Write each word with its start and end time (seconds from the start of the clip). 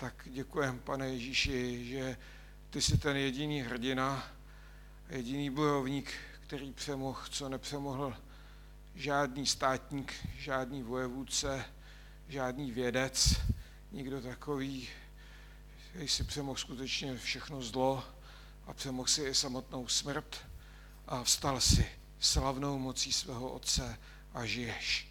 tak 0.00 0.28
děkujem, 0.30 0.78
pane 0.78 1.08
Ježíši, 1.08 1.86
že 1.86 2.16
ty 2.70 2.82
jsi 2.82 2.98
ten 2.98 3.16
jediný 3.16 3.60
hrdina, 3.60 4.28
jediný 5.08 5.50
bojovník, 5.50 6.12
který 6.40 6.72
přemohl, 6.72 7.20
co 7.30 7.48
nepřemohl 7.48 8.16
žádný 8.94 9.46
státník, 9.46 10.14
žádný 10.38 10.82
vojevůdce, 10.82 11.64
žádný 12.28 12.72
vědec, 12.72 13.40
nikdo 13.92 14.20
takový, 14.20 14.88
který 15.90 16.08
si 16.08 16.24
přemohl 16.24 16.58
skutečně 16.58 17.18
všechno 17.18 17.62
zlo 17.62 18.04
a 18.66 18.72
přemohl 18.72 19.08
si 19.08 19.22
i 19.22 19.34
samotnou 19.34 19.88
smrt 19.88 20.46
a 21.06 21.22
vstal 21.22 21.60
si 21.60 21.86
slavnou 22.20 22.78
mocí 22.78 23.12
svého 23.12 23.52
Otce 23.52 23.98
a 24.34 24.46
žiješ. 24.46 25.08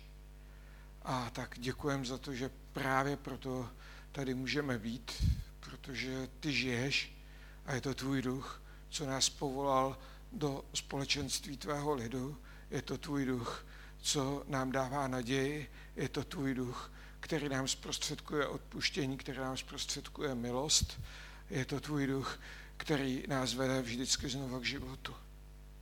A 1.01 1.29
tak 1.29 1.55
děkujem 1.59 2.05
za 2.05 2.17
to, 2.17 2.33
že 2.33 2.51
právě 2.73 3.17
proto 3.17 3.69
tady 4.11 4.33
můžeme 4.33 4.77
být, 4.77 5.11
protože 5.59 6.29
ty 6.39 6.53
žiješ 6.53 7.19
a 7.65 7.73
je 7.73 7.81
to 7.81 7.93
tvůj 7.93 8.21
duch, 8.21 8.61
co 8.89 9.05
nás 9.05 9.29
povolal 9.29 9.97
do 10.31 10.65
společenství 10.73 11.57
tvého 11.57 11.93
lidu. 11.93 12.41
Je 12.71 12.81
to 12.81 12.97
tvůj 12.97 13.25
duch, 13.25 13.65
co 14.01 14.43
nám 14.47 14.71
dává 14.71 15.07
naději. 15.07 15.71
Je 15.95 16.09
to 16.09 16.23
tvůj 16.23 16.53
duch, 16.53 16.91
který 17.19 17.49
nám 17.49 17.67
zprostředkuje 17.67 18.47
odpuštění, 18.47 19.17
který 19.17 19.37
nám 19.37 19.57
zprostředkuje 19.57 20.35
milost. 20.35 21.01
Je 21.49 21.65
to 21.65 21.79
tvůj 21.79 22.07
duch, 22.07 22.39
který 22.77 23.23
nás 23.27 23.53
vede 23.53 23.81
vždycky 23.81 24.29
znovu 24.29 24.59
k 24.59 24.65
životu. 24.65 25.15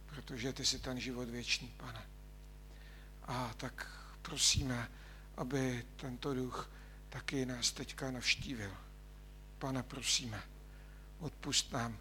Protože 0.06 0.54
ty 0.54 0.66
jsi 0.66 0.80
ten 0.80 1.00
život 1.00 1.30
věčný, 1.30 1.74
pane. 1.78 2.06
A 3.24 3.54
tak 3.58 3.88
prosíme, 4.22 4.92
aby 5.38 5.86
tento 5.96 6.34
duch 6.34 6.70
taky 7.10 7.46
nás 7.46 7.72
teďka 7.72 8.12
navštívil. 8.12 8.72
Pane, 9.60 9.84
prosíme, 9.84 10.44
odpust 11.20 11.72
nám 11.72 11.98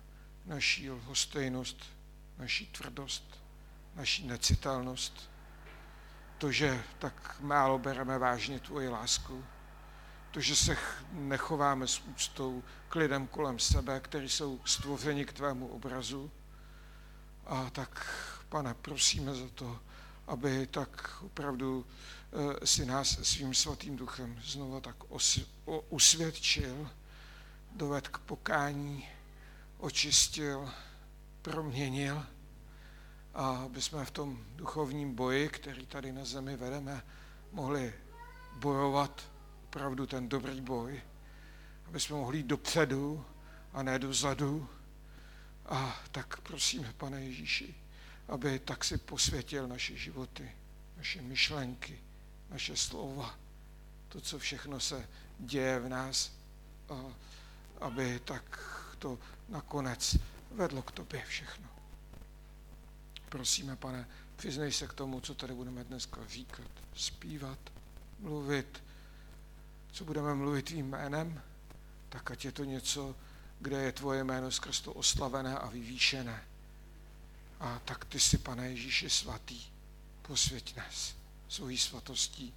naší 0.46 0.90
lhostejnost, 0.90 1.84
naší 2.38 2.66
tvrdost, 2.66 3.40
naší 3.94 4.26
necitelnost, 4.26 5.30
to, 6.38 6.52
že 6.52 6.84
tak 6.98 7.36
málo 7.40 7.78
bereme 7.78 8.18
vážně 8.18 8.60
tvoji 8.60 8.88
lásku, 8.88 9.44
to, 10.30 10.40
že 10.40 10.56
se 10.56 10.76
nechováme 11.12 11.86
s 11.88 11.98
úctou 11.98 12.64
k 12.88 12.94
lidem 12.94 13.26
kolem 13.26 13.58
sebe, 13.58 14.00
kteří 14.00 14.28
jsou 14.28 14.60
stvořeni 14.64 15.24
k 15.24 15.32
tvému 15.32 15.68
obrazu. 15.68 16.30
A 17.46 17.70
tak, 17.70 18.06
pane, 18.48 18.74
prosíme 18.74 19.34
za 19.34 19.48
to, 19.54 19.80
aby 20.26 20.66
tak 20.66 21.22
opravdu 21.22 21.86
si 22.64 22.86
nás 22.86 23.19
svým 23.22 23.55
svatým 23.55 23.96
duchem 23.96 24.41
znovu 24.44 24.80
tak 24.80 24.96
usvědčil, 25.88 26.91
doved 27.77 28.08
k 28.08 28.19
pokání, 28.19 29.08
očistil, 29.78 30.70
proměnil 31.42 32.27
a 33.34 33.48
aby 33.48 33.82
jsme 33.82 34.04
v 34.04 34.10
tom 34.10 34.44
duchovním 34.56 35.14
boji, 35.14 35.48
který 35.48 35.86
tady 35.86 36.12
na 36.12 36.24
zemi 36.24 36.56
vedeme, 36.56 37.02
mohli 37.52 37.94
bojovat 38.56 39.30
opravdu 39.64 40.06
ten 40.06 40.28
dobrý 40.28 40.60
boj, 40.60 41.02
aby 41.86 42.00
jsme 42.00 42.16
mohli 42.16 42.38
jít 42.38 42.47
dopředu 42.47 43.24
a 43.72 43.82
ne 43.82 43.98
dozadu. 43.98 44.69
A 45.66 46.00
tak 46.12 46.41
prosíme, 46.41 46.92
pane 46.97 47.20
Ježíši, 47.20 47.74
aby 48.28 48.58
tak 48.58 48.84
si 48.84 48.98
posvětil 48.98 49.69
naše 49.69 49.97
životy, 49.97 50.52
naše 50.97 51.22
myšlenky, 51.22 52.00
naše 52.50 52.77
slova, 52.77 53.39
to, 54.08 54.20
co 54.20 54.39
všechno 54.39 54.80
se 54.80 55.08
děje 55.39 55.80
v 55.80 55.89
nás, 55.89 56.33
aby 57.80 58.20
tak 58.25 58.61
to 58.98 59.19
nakonec 59.48 60.16
vedlo 60.50 60.83
k 60.83 60.91
tobě 60.91 61.25
všechno. 61.27 61.69
Prosíme, 63.28 63.76
pane, 63.76 64.09
přiznej 64.37 64.72
se 64.72 64.87
k 64.87 64.93
tomu, 64.93 65.20
co 65.20 65.34
tady 65.34 65.54
budeme 65.54 65.84
dneska 65.84 66.20
říkat, 66.28 66.70
zpívat, 66.94 67.59
mluvit, 68.19 68.82
co 69.93 70.04
budeme 70.04 70.34
mluvit 70.34 70.62
tvým 70.62 70.87
jménem, 70.87 71.43
tak 72.09 72.31
ať 72.31 72.44
je 72.44 72.53
to 72.53 72.65
něco, 72.65 73.16
kde 73.60 73.82
je 73.82 73.93
tvoje 73.93 74.25
jméno 74.25 74.50
skrz 74.50 74.81
to 74.81 74.93
oslavené 74.93 75.59
a 75.59 75.69
vyvýšené. 75.69 76.44
A 77.60 77.78
tak 77.84 78.04
ty 78.04 78.20
si, 78.20 78.38
pane 78.38 78.69
Ježíši 78.69 79.10
svatý, 79.10 79.60
posvěť 80.22 80.76
nás 80.76 81.25
svojí 81.48 81.78
svatostí, 81.78 82.54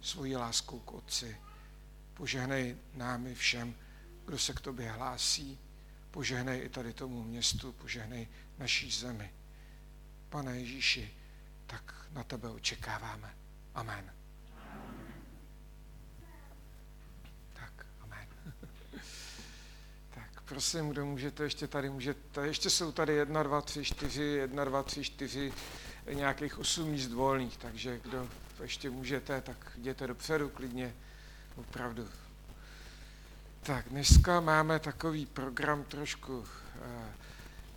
svojí 0.00 0.36
láskou 0.36 0.78
k 0.78 0.92
Otci. 0.92 1.36
Požehnej 2.14 2.76
námi 2.94 3.34
všem, 3.34 3.74
kdo 4.24 4.38
se 4.38 4.52
k 4.52 4.60
tobě 4.60 4.90
hlásí. 4.90 5.58
Požehnej 6.10 6.64
i 6.64 6.68
tady 6.68 6.92
tomu 6.92 7.24
městu, 7.24 7.72
požehnej 7.72 8.28
naší 8.58 8.90
zemi. 8.90 9.34
Pane 10.28 10.58
Ježíši, 10.58 11.14
tak 11.66 12.06
na 12.12 12.24
tebe 12.24 12.48
očekáváme. 12.48 13.36
Amen. 13.74 14.12
Prosím, 20.44 20.88
kdo 20.88 21.06
můžete 21.06 21.42
ještě 21.42 21.66
tady, 21.66 21.90
můžete, 21.90 22.46
ještě 22.46 22.70
jsou 22.70 22.92
tady 22.92 23.14
jedna, 23.14 23.42
dva, 23.42 23.60
tři, 23.60 23.84
čtyři, 23.84 24.22
jedna, 24.22 24.64
dva, 24.64 24.82
tři, 24.82 25.04
čtyři, 25.04 25.52
nějakých 26.10 26.58
osm 26.58 26.88
míst 26.88 27.12
volných, 27.12 27.56
takže 27.56 28.00
kdo 28.02 28.28
ještě 28.62 28.90
můžete, 28.90 29.40
tak 29.40 29.72
jděte 29.76 30.06
dopředu 30.06 30.48
klidně, 30.48 30.94
opravdu. 31.56 32.08
Tak, 33.62 33.88
dneska 33.88 34.40
máme 34.40 34.78
takový 34.78 35.26
program 35.26 35.84
trošku 35.84 36.38
uh, 36.38 36.46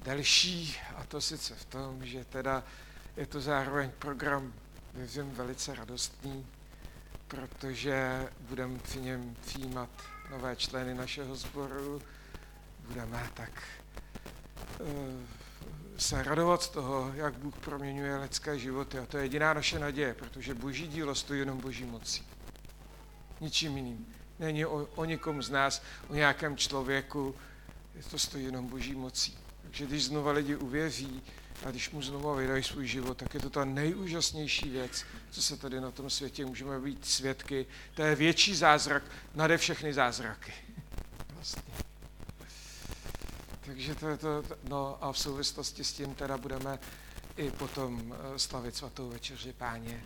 delší 0.03 0.77
a 0.95 1.03
to 1.03 1.21
sice 1.21 1.55
v 1.55 1.65
tom, 1.65 2.05
že 2.05 2.25
teda 2.25 2.63
je 3.17 3.25
to 3.25 3.41
zároveň 3.41 3.91
program, 3.99 4.53
věřím, 4.93 5.31
velice 5.31 5.75
radostný, 5.75 6.45
protože 7.27 8.27
budeme 8.39 8.79
při 8.79 9.01
něm 9.01 9.35
přijímat 9.45 9.89
nové 10.31 10.55
členy 10.55 10.93
našeho 10.93 11.35
sboru, 11.35 12.01
budeme 12.87 13.29
tak 13.33 13.63
uh, 14.79 14.87
se 15.97 16.23
radovat 16.23 16.63
z 16.63 16.69
toho, 16.69 17.11
jak 17.15 17.33
Bůh 17.33 17.57
proměňuje 17.57 18.17
lidské 18.17 18.59
životy. 18.59 18.99
A 18.99 19.05
to 19.05 19.17
je 19.17 19.23
jediná 19.23 19.53
naše 19.53 19.79
naděje, 19.79 20.13
protože 20.13 20.53
boží 20.53 20.87
dílo 20.87 21.15
stojí 21.15 21.39
jenom 21.39 21.59
boží 21.59 21.85
mocí. 21.85 22.27
Ničím 23.41 23.77
jiným. 23.77 24.07
Není 24.39 24.65
o, 24.65 24.87
o 24.95 25.05
nikom 25.05 25.43
z 25.43 25.49
nás, 25.49 25.83
o 26.07 26.15
nějakém 26.15 26.57
člověku, 26.57 27.35
je 27.95 28.03
to 28.03 28.19
stojí 28.19 28.45
jenom 28.45 28.67
boží 28.67 28.95
mocí 28.95 29.37
že 29.75 29.85
když 29.85 30.05
znova 30.05 30.31
lidi 30.31 30.55
uvěří 30.55 31.21
a 31.65 31.71
když 31.71 31.89
mu 31.89 32.01
znova 32.01 32.35
vydají 32.35 32.63
svůj 32.63 32.87
život, 32.87 33.17
tak 33.17 33.33
je 33.33 33.39
to 33.39 33.49
ta 33.49 33.65
nejúžasnější 33.65 34.69
věc, 34.69 35.05
co 35.31 35.41
se 35.41 35.57
tady 35.57 35.81
na 35.81 35.91
tom 35.91 36.09
světě 36.09 36.45
můžeme 36.45 36.79
být 36.79 37.05
svědky. 37.05 37.65
To 37.93 38.01
je 38.01 38.15
větší 38.15 38.55
zázrak 38.55 39.03
nade 39.35 39.57
všechny 39.57 39.93
zázraky. 39.93 40.53
Vlastně. 41.33 41.84
Takže 43.65 43.95
to 43.95 44.07
je 44.07 44.17
to, 44.17 44.43
no 44.69 44.97
a 45.03 45.11
v 45.11 45.19
souvislosti 45.19 45.83
s 45.83 45.93
tím 45.93 46.15
teda 46.15 46.37
budeme 46.37 46.79
i 47.37 47.51
potom 47.51 48.15
eh, 48.15 48.39
slavit 48.39 48.75
svatou 48.75 49.09
večeři 49.09 49.53
páně. 49.53 50.03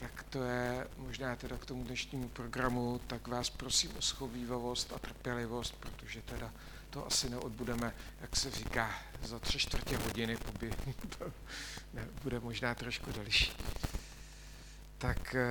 Tak 0.00 0.22
to 0.22 0.42
je 0.42 0.88
možná 0.96 1.36
teda 1.36 1.56
k 1.56 1.66
tomu 1.66 1.84
dnešnímu 1.84 2.28
programu, 2.28 3.00
tak 3.06 3.28
vás 3.28 3.50
prosím 3.50 3.90
o 3.98 4.02
schovývavost 4.02 4.92
a 4.92 4.98
trpělivost, 4.98 5.74
protože 5.80 6.22
teda 6.22 6.52
to 6.90 7.06
asi 7.06 7.30
neodbudeme, 7.30 7.94
jak 8.20 8.36
se 8.36 8.50
říká, 8.50 8.90
za 9.22 9.38
tři 9.38 9.58
čtvrtě 9.58 9.96
hodiny, 9.96 10.36
poby, 10.36 10.72
ne, 11.94 12.08
bude 12.22 12.40
možná 12.40 12.74
trošku 12.74 13.12
delší. 13.12 13.52
Tak 14.98 15.34
eh, 15.34 15.48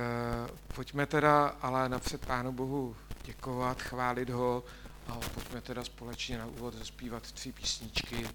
pojďme 0.74 1.06
teda 1.06 1.46
ale 1.46 1.88
napřed 1.88 2.26
Pánu 2.26 2.52
Bohu 2.52 2.96
děkovat, 3.24 3.82
chválit 3.82 4.30
ho 4.30 4.64
a 5.06 5.14
pojďme 5.34 5.60
teda 5.60 5.84
společně 5.84 6.38
na 6.38 6.46
úvod 6.46 6.74
zaspívat 6.74 7.32
tři 7.32 7.52
písničky, 7.52 8.28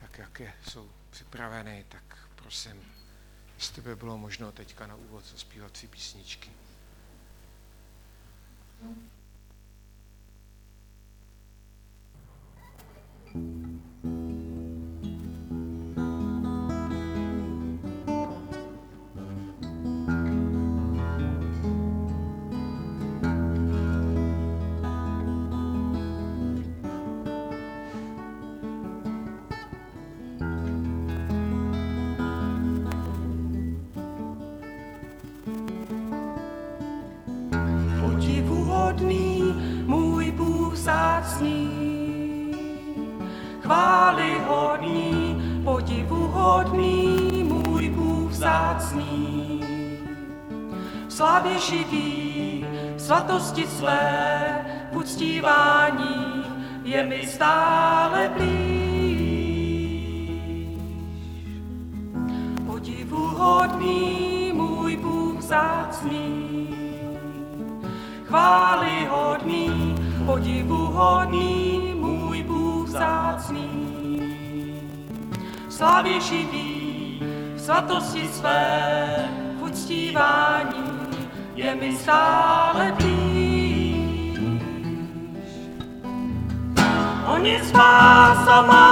tak 0.00 0.18
jak 0.18 0.40
je, 0.40 0.52
jsou 0.68 0.90
připraveny, 1.10 1.84
tak 1.88 2.18
prosím, 2.34 2.82
jestli 3.54 3.82
by 3.82 3.96
bylo 3.96 4.18
možno 4.18 4.52
teďka 4.52 4.86
na 4.86 4.94
úvod 4.94 5.24
zaspívat 5.26 5.72
tři 5.72 5.86
písničky. 5.86 6.50
V 51.38 51.40
slavě 51.40 51.58
živý, 51.58 52.66
svatosti 52.96 53.66
své, 53.66 54.66
uctívání 54.90 56.44
je 56.84 57.06
mi 57.06 57.26
stále 57.26 58.30
blíž. 58.36 59.18
Podivuhodný, 62.66 64.50
můj 64.54 64.96
Bůh 64.96 65.38
vzácný, 65.38 66.68
chvály 68.24 69.06
hodný, 69.10 69.94
můj 71.94 72.42
Bůh 72.42 72.88
vzácný. 72.88 73.68
V 75.68 75.72
slavě 75.72 76.20
živý, 76.20 77.22
v 77.54 77.60
svatosti 77.60 78.28
své, 78.28 79.28
uctívání 79.60 80.87
je 81.58 81.74
mi 81.74 81.90
stále 81.96 82.94
blíž. 82.96 84.38
On 87.26 87.46
je 87.46 87.58
spása 87.64 88.62
má, 88.62 88.88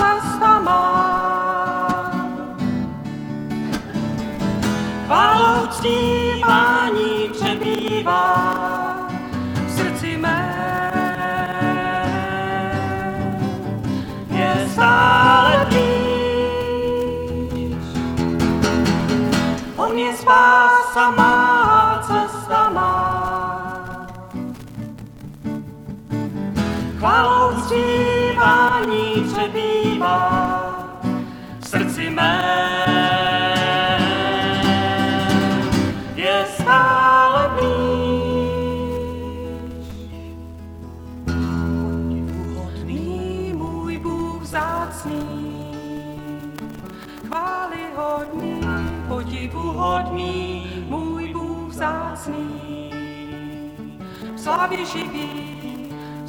cesta 0.00 0.60
má. 0.60 0.82
Chválou 5.06 5.64
uctívání 5.64 7.28
přebývá 7.32 8.32
v 9.66 9.70
srdci 9.70 10.16
mé. 10.16 10.40
Je 14.32 14.68
stále 14.72 15.66
blíž. 15.68 15.92
On 19.76 19.98
je 19.98 20.12
má, 21.16 21.41
Chválou 27.02 27.58
uctívání 27.58 29.24
přebývá 29.32 30.72
v 31.60 31.68
srdci 31.68 32.10
mé. 32.10 32.44
Je 36.14 36.46
stále 36.54 37.50
blíž. 37.58 37.82
Podivuhodný 49.08 50.66
můj 50.88 51.32
Bůh 51.32 51.72
vzácný. 51.72 52.90
V 54.34 54.40
slavě 54.40 54.86
živý, 54.86 55.51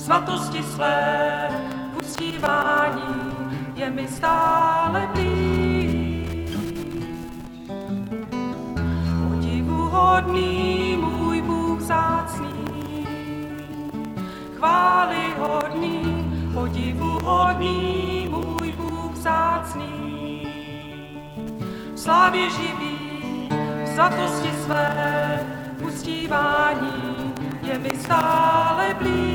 svatosti 0.03 0.63
své, 0.63 1.49
uctívání 1.97 3.31
je 3.75 3.89
mi 3.89 4.07
stále 4.07 5.09
blíž. 5.13 6.57
Podivuhodný 9.29 10.97
můj 10.97 11.41
Bůh 11.41 11.79
vzácný, 11.79 13.07
chvály 14.57 15.33
hodný, 15.39 16.01
podivuhodný 16.53 18.27
můj 18.29 18.71
Bůh 18.71 19.11
vzácný. 19.11 20.47
V 21.93 21.99
slávě 21.99 22.49
živý, 22.49 22.99
v 23.83 23.87
svatosti 23.95 24.51
své, 24.63 25.39
uctívání 25.81 27.33
je 27.61 27.79
mi 27.79 27.91
stále 27.99 28.95
blíž. 28.99 29.32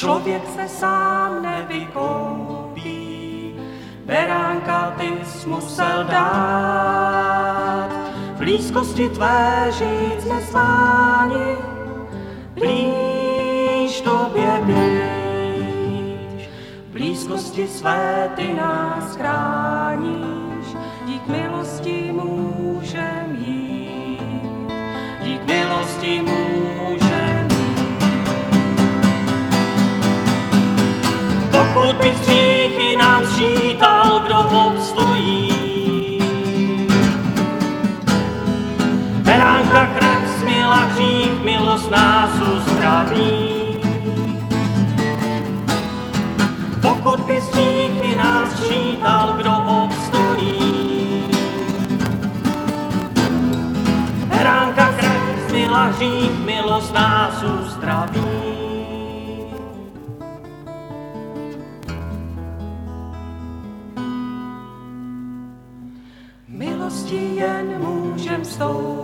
Člověk 0.00 0.42
se 0.54 0.68
sám 0.68 1.42
nevykoupí, 1.42 2.90
beránka 4.04 4.94
ty 4.98 5.12
jsi 5.24 5.48
musel 5.48 6.04
dát. 6.04 7.88
V 8.34 8.38
blízkosti 8.38 9.08
tvé 9.08 9.70
žít 9.78 10.20
jsme 10.22 10.40
sváni, 10.40 11.56
blíž 12.54 14.00
tobě 14.00 14.60
blíž. 14.64 16.48
V 16.88 16.92
blízkosti 16.92 17.68
své 17.68 18.30
ty 18.36 18.54
nás 18.54 19.16
chráníš, 19.16 19.49
hřích, 41.00 41.44
milost 41.44 41.90
nás 41.90 42.30
uzdraví. 42.56 43.60
Pokud 46.82 47.20
by 47.20 47.40
hříchy 47.40 48.16
nás 48.16 48.52
sčítal, 48.52 49.34
kdo 49.36 49.52
obstojí. 49.84 51.24
Beránka 54.28 54.92
krev 54.92 55.48
směla 55.48 55.84
hřích, 55.84 56.30
milost 56.44 56.94
nás 56.94 57.42
uzdraví. 57.42 58.20
Milostí 66.48 67.36
jen 67.36 67.78
můžem 67.78 68.44
stoupit, 68.44 68.99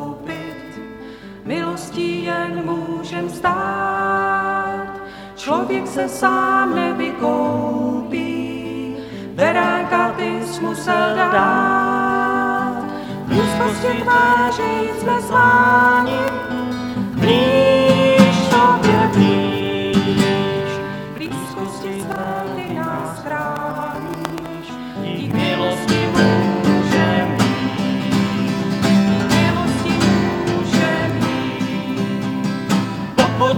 milostí 1.77 2.25
jen 2.25 2.63
můžem 2.65 3.31
stát. 3.31 5.01
Člověk 5.37 5.87
se 5.87 6.09
sám 6.09 6.75
nevykoupí, 6.75 8.17
beránka 9.35 10.15
bys 10.17 10.61
musel 10.61 11.17
dát. 11.17 12.85
Blízkosti 13.27 14.03
tváří 14.03 14.91
jsme 15.01 15.21
zváni, 15.21 16.21
blíž 17.15 17.86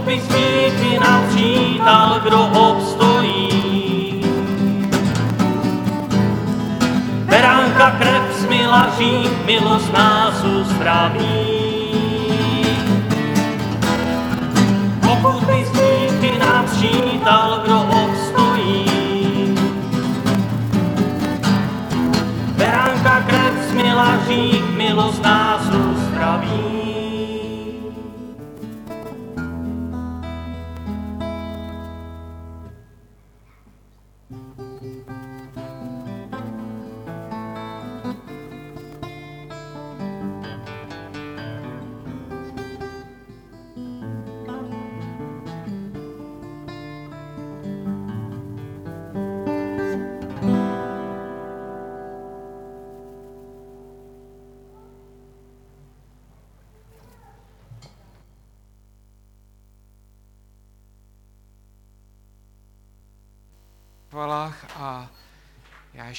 by 0.09 0.21
smíky 0.21 0.99
nám 0.99 1.27
přítal, 1.29 2.19
kdo 2.23 2.39
obstojí. 2.47 3.49
Beránka 7.25 7.91
krev 7.91 8.23
smila 8.39 8.77
hřích, 8.79 9.45
milost 9.45 9.93
nás 9.93 10.43
uzdraví. 10.43 11.45
Pokud 15.01 15.43
by 15.43 15.65
smíky 15.65 16.39
nám 16.39 16.65
přítal, 16.65 17.61
kdo 17.63 17.81
obstojí. 17.81 18.85
Beránka 22.57 23.23
krev 23.27 23.53
smila 23.71 24.11
hřích, 24.25 24.63
milost 24.77 25.23
nás 25.23 25.61
uzdraví. 25.61 27.08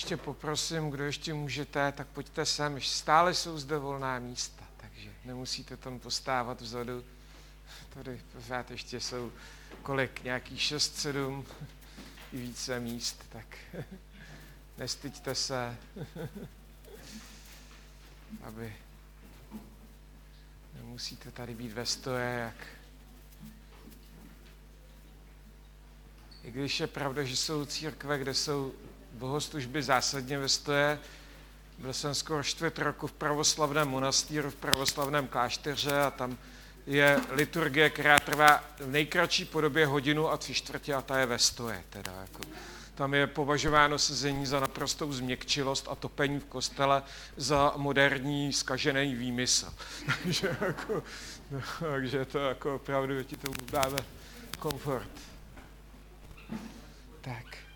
Ještě 0.00 0.16
poprosím, 0.16 0.90
kdo 0.90 1.04
ještě 1.04 1.35
můžete, 1.35 1.92
tak 1.92 2.07
pojďte 2.07 2.47
sem, 2.47 2.80
stále 2.80 3.35
jsou 3.35 3.59
zde 3.59 3.78
volná 3.78 4.19
místa, 4.19 4.64
takže 4.76 5.11
nemusíte 5.25 5.76
tam 5.76 5.99
postávat 5.99 6.61
vzadu. 6.61 7.04
Tady 7.95 8.21
pořád 8.33 8.71
ještě 8.71 9.00
jsou 9.00 9.33
kolik, 9.83 10.25
nějakých 10.25 10.62
6, 10.62 10.97
7 10.97 11.47
i 12.33 12.37
více 12.37 12.80
míst, 12.80 13.25
tak 13.28 13.59
nestyďte 14.78 15.35
se, 15.35 15.76
aby 18.42 18.76
nemusíte 20.75 21.30
tady 21.30 21.54
být 21.54 21.73
ve 21.73 21.87
stoje, 21.87 22.28
jak 22.28 22.66
I 26.45 26.50
když 26.50 26.80
je 26.80 26.87
pravda, 26.87 27.23
že 27.23 27.37
jsou 27.37 27.64
církve, 27.64 28.19
kde 28.19 28.35
jsou 28.35 28.73
bohoslužby 29.12 29.82
zásadně 29.82 30.38
ve 30.38 30.48
stoje, 30.48 30.98
byl 31.78 31.92
jsem 31.92 32.14
skoro 32.14 32.42
čtvrt 32.42 32.78
roku 32.78 33.06
v 33.06 33.12
pravoslavném 33.12 33.88
monastýru, 33.88 34.50
v 34.50 34.54
pravoslavném 34.54 35.26
klášteře 35.28 36.02
a 36.02 36.10
tam 36.10 36.38
je 36.86 37.20
liturgie, 37.30 37.90
která 37.90 38.18
trvá 38.18 38.64
v 38.78 38.86
nejkratší 38.86 39.44
podobě 39.44 39.86
hodinu 39.86 40.28
a 40.28 40.36
tři 40.36 40.54
čtvrtě 40.54 40.94
a 40.94 41.02
ta 41.02 41.18
je 41.18 41.26
ve 41.26 41.38
stoje. 41.38 41.84
Teda, 41.90 42.12
jako. 42.12 42.40
Tam 42.94 43.14
je 43.14 43.26
považováno 43.26 43.98
sezení 43.98 44.46
za 44.46 44.60
naprostou 44.60 45.12
změkčilost 45.12 45.88
a 45.90 45.94
topení 45.94 46.40
v 46.40 46.44
kostele 46.44 47.02
za 47.36 47.72
moderní 47.76 48.52
skažený 48.52 49.14
výmysl. 49.14 49.74
takže, 50.22 50.56
jako, 50.60 51.02
no, 51.50 51.60
takže 51.80 52.24
to 52.24 52.38
jako 52.38 52.74
opravdu 52.74 53.22
ti 53.22 53.36
to 53.36 53.52
dáme 53.72 53.98
komfort. 54.58 55.10
Tak. 57.20 57.69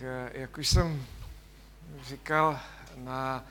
Eh, 0.00 0.30
jak 0.34 0.58
už 0.58 0.68
jsem 0.68 1.06
říkal 2.02 2.60
na 2.96 3.44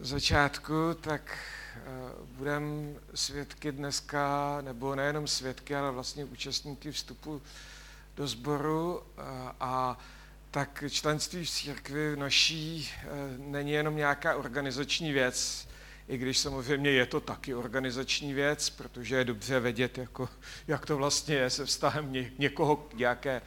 začátku, 0.00 0.94
tak 1.00 1.38
eh, 1.76 1.80
budeme 2.24 2.92
svědky 3.14 3.72
dneska, 3.72 4.58
nebo 4.60 4.94
nejenom 4.94 5.26
svědky, 5.26 5.76
ale 5.76 5.90
vlastně 5.90 6.24
účastníky 6.24 6.92
vstupu 6.92 7.42
do 8.16 8.26
sboru 8.26 9.02
eh, 9.02 9.22
a 9.60 9.98
tak 10.50 10.84
členství 10.90 11.44
v 11.44 11.50
církvi 11.50 12.16
naší 12.16 12.90
není 13.36 13.72
jenom 13.72 13.96
nějaká 13.96 14.36
organizační 14.36 15.12
věc, 15.12 15.68
i 16.08 16.18
když 16.18 16.38
samozřejmě 16.38 16.90
je 16.90 17.06
to 17.06 17.20
taky 17.20 17.54
organizační 17.54 18.34
věc, 18.34 18.70
protože 18.70 19.16
je 19.16 19.24
dobře 19.24 19.60
vědět, 19.60 19.98
jako, 19.98 20.28
jak 20.68 20.86
to 20.86 20.96
vlastně 20.96 21.34
je 21.34 21.50
se 21.50 21.66
vztahem 21.66 22.12
ně, 22.12 22.30
někoho 22.38 22.76
k, 22.76 22.94
nějaké, 22.94 23.42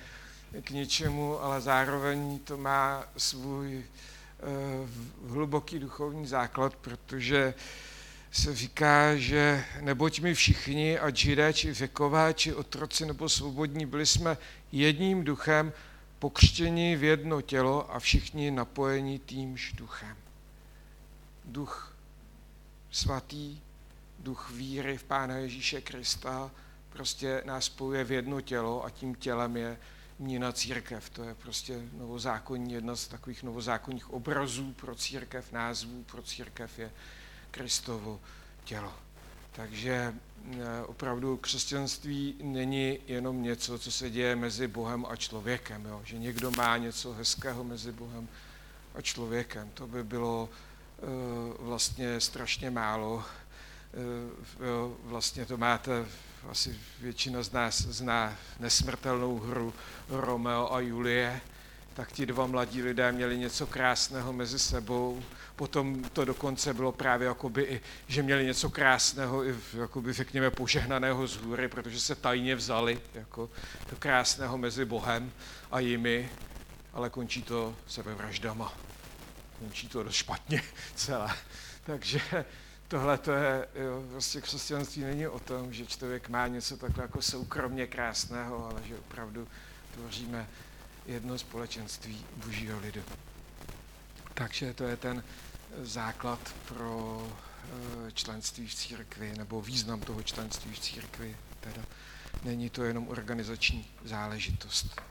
k 0.62 0.70
něčemu, 0.70 1.44
ale 1.44 1.62
zároveň 1.62 2.40
to 2.40 2.58
má 2.58 3.04
svůj 3.18 3.78
uh, 3.78 5.32
hluboký 5.32 5.80
duchovní 5.80 6.28
základ, 6.28 6.76
protože 6.76 7.54
se 8.32 8.56
říká, 8.56 9.16
že 9.16 9.66
neboť 9.82 10.20
my 10.20 10.34
všichni, 10.34 11.00
ať 11.00 11.16
židé, 11.16 11.54
či 11.54 11.74
řekové, 11.74 12.34
či 12.34 12.54
otroci 12.54 13.06
nebo 13.06 13.30
svobodní, 13.30 13.86
byli 13.86 14.06
jsme 14.06 14.38
jedním 14.72 15.24
duchem, 15.24 15.74
pokřtěni 16.20 16.96
v 16.96 17.04
jedno 17.04 17.42
tělo 17.42 17.96
a 17.96 18.00
všichni 18.00 18.52
napojeni 18.52 19.20
týmž 19.20 19.74
duchem. 19.74 20.18
Duch 21.46 21.96
svatý 22.92 23.60
duch 24.20 24.52
víry 24.52 24.98
v 24.98 25.04
Pána 25.04 25.36
Ježíše 25.36 25.82
Krista 25.82 26.52
prostě 26.90 27.42
nás 27.46 27.66
spojuje 27.66 28.04
v 28.04 28.12
jedno 28.12 28.42
tělo 28.42 28.86
a 28.86 28.90
tím 28.90 29.16
tělem 29.16 29.58
je 29.58 29.78
Nína 30.20 30.52
církev. 30.52 31.10
To 31.10 31.24
je 31.24 31.36
prostě 31.36 31.82
novozákonní, 31.94 32.74
jedna 32.74 32.96
z 32.96 33.08
takových 33.08 33.44
novozákonních 33.44 34.10
obrazů 34.10 34.74
pro 34.74 34.96
církev, 34.96 35.52
názvů 35.52 36.04
pro 36.04 36.22
církev 36.22 36.80
je 36.80 36.92
Kristovo 37.52 38.20
tělo. 38.64 38.94
Takže 39.52 39.94
e, 39.94 40.84
opravdu 40.86 41.38
křesťanství 41.38 42.36
není 42.44 43.00
jenom 43.08 43.44
něco, 43.44 43.80
co 43.80 43.92
se 43.92 44.10
děje 44.10 44.36
mezi 44.36 44.68
Bohem 44.68 45.06
a 45.06 45.16
člověkem. 45.16 45.86
Jo? 45.86 46.02
Že 46.06 46.18
někdo 46.18 46.52
má 46.52 46.78
něco 46.78 47.14
hezkého 47.14 47.64
mezi 47.64 47.92
Bohem 47.92 48.28
a 48.96 49.02
člověkem. 49.02 49.70
To 49.74 49.88
by 49.88 50.04
bylo 50.04 50.50
Eh, 51.04 51.54
vlastně 51.60 52.20
strašně 52.20 52.70
málo. 52.72 53.24
Eh, 53.94 54.48
vlastně 55.04 55.46
to 55.46 55.58
máte, 55.58 56.06
asi 56.50 56.80
většina 57.00 57.44
z 57.44 57.52
nás 57.52 57.82
zná 57.82 58.36
nesmrtelnou 58.60 59.40
hru 59.40 59.74
Romeo 60.10 60.74
a 60.74 60.80
Julie, 60.80 61.42
tak 61.94 62.12
ti 62.12 62.26
dva 62.26 62.48
mladí 62.48 62.84
lidé 62.84 63.12
měli 63.12 63.38
něco 63.38 63.68
krásného 63.68 64.34
mezi 64.34 64.60
sebou. 64.60 65.24
Potom 65.56 66.04
to 66.04 66.26
dokonce 66.26 66.74
bylo 66.74 66.92
právě 66.92 67.28
jakoby 67.28 67.82
že 68.08 68.24
měli 68.24 68.46
něco 68.46 68.70
krásného, 68.70 69.46
i 69.46 69.56
jakoby 69.74 70.14
řekněme 70.14 70.52
požehnaného 70.52 71.28
z 71.28 71.38
hůry, 71.38 71.68
protože 71.68 72.00
se 72.00 72.16
tajně 72.16 72.56
vzali, 72.56 73.02
jako 73.14 73.50
to 73.90 73.96
krásného 73.96 74.58
mezi 74.58 74.86
Bohem 74.86 75.32
a 75.72 75.80
jimi, 75.80 76.30
ale 76.94 77.10
končí 77.10 77.44
to 77.44 77.76
sebevraždama 77.88 78.74
končí 79.64 79.88
to 79.88 80.04
dost 80.04 80.16
špatně 80.16 80.64
celé. 80.96 81.36
Takže 81.84 82.22
tohle 82.88 83.18
to 83.18 83.32
je, 83.32 83.68
jo, 83.76 84.04
prostě 84.12 84.42
křesťanství 84.42 85.04
není 85.04 85.28
o 85.28 85.40
tom, 85.40 85.74
že 85.74 85.86
člověk 85.86 86.30
má 86.30 86.48
něco 86.48 86.78
takhle 86.78 87.04
jako 87.04 87.22
soukromně 87.22 87.88
krásného, 87.88 88.66
ale 88.66 88.82
že 88.88 88.98
opravdu 88.98 89.48
tvoříme 89.94 90.48
jedno 91.06 91.38
společenství 91.38 92.26
božího 92.36 92.80
lidu. 92.80 93.02
Takže 94.34 94.74
to 94.74 94.84
je 94.84 94.98
ten 94.98 95.24
základ 95.82 96.56
pro 96.68 97.28
eh, 97.28 98.12
členství 98.12 98.68
v 98.68 98.76
církvi, 98.76 99.34
nebo 99.38 99.62
význam 99.62 100.00
toho 100.00 100.24
členství 100.24 100.74
v 100.74 100.80
církvi. 100.80 101.38
Teda 101.60 101.82
není 102.44 102.70
to 102.70 102.84
jenom 102.84 103.08
organizační 103.08 103.88
záležitost. 104.06 105.02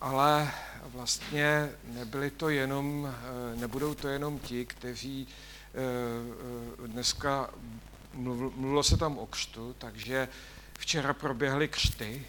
Ale 0.00 0.52
vlastně 0.84 1.70
nebyli 1.84 2.30
to 2.30 2.48
jenom, 2.48 3.14
nebudou 3.54 3.94
to 3.94 4.08
jenom 4.08 4.38
ti, 4.38 4.66
kteří 4.66 5.28
dneska 6.86 7.50
mluvilo 8.12 8.82
se 8.82 8.96
tam 8.96 9.18
o 9.18 9.26
křtu, 9.26 9.74
takže 9.78 10.28
včera 10.78 11.14
proběhly 11.14 11.68
křty 11.68 12.26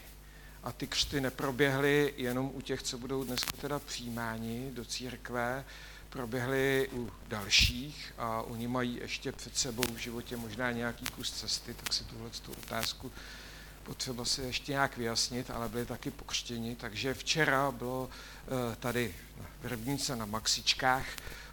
a 0.64 0.72
ty 0.72 0.88
křty 0.88 1.22
neproběhly 1.22 2.14
jenom 2.18 2.52
u 2.54 2.62
těch, 2.62 2.84
co 2.84 2.98
budou 2.98 3.24
dneska 3.24 3.52
teda 3.62 3.80
přijímáni 3.80 4.72
do 4.74 4.86
církve, 4.86 5.66
proběhly 6.10 6.90
u 6.94 7.12
dalších 7.28 8.14
a 8.18 8.42
oni 8.42 8.68
mají 8.68 8.96
ještě 8.96 9.32
před 9.32 9.58
sebou 9.58 9.84
v 9.94 9.98
životě 9.98 10.38
možná 10.38 10.72
nějaký 10.72 11.06
kus 11.06 11.32
cesty, 11.32 11.74
tak 11.74 11.94
si 11.94 12.04
tuhle 12.04 12.30
tu 12.30 12.52
otázku 12.52 13.12
potřeba 13.86 14.25
si 14.25 14.42
ještě 14.42 14.72
nějak 14.72 14.98
vyjasnit, 14.98 15.51
ale 15.51 15.70
byli 15.70 15.86
taky 15.86 16.12
pokřtěni. 16.12 16.75
Takže 16.75 17.13
včera 17.13 17.72
bylo 17.72 18.10
eh, 18.10 18.75
tady 18.75 19.15
v 19.62 19.68
Rybnice 19.68 20.15
na 20.15 20.25
Maxičkách 20.25 21.06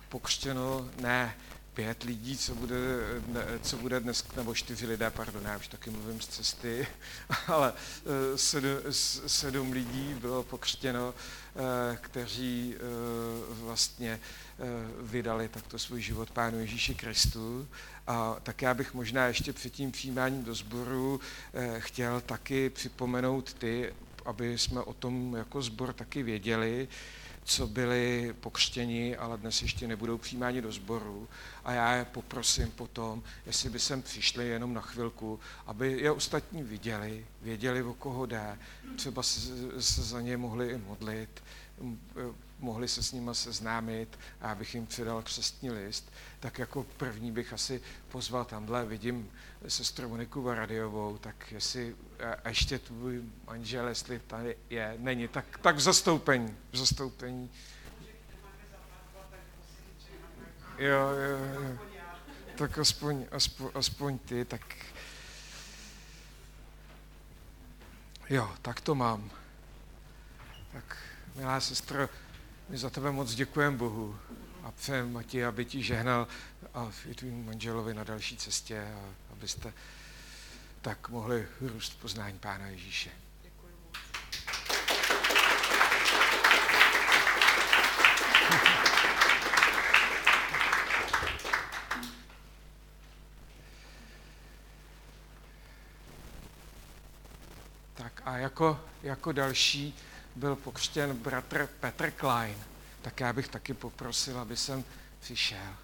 pokřtěno 0.09 0.91
ne 1.01 1.37
pět 1.75 2.03
lidí, 2.03 2.39
co 2.39 2.55
bude, 2.55 2.77
co 3.63 3.77
bude 3.77 4.01
dnes, 4.01 4.25
nebo 4.37 4.55
čtyři 4.55 4.87
lidé, 4.87 5.11
pardon, 5.11 5.45
já 5.45 5.57
už 5.57 5.69
taky 5.69 5.91
mluvím 5.91 6.21
z 6.21 6.27
cesty, 6.27 6.87
ale 7.47 7.73
eh, 7.73 8.39
sedm, 8.39 8.79
sedm 9.27 9.73
lidí 9.73 10.15
bylo 10.15 10.43
pokřtěno, 10.43 11.15
eh, 11.15 11.99
kteří 12.01 12.75
vlastně 13.49 14.21
vydali 15.01 15.49
takto 15.49 15.79
svůj 15.79 16.01
život 16.01 16.31
Pánu 16.31 16.59
Ježíši 16.59 16.95
Kristu. 16.95 17.69
A 18.07 18.37
tak 18.43 18.63
já 18.63 18.75
bych 18.75 18.95
možná 18.95 19.27
ještě 19.27 19.53
před 19.53 19.71
tím 19.71 19.93
přijímáním 19.93 20.45
do 20.45 20.55
sboru 20.55 21.21
chtěl 21.79 22.21
taky 22.21 22.71
připomenout 22.71 23.55
ty, 23.55 23.95
aby 24.25 24.59
jsme 24.59 24.81
o 24.81 24.95
tom 24.95 25.35
jako 25.37 25.63
sbor 25.63 25.93
taky 25.93 26.23
věděli, 26.23 26.89
co 27.45 27.67
byli 27.67 28.35
pokřtěni, 28.41 29.17
ale 29.17 29.39
dnes 29.39 29.63
ještě 29.63 29.89
nebudou 29.89 30.19
přijímáni 30.19 30.63
do 30.63 30.73
sboru. 30.73 31.29
A 31.65 31.73
já 31.73 31.93
je 31.95 32.05
poprosím 32.05 32.71
potom, 32.71 33.23
jestli 33.47 33.71
by 33.71 33.79
sem 33.79 34.03
přišli 34.03 34.49
jenom 34.49 34.75
na 34.75 34.81
chvilku, 34.81 35.41
aby 35.67 35.93
je 35.93 36.11
ostatní 36.11 36.63
viděli, 36.63 37.27
věděli, 37.43 37.83
o 37.83 37.95
koho 37.95 38.27
jde, 38.27 38.59
třeba 38.97 39.23
se, 39.23 40.03
za 40.03 40.21
ně 40.21 40.37
mohli 40.37 40.71
i 40.71 40.79
modlit, 40.79 41.43
mohli 42.59 42.89
se 42.89 43.03
s 43.03 43.13
nima 43.13 43.35
seznámit 43.35 44.19
a 44.41 44.49
já 44.49 44.55
bych 44.55 44.75
jim 44.75 44.87
předal 44.87 45.23
křestní 45.23 45.71
list, 45.71 46.13
tak 46.43 46.59
jako 46.59 46.87
první 46.97 47.33
bych 47.33 47.53
asi 47.53 47.83
pozval 48.09 48.45
tamhle, 48.45 48.85
vidím 48.85 49.31
sestru 49.69 50.09
Moniku 50.09 50.43
Varadiovou, 50.43 51.19
tak 51.19 51.53
jestli 51.53 51.97
a 52.45 52.49
ještě 52.49 52.79
tvůj 52.79 53.23
manžel, 53.47 53.89
jestli 53.89 54.19
tady 54.19 54.57
je, 54.71 54.95
není, 54.99 55.29
tak, 55.29 55.59
tak 55.59 55.77
v 55.77 55.81
zastoupení, 55.81 56.57
v 56.73 56.77
zastoupení. 56.77 57.51
Jo, 60.79 61.09
jo, 61.09 61.39
jo. 61.63 61.79
Tak 62.57 62.79
aspoň, 62.79 63.27
aspoň, 63.31 63.71
aspoň 63.75 64.19
ty, 64.19 64.45
tak 64.45 64.77
jo, 68.31 68.53
tak 68.63 68.81
to 68.81 68.95
mám. 68.95 69.31
Tak, 70.73 70.99
milá 71.37 71.61
sestro, 71.61 72.09
my 72.69 72.79
za 72.79 72.91
tebe 72.91 73.13
moc 73.13 73.35
děkujeme 73.35 73.77
Bohu 73.77 74.19
a 74.63 74.71
přejeme 74.71 75.25
ti, 75.25 75.45
aby 75.45 75.65
ti 75.65 75.83
žehnal 75.83 76.29
a 76.75 76.91
i 77.11 77.15
tvým 77.15 77.47
manželovi 77.47 77.95
na 77.95 78.05
další 78.05 78.37
cestě, 78.37 78.83
a 78.83 79.33
abyste 79.33 79.73
tak 80.83 81.09
mohli 81.09 81.49
růst 81.61 82.01
poznání 82.01 82.39
Pána 82.39 82.67
Ježíše. 82.67 83.11
Tak 97.95 98.23
a 98.25 98.37
jako, 98.37 98.81
jako 99.03 99.33
další 99.33 99.95
byl 100.37 100.57
pokřtěn 100.57 101.17
bratr 101.17 101.69
Petr 101.81 102.11
Klein. 102.11 102.72
Tak 103.03 103.21
já 103.21 103.33
bych 103.33 103.49
taky 103.49 103.75
poprosil, 103.75 104.39
aby 104.39 104.57
jsem 104.57 104.85
přišel. 105.21 105.77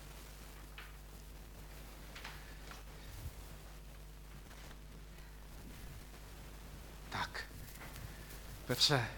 Tak. 7.11 7.45
Petře, 8.67 9.09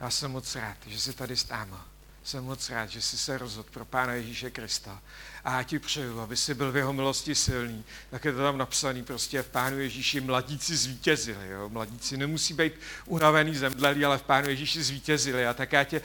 já 0.00 0.10
jsem 0.10 0.30
moc 0.30 0.54
rád, 0.54 0.76
že 0.86 1.00
jsi 1.00 1.12
tady 1.12 1.36
stáma. 1.36 1.88
Jsem 2.24 2.44
moc 2.44 2.70
rád, 2.70 2.86
že 2.86 3.02
jsi 3.02 3.18
se 3.18 3.38
rozhodl 3.38 3.68
pro 3.70 3.84
Pána 3.84 4.12
Ježíše 4.12 4.50
Krista. 4.50 5.02
A 5.44 5.56
já 5.56 5.62
ti 5.62 5.78
přeju, 5.78 6.20
aby 6.20 6.36
jsi 6.36 6.54
byl 6.54 6.72
v 6.72 6.76
jeho 6.76 6.92
milosti 6.92 7.34
silný. 7.34 7.84
Tak 8.10 8.24
je 8.24 8.32
to 8.32 8.38
tam 8.38 8.58
napsaný 8.58 9.02
prostě 9.02 9.42
v 9.42 9.48
Pánu 9.48 9.78
Ježíši 9.78 10.20
mladíci 10.20 10.76
zvítězili. 10.76 11.48
Jo? 11.48 11.68
Mladíci 11.68 12.16
nemusí 12.16 12.54
být 12.54 12.72
unavený 13.06 13.54
zemdlelí, 13.56 14.04
ale 14.04 14.18
v 14.18 14.22
Pánu 14.22 14.48
Ježíši 14.48 14.82
zvítězili. 14.82 15.46
A 15.46 15.54
tak 15.54 15.72
já 15.72 15.84
tě 15.84 16.00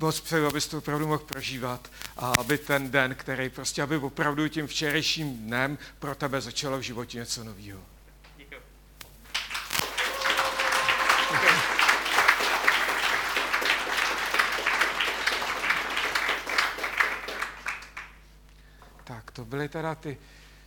moc 0.00 0.20
přeju, 0.20 0.46
abys 0.46 0.66
to 0.66 0.78
opravdu 0.78 1.06
mohl 1.06 1.24
prožívat 1.24 1.90
a 2.16 2.30
aby 2.30 2.58
ten 2.58 2.90
den, 2.90 3.14
který 3.14 3.48
prostě, 3.48 3.82
aby 3.82 3.96
opravdu 3.96 4.48
tím 4.48 4.66
včerejším 4.66 5.38
dnem 5.38 5.78
pro 5.98 6.14
tebe 6.14 6.40
začalo 6.40 6.78
v 6.78 6.82
životě 6.82 7.18
něco 7.18 7.44
nového. 7.44 7.80
Tak, 19.04 19.29
to 19.40 19.44
byly 19.44 19.68
teda 19.68 19.94
ty, 19.94 20.18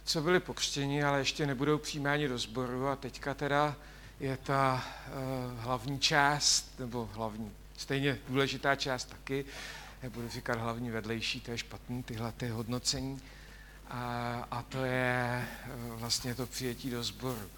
co 0.03 0.21
byli 0.21 0.39
pokřtěni, 0.39 1.03
ale 1.03 1.19
ještě 1.19 1.45
nebudou 1.45 1.77
přijímáni 1.77 2.27
do 2.27 2.37
sboru. 2.37 2.87
A 2.87 2.95
teďka 2.95 3.33
teda 3.33 3.75
je 4.19 4.37
ta 4.37 4.85
uh, 5.07 5.59
hlavní 5.59 5.99
část, 5.99 6.79
nebo 6.79 7.09
hlavní, 7.13 7.51
stejně 7.77 8.19
důležitá 8.29 8.75
část 8.75 9.05
taky, 9.05 9.45
nebudu 10.03 10.29
říkat 10.29 10.59
hlavní 10.59 10.89
vedlejší, 10.91 11.41
to 11.41 11.51
je 11.51 11.57
špatný, 11.57 12.03
tyhle 12.03 12.31
ty 12.31 12.49
hodnocení, 12.49 13.21
a, 13.89 14.47
a 14.51 14.61
to 14.61 14.85
je 14.85 15.47
uh, 15.75 15.99
vlastně 15.99 16.35
to 16.35 16.45
přijetí 16.45 16.89
do 16.89 17.03
sboru. 17.03 17.49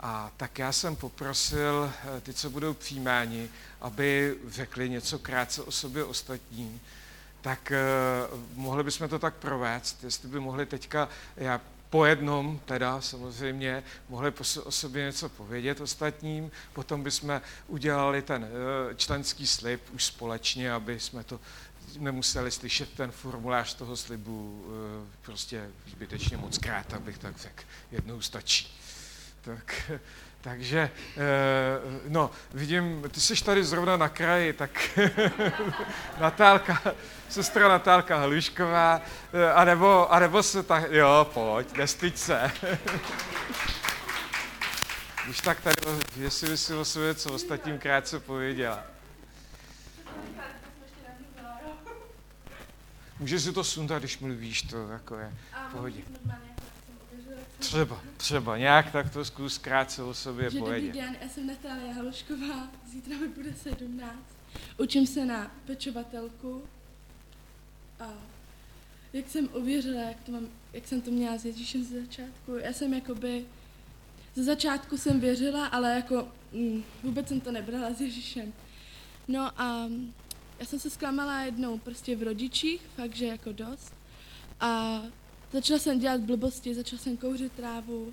A 0.00 0.32
tak 0.36 0.58
já 0.58 0.72
jsem 0.72 0.96
poprosil 0.96 1.92
uh, 2.14 2.20
ty, 2.20 2.34
co 2.34 2.50
budou 2.50 2.74
přijímáni, 2.74 3.48
aby 3.80 4.36
řekli 4.48 4.90
něco 4.90 5.18
krátce 5.18 5.62
o 5.62 5.72
sobě 5.72 6.04
ostatním, 6.04 6.80
tak 7.44 7.72
uh, 8.32 8.40
mohli 8.54 8.84
bychom 8.84 9.08
to 9.08 9.18
tak 9.18 9.34
provést, 9.34 10.04
jestli 10.04 10.28
by 10.28 10.40
mohli 10.40 10.66
teďka, 10.66 11.08
já 11.36 11.60
po 11.90 12.04
jednom 12.04 12.60
teda 12.64 13.00
samozřejmě 13.00 13.82
mohli 14.08 14.32
o 14.64 14.70
sobě 14.70 15.04
něco 15.04 15.28
povědět 15.28 15.80
ostatním, 15.80 16.50
potom 16.72 17.02
bychom 17.02 17.40
udělali 17.66 18.22
ten 18.22 18.42
uh, 18.42 18.94
členský 18.94 19.46
slib 19.46 19.80
už 19.92 20.04
společně, 20.04 20.72
aby 20.72 21.00
jsme 21.00 21.24
to 21.24 21.40
nemuseli 21.98 22.50
slyšet 22.50 22.92
ten 22.92 23.10
formulář 23.10 23.74
toho 23.74 23.96
slibu 23.96 24.64
uh, 24.66 24.72
prostě 25.22 25.70
zbytečně 25.86 26.36
moc 26.36 26.58
krát, 26.58 26.94
abych 26.94 27.18
tak 27.18 27.38
řekl, 27.38 27.62
jednou 27.92 28.20
stačí. 28.20 28.78
Tak, 29.42 29.90
takže, 30.44 30.90
no, 32.08 32.30
vidím, 32.54 33.04
ty 33.10 33.20
jsi 33.20 33.44
tady 33.44 33.64
zrovna 33.64 33.96
na 33.96 34.08
kraji, 34.08 34.52
tak 34.52 35.00
Natálka, 36.20 36.82
sestra 37.28 37.68
Natálka 37.68 38.18
Halušková, 38.18 39.00
anebo, 39.54 40.12
anebo 40.12 40.42
se 40.42 40.62
tak, 40.62 40.84
jo, 40.90 41.30
pojď, 41.34 41.76
nestyď 41.76 42.18
se. 42.18 42.52
Už 45.30 45.40
tak 45.40 45.60
tady, 45.60 45.76
jestli 46.16 46.48
by 46.48 46.56
si 46.56 46.74
o 46.74 46.84
sobě 46.84 47.14
co 47.14 47.32
ostatním 47.32 47.78
krátce 47.78 48.20
pověděla. 48.20 48.82
Můžeš 53.18 53.42
si 53.42 53.52
to 53.52 53.64
sundat, 53.64 53.98
když 53.98 54.18
mluvíš, 54.18 54.62
to 54.62 54.88
jako 54.88 55.18
je 55.18 55.32
v 55.68 55.72
pohodě. 55.72 56.02
Třeba, 57.66 58.00
třeba, 58.16 58.58
nějak 58.58 58.92
tak 58.92 59.12
to 59.12 59.24
zkus 59.24 59.58
krátce 59.58 60.02
o 60.02 60.14
sobě 60.14 60.50
Že 60.50 60.58
povědět. 60.58 60.86
Dobrý 60.86 61.00
den, 61.00 61.16
já 61.22 61.28
jsem 61.28 61.46
Natália 61.46 61.92
Halušková, 61.92 62.68
zítra 62.86 63.18
mi 63.18 63.28
bude 63.28 63.54
17. 63.54 64.12
Učím 64.78 65.06
se 65.06 65.26
na 65.26 65.50
pečovatelku 65.66 66.62
a 68.00 68.08
jak 69.12 69.28
jsem 69.28 69.48
ověřila, 69.52 70.00
jak, 70.00 70.20
to 70.20 70.32
mám, 70.32 70.46
jak 70.72 70.88
jsem 70.88 71.00
to 71.00 71.10
měla 71.10 71.38
s 71.38 71.44
Ježíšem 71.44 71.84
ze 71.84 72.00
začátku, 72.00 72.52
já 72.52 72.72
jsem 72.72 72.94
jakoby, 72.94 73.44
ze 74.34 74.44
začátku 74.44 74.96
jsem 74.96 75.20
věřila, 75.20 75.66
ale 75.66 75.94
jako 75.94 76.28
mm, 76.52 76.84
vůbec 77.02 77.28
jsem 77.28 77.40
to 77.40 77.52
nebrala 77.52 77.94
s 77.94 78.00
Ježíšem. 78.00 78.52
No 79.28 79.60
a 79.60 79.88
já 80.58 80.66
jsem 80.66 80.78
se 80.78 80.90
zklamala 80.90 81.40
jednou 81.40 81.78
prostě 81.78 82.16
v 82.16 82.22
rodičích, 82.22 82.82
fakt, 82.96 83.16
že 83.16 83.26
jako 83.26 83.52
dost. 83.52 83.94
A 84.60 85.02
Začala 85.54 85.78
jsem 85.78 85.98
dělat 85.98 86.20
blbosti, 86.20 86.74
začala 86.74 87.02
jsem 87.02 87.16
kouřit 87.16 87.52
trávu, 87.52 88.12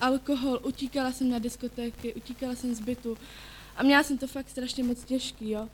alkohol, 0.00 0.60
utíkala 0.66 1.12
jsem 1.12 1.30
na 1.30 1.38
diskotéky, 1.38 2.14
utíkala 2.14 2.54
jsem 2.54 2.74
z 2.74 2.80
bytu 2.80 3.16
A 3.76 3.82
měla 3.82 4.02
jsem 4.02 4.18
to 4.18 4.26
fakt 4.26 4.48
strašně 4.50 4.84
moc 4.84 5.04
těžký, 5.04 5.50
jo. 5.50 5.68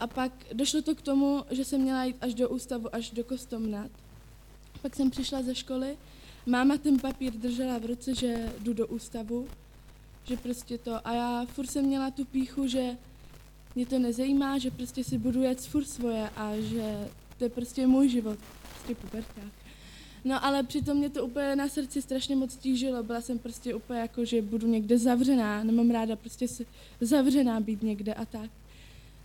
A 0.00 0.06
pak 0.06 0.32
došlo 0.52 0.82
to 0.82 0.94
k 0.94 1.02
tomu, 1.02 1.44
že 1.50 1.64
jsem 1.64 1.80
měla 1.80 2.04
jít 2.04 2.16
až 2.20 2.34
do 2.34 2.48
ústavu, 2.48 2.94
až 2.94 3.10
do 3.10 3.24
Kostomnat. 3.24 3.90
Pak 4.82 4.96
jsem 4.96 5.10
přišla 5.10 5.42
ze 5.42 5.54
školy, 5.54 5.96
máma 6.46 6.76
ten 6.76 6.98
papír 6.98 7.32
držela 7.32 7.78
v 7.78 7.84
ruce, 7.84 8.14
že 8.14 8.52
jdu 8.58 8.72
do 8.72 8.86
ústavu, 8.86 9.48
že 10.24 10.36
prostě 10.36 10.78
to, 10.78 11.08
a 11.08 11.12
já 11.12 11.46
furt 11.46 11.66
jsem 11.66 11.84
měla 11.84 12.10
tu 12.10 12.24
píchu, 12.24 12.66
že 12.66 12.96
mě 13.74 13.86
to 13.86 13.98
nezajímá, 13.98 14.58
že 14.58 14.70
prostě 14.70 15.04
si 15.04 15.18
budu 15.18 15.42
jet 15.42 15.60
furt 15.60 15.84
svoje 15.84 16.30
a 16.36 16.52
že 16.56 17.08
to 17.38 17.44
je 17.44 17.50
prostě 17.50 17.86
můj 17.86 18.08
život, 18.08 18.38
prostě 18.70 18.94
puberták. 18.94 19.59
No 20.24 20.44
ale 20.44 20.62
přitom 20.62 20.96
mě 20.96 21.10
to 21.10 21.26
úplně 21.26 21.56
na 21.56 21.68
srdci 21.68 22.02
strašně 22.02 22.36
moc 22.36 22.56
tížilo, 22.56 23.02
byla 23.02 23.20
jsem 23.20 23.38
prostě 23.38 23.74
úplně 23.74 24.00
jako, 24.00 24.24
že 24.24 24.42
budu 24.42 24.66
někde 24.66 24.98
zavřená, 24.98 25.64
nemám 25.64 25.90
ráda 25.90 26.16
prostě 26.16 26.48
se 26.48 26.64
zavřená 27.00 27.60
být 27.60 27.82
někde 27.82 28.14
a 28.14 28.24
tak. 28.24 28.50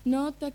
No 0.06 0.32
tak 0.32 0.54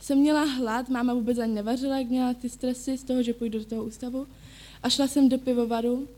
jsem 0.00 0.18
měla 0.18 0.44
hlad, 0.44 0.88
máma 0.88 1.14
vůbec 1.14 1.38
ani 1.38 1.54
nevařila, 1.54 1.98
jak 1.98 2.08
měla 2.08 2.34
ty 2.34 2.48
stresy 2.48 2.98
z 2.98 3.04
toho, 3.04 3.22
že 3.22 3.34
půjdu 3.34 3.58
do 3.58 3.64
toho 3.64 3.84
ústavu. 3.84 4.26
A 4.82 4.88
šla 4.88 5.06
jsem 5.06 5.28
do 5.28 5.38
pivovaru, 5.38 6.08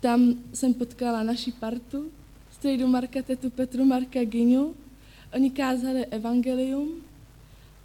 tam 0.00 0.34
jsem 0.54 0.74
potkala 0.74 1.22
naši 1.22 1.52
partu, 1.52 2.10
strejdu 2.52 2.86
Marka 2.86 3.22
Tetu 3.22 3.50
Petru 3.50 3.84
Marka 3.84 4.24
Ginu. 4.24 4.74
Oni 5.34 5.50
kázali 5.50 6.06
evangelium 6.06 6.88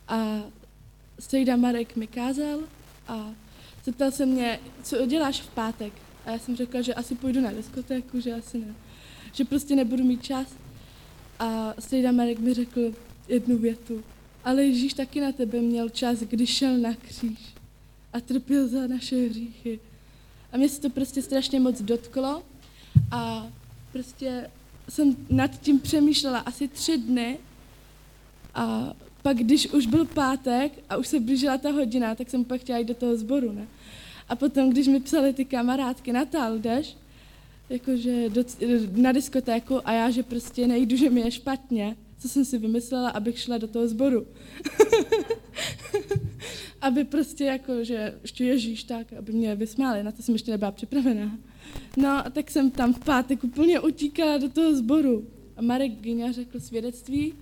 a 0.08 0.44
strejda 1.20 1.56
Marek 1.56 1.96
mi 1.96 2.08
kázal 2.08 2.60
a 3.08 3.32
zeptal 3.86 4.12
se 4.12 4.26
mě, 4.26 4.60
co 4.84 5.06
děláš 5.06 5.41
v 5.41 5.50
pátek. 5.50 5.93
A 6.26 6.32
já 6.32 6.39
jsem 6.39 6.56
řekla, 6.56 6.82
že 6.82 6.93
asi 6.93 7.15
půjdu 7.15 7.41
na 7.41 7.52
diskotéku, 7.52 8.19
že 8.19 8.34
asi 8.34 8.58
ne. 8.58 8.76
Že 9.34 9.46
prostě 9.46 9.76
nebudu 9.76 10.04
mít 10.04 10.24
čas. 10.24 10.48
A 11.39 11.74
strejda 11.80 12.12
Marek 12.12 12.39
mi 12.39 12.54
řekl 12.54 12.93
jednu 13.28 13.58
větu. 13.58 14.04
Ale 14.43 14.63
Ježíš 14.63 14.93
taky 14.93 15.22
na 15.22 15.32
tebe 15.32 15.62
měl 15.62 15.89
čas, 15.89 16.19
když 16.19 16.50
šel 16.50 16.78
na 16.78 16.93
kříž 16.93 17.39
a 18.13 18.19
trpěl 18.19 18.67
za 18.67 18.88
naše 18.88 19.15
hříchy. 19.15 19.80
A 20.52 20.58
mě 20.58 20.69
se 20.69 20.82
to 20.82 20.89
prostě 20.89 21.22
strašně 21.22 21.60
moc 21.60 21.82
dotklo 21.82 22.43
a 23.12 23.48
prostě 23.91 24.50
jsem 24.89 25.15
nad 25.30 25.62
tím 25.62 25.80
přemýšlela 25.80 26.39
asi 26.39 26.67
tři 26.67 26.98
dny 26.98 27.39
a 28.56 28.93
pak, 29.24 29.38
když 29.38 29.68
už 29.68 29.86
byl 29.88 30.06
pátek 30.06 30.72
a 30.90 30.98
už 30.98 31.08
se 31.08 31.20
blížila 31.20 31.58
ta 31.58 31.72
hodina, 31.72 32.16
tak 32.16 32.30
jsem 32.30 32.46
pak 32.46 32.62
chtěla 32.62 32.78
jít 32.78 32.88
do 32.88 32.94
toho 32.94 33.18
sboru, 33.18 33.52
ne? 33.52 33.68
A 34.30 34.36
potom, 34.36 34.70
když 34.70 34.88
mi 34.88 35.00
psali 35.00 35.34
ty 35.34 35.46
kamarádky, 35.46 36.14
Natal, 36.14 36.58
jdeš? 36.60 36.98
Jakože 37.70 38.30
do, 38.30 38.44
na 38.92 39.12
diskotéku 39.12 39.88
a 39.88 39.94
já, 39.94 40.10
že 40.10 40.24
prostě 40.24 40.68
nejdu, 40.68 40.96
že 40.96 41.10
mi 41.10 41.22
je 41.22 41.32
špatně, 41.32 41.96
co 42.20 42.30
jsem 42.30 42.46
si 42.46 42.58
vymyslela, 42.58 43.10
abych 43.10 43.40
šla 43.40 43.58
do 43.58 43.68
toho 43.68 43.88
sboru. 43.88 44.28
aby 46.82 47.04
prostě 47.04 47.46
jako, 47.46 47.84
že 47.84 48.16
ještě 48.22 48.46
Ježíš 48.46 48.84
tak, 48.84 49.14
aby 49.14 49.32
mě 49.32 49.56
vysmáli, 49.56 50.04
na 50.04 50.12
to 50.12 50.22
jsem 50.22 50.36
ještě 50.36 50.52
nebyla 50.52 50.72
připravená. 50.72 51.38
No 51.98 52.24
tak 52.32 52.52
jsem 52.52 52.72
tam 52.72 52.94
v 52.94 53.00
pátek 53.00 53.44
úplně 53.44 53.80
utíkala 53.80 54.38
do 54.38 54.50
toho 54.50 54.76
sboru. 54.76 55.28
A 55.58 55.62
Marek 55.62 55.92
Gyňa 55.92 56.32
řekl 56.32 56.60
svědectví 56.60 57.34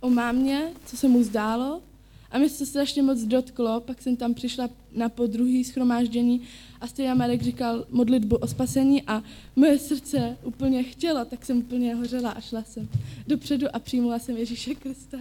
o 0.00 0.10
mámě, 0.10 0.68
co 0.86 0.96
se 0.96 1.08
mu 1.08 1.22
zdálo. 1.22 1.82
A 2.30 2.38
mě 2.38 2.48
se 2.48 2.58
to 2.58 2.66
strašně 2.66 3.02
moc 3.02 3.20
dotklo, 3.20 3.80
pak 3.80 4.02
jsem 4.02 4.16
tam 4.16 4.34
přišla 4.34 4.68
na 4.92 5.08
podruhý 5.08 5.64
schromáždění 5.64 6.40
a 6.80 6.86
stejně 6.86 7.14
Marek 7.14 7.42
říkal 7.42 7.86
modlitbu 7.90 8.36
o 8.36 8.46
spasení 8.46 9.02
a 9.02 9.22
moje 9.56 9.78
srdce 9.78 10.36
úplně 10.42 10.82
chtělo, 10.82 11.24
tak 11.24 11.46
jsem 11.46 11.58
úplně 11.58 11.94
hořela 11.94 12.30
a 12.30 12.40
šla 12.40 12.62
jsem 12.62 12.88
dopředu 13.26 13.66
a 13.72 13.78
přijmula 13.78 14.18
jsem 14.18 14.36
Ježíše 14.36 14.74
Krista. 14.74 15.18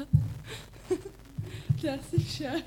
to 1.82 1.88
je 1.88 2.00
asi 2.00 2.20
vše. 2.20 2.64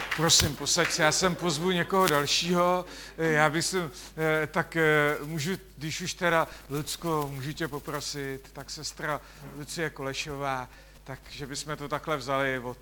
Prosím, 0.16 0.56
posaď 0.56 0.90
se, 0.90 1.02
já 1.02 1.12
jsem 1.12 1.34
pozvu 1.34 1.70
někoho 1.70 2.08
dalšího, 2.08 2.84
já 3.18 3.50
bych 3.50 3.64
si, 3.64 3.78
eh, 3.78 4.46
tak 4.46 4.76
eh, 4.76 5.16
můžu, 5.24 5.50
když 5.76 6.00
už 6.00 6.14
teda, 6.14 6.48
Lucko, 6.70 7.28
můžu 7.32 7.52
tě 7.52 7.68
poprosit, 7.68 8.40
tak 8.52 8.70
sestra 8.70 9.20
Lucie 9.56 9.90
Kolešová, 9.90 10.68
takže 11.04 11.46
bychom 11.46 11.76
to 11.76 11.88
takhle 11.88 12.16
vzali 12.16 12.58
od, 12.58 12.78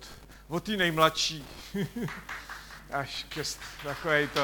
od 0.47 0.63
té 0.63 0.71
nejmladší 0.71 1.45
až 2.91 3.25
ke 3.29 3.43
takovej 3.83 4.27
to. 4.27 4.41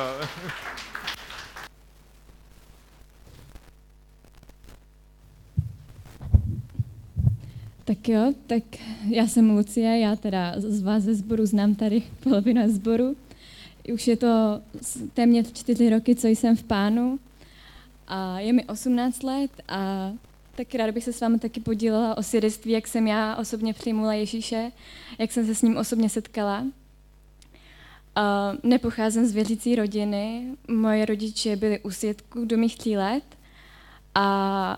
Tak 7.91 8.09
jo, 8.09 8.33
tak 8.47 8.63
já 9.09 9.27
jsem 9.27 9.49
Lucie, 9.49 9.99
já 9.99 10.15
teda 10.15 10.53
z 10.57 10.81
vás 10.81 11.03
ze 11.03 11.15
sboru 11.15 11.45
znám 11.45 11.75
tady 11.75 12.03
polovinu 12.23 12.69
sboru. 12.69 13.15
Už 13.93 14.07
je 14.07 14.17
to 14.17 14.61
téměř 15.13 15.53
čtyři 15.53 15.89
roky, 15.89 16.15
co 16.15 16.27
jsem 16.27 16.55
v 16.55 16.63
pánu 16.63 17.19
a 18.07 18.39
je 18.39 18.53
mi 18.53 18.65
18 18.65 19.23
let 19.23 19.51
a 19.67 20.11
tak 20.55 20.75
ráda 20.75 20.91
bych 20.91 21.03
se 21.03 21.13
s 21.13 21.21
vámi 21.21 21.39
taky 21.39 21.59
podílela 21.59 22.17
o 22.17 22.23
svědectví, 22.23 22.71
jak 22.71 22.87
jsem 22.87 23.07
já 23.07 23.35
osobně 23.35 23.73
přijmula 23.73 24.13
Ježíše, 24.13 24.71
jak 25.19 25.31
jsem 25.31 25.45
se 25.45 25.55
s 25.55 25.61
ním 25.61 25.77
osobně 25.77 26.09
setkala. 26.09 26.65
A 28.15 28.53
nepocházím 28.63 29.25
z 29.25 29.31
věřící 29.31 29.75
rodiny, 29.75 30.47
moje 30.67 31.05
rodiče 31.05 31.55
byli 31.55 31.79
u 31.79 31.91
svědků 31.91 32.45
do 32.45 32.57
mých 32.57 32.77
tří 32.77 32.97
let 32.97 33.23
a 34.15 34.77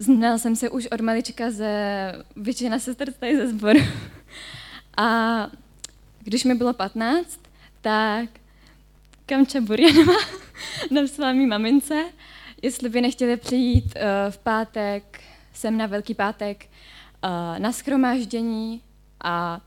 znala 0.00 0.38
jsem 0.38 0.56
se 0.56 0.70
už 0.70 0.86
od 0.86 1.00
malička 1.00 1.50
ze 1.50 1.72
většina 2.36 2.78
sestr 2.78 3.12
tady 3.12 3.36
ze 3.36 3.48
sboru. 3.48 3.80
A 4.96 5.06
když 6.20 6.44
mi 6.44 6.54
bylo 6.54 6.72
15, 6.72 7.40
tak 7.80 8.28
Kamča 9.26 9.60
Burjanova 9.60 10.12
napsala 10.90 11.32
mý 11.32 11.46
mamince, 11.46 12.04
jestli 12.62 12.88
by 12.88 13.00
nechtěli 13.00 13.36
přijít 13.36 13.84
uh, 13.84 14.30
v 14.30 14.38
pátek, 14.38 15.20
sem 15.54 15.76
na 15.76 15.86
Velký 15.86 16.14
pátek, 16.14 16.66
uh, 17.24 17.58
na 17.58 17.72
schromáždění 17.72 18.82
a 19.24 19.60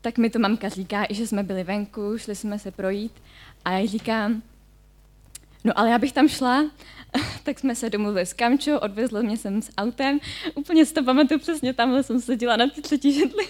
tak 0.00 0.18
mi 0.18 0.30
to 0.30 0.38
mamka 0.38 0.68
říká, 0.68 1.06
že 1.10 1.26
jsme 1.26 1.42
byli 1.42 1.64
venku, 1.64 2.18
šli 2.18 2.34
jsme 2.34 2.58
se 2.58 2.70
projít 2.70 3.12
a 3.64 3.70
já 3.70 3.86
říkám, 3.86 4.42
no 5.66 5.78
ale 5.78 5.90
já 5.90 5.98
bych 5.98 6.12
tam 6.12 6.28
šla, 6.28 6.70
tak 7.42 7.58
jsme 7.58 7.74
se 7.74 7.90
domluvili 7.90 8.26
s 8.26 8.32
Kamčou, 8.32 8.76
odvezl 8.76 9.22
mě 9.22 9.36
sem 9.36 9.62
s 9.62 9.70
autem, 9.78 10.20
úplně 10.54 10.86
si 10.86 10.94
to 10.94 11.04
pamatuju 11.04 11.40
přesně, 11.40 11.74
tamhle 11.74 12.02
jsem 12.02 12.20
seděla 12.20 12.56
na 12.56 12.66
ty 12.68 12.82
třetí 12.82 13.12
židli. 13.12 13.48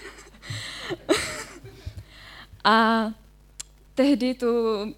a 2.65 3.07
tehdy 3.95 4.35
tu 4.35 4.47
uh, 4.47 4.91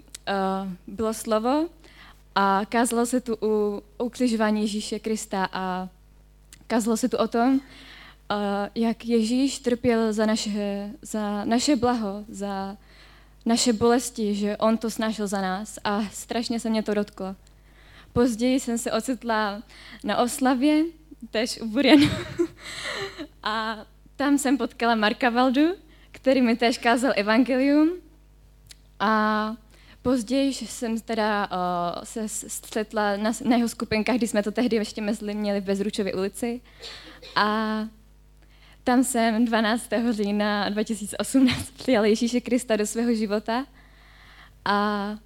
bylo 0.87 1.15
slovo 1.15 1.69
a 2.35 2.61
kázalo 2.69 3.07
se 3.07 3.21
tu 3.21 3.37
u 3.43 3.83
ukřižování 3.99 4.61
Ježíše 4.61 4.99
Krista 4.99 5.49
a 5.53 5.89
kázalo 6.67 6.97
se 6.97 7.09
tu 7.09 7.17
o 7.17 7.29
tom, 7.29 7.55
uh, 7.55 7.61
jak 8.75 9.05
Ježíš 9.05 9.59
trpěl 9.59 10.13
za 10.13 10.27
naše, 10.27 10.91
za 11.03 11.45
naše 11.45 11.77
blaho, 11.77 12.25
za 12.29 12.77
naše 13.49 13.73
bolesti, 13.73 14.35
že 14.35 14.57
on 14.57 14.79
to 14.79 14.91
snášel 14.91 15.27
za 15.27 15.41
nás 15.41 15.79
a 15.85 16.05
strašně 16.13 16.61
se 16.61 16.71
mě 16.71 16.83
to 16.83 16.95
dotklo. 16.95 17.37
Později 18.13 18.61
jsem 18.61 18.79
se 18.79 18.93
ocitla 18.93 19.63
na 20.05 20.17
oslavě, 20.17 20.85
tež 21.31 21.61
u 21.61 21.67
Burjanu. 21.67 22.09
a 23.43 23.79
tam 24.17 24.39
jsem 24.39 24.59
potkala 24.59 24.95
Marka 24.95 25.31
Valdu, 25.31 25.75
který 26.13 26.43
mi 26.43 26.57
též 26.57 26.79
kázal 26.79 27.13
evangelium. 27.17 27.93
A 29.01 29.55
později 30.03 30.55
jsem 30.55 31.01
teda 31.01 31.49
uh, 31.51 32.05
se 32.05 32.29
střetla 32.29 33.17
na, 33.17 33.33
na 33.45 33.57
jeho 33.57 33.69
skupinkách, 33.69 34.17
kdy 34.17 34.29
jsme 34.29 34.43
to 34.43 34.51
tehdy 34.53 34.77
ještě 34.77 35.01
mezi 35.01 35.35
měli 35.35 35.61
v 35.61 35.65
Bezručově 35.65 36.15
ulici. 36.15 36.61
A 37.37 37.79
tam 38.89 39.05
jsem 39.05 39.45
12. 39.45 39.91
října 40.11 40.69
2018 40.69 41.71
přijal 41.71 42.05
Ježíše 42.05 42.41
Krista 42.41 42.77
do 42.77 42.87
svého 42.87 43.15
života 43.15 43.67
a 44.65 45.19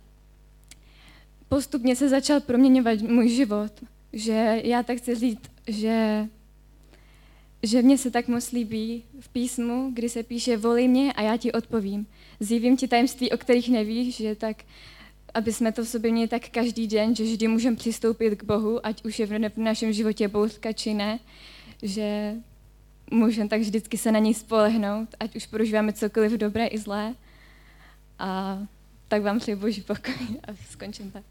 postupně 1.49 1.97
se 1.97 2.09
začal 2.09 2.41
proměňovat 2.41 3.01
můj 3.01 3.29
život. 3.29 3.73
Že 4.13 4.61
já 4.65 4.83
tak 4.83 4.99
chci 4.99 5.15
říct, 5.15 5.51
že, 5.69 6.29
že 7.63 7.83
mě 7.83 7.99
se 7.99 8.11
tak 8.11 8.29
moc 8.29 8.53
líbí 8.53 9.05
v 9.21 9.29
písmu, 9.29 9.91
kdy 9.95 10.09
se 10.09 10.23
píše 10.23 10.57
volí 10.57 10.89
mě 10.89 11.13
a 11.13 11.23
já 11.23 11.37
ti 11.37 11.53
odpovím. 11.53 12.07
Zjevím 12.41 12.77
ti 12.77 12.89
tajemství, 12.89 13.31
o 13.31 13.37
kterých 13.37 13.69
nevíš, 13.69 14.17
že 14.17 14.35
tak, 14.35 14.57
aby 15.35 15.53
jsme 15.53 15.73
to 15.73 15.85
v 15.85 15.89
sobě 15.89 16.13
měli 16.13 16.29
tak 16.29 16.49
každý 16.49 16.87
den, 16.87 17.17
že 17.17 17.25
vždy 17.25 17.49
můžeme 17.49 17.77
přistoupit 17.77 18.35
k 18.35 18.45
Bohu, 18.45 18.87
ať 18.87 19.05
už 19.05 19.19
je 19.19 19.27
v 19.27 19.57
našem 19.57 19.93
životě 19.93 20.29
bouřka 20.29 20.73
či 20.73 20.95
ne, 20.95 21.19
že 21.83 22.35
Můžeme 23.13 23.49
tak 23.49 23.61
vždycky 23.61 23.99
se 23.99 24.13
na 24.13 24.19
něj 24.19 24.35
spolehnout, 24.35 25.15
ať 25.21 25.37
už 25.37 25.47
prožíváme 25.47 25.93
cokoliv 25.93 26.33
dobré 26.33 26.67
i 26.67 26.79
zlé. 26.79 27.15
A 28.19 28.59
tak 29.09 29.23
vám 29.23 29.39
přeji 29.39 29.57
boží 29.57 29.83
pokoj 29.83 30.15
a 30.49 30.55
skončím 30.71 31.11
tak. 31.11 31.25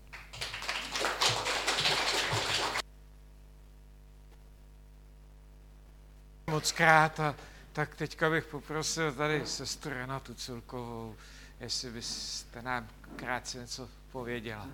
Moc 6.50 6.72
krát 6.72 7.20
a 7.20 7.36
tak 7.74 7.96
teďka 7.96 8.30
bych 8.30 8.46
poprosil 8.46 9.12
tady 9.12 9.42
sestru 9.46 9.92
Renatu 9.92 10.34
Culkovou, 10.34 11.16
jestli 11.60 11.92
byste 11.92 12.62
nám 12.62 12.88
krátce 13.16 13.58
něco 13.58 13.90
pověděla. 14.12 14.68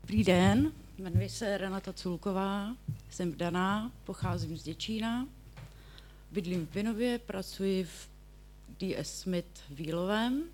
Dobrý 0.00 0.24
den, 0.24 0.72
jmenuji 1.00 1.28
se 1.28 1.58
Renata 1.58 1.92
Culková, 1.92 2.76
jsem 3.10 3.32
vdaná, 3.32 3.92
pocházím 4.04 4.56
z 4.56 4.62
Děčína, 4.62 5.28
bydlím 6.30 6.66
v 6.66 6.74
Vinově, 6.74 7.18
pracuji 7.18 7.84
v 7.84 8.08
DS 8.78 9.20
Smith 9.20 9.60
v 9.70 9.80
Jílovém 9.80 10.44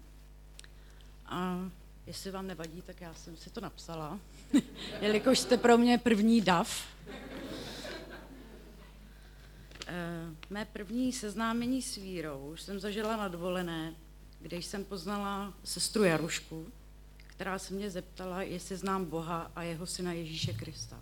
a 1.27 1.71
jestli 2.07 2.31
vám 2.31 2.47
nevadí, 2.47 2.83
tak 2.83 3.01
já 3.01 3.15
jsem 3.15 3.37
si 3.37 3.51
to 3.51 3.61
napsala, 3.61 4.21
jelikož 5.01 5.39
jste 5.39 5.57
pro 5.57 5.79
mě 5.79 5.99
první 5.99 6.41
DAF. 6.41 6.87
Eh, 9.87 10.31
mé 10.51 10.65
první 10.65 11.13
seznámení 11.13 11.83
s 11.83 11.97
vírou 11.97 12.51
už 12.53 12.63
jsem 12.63 12.81
zažila 12.81 13.17
na 13.17 13.29
dovolené, 13.29 13.95
kde 14.41 14.57
jsem 14.57 14.85
poznala 14.85 15.55
sestru 15.65 16.05
Jarušku, 16.05 16.67
která 17.37 17.59
se 17.59 17.75
mě 17.75 17.91
zeptala, 17.91 18.43
jestli 18.43 18.77
znám 18.77 19.05
Boha 19.05 19.51
a 19.57 19.63
jeho 19.63 19.87
syna 19.87 20.13
Ježíše 20.13 20.53
Krista. 20.53 21.01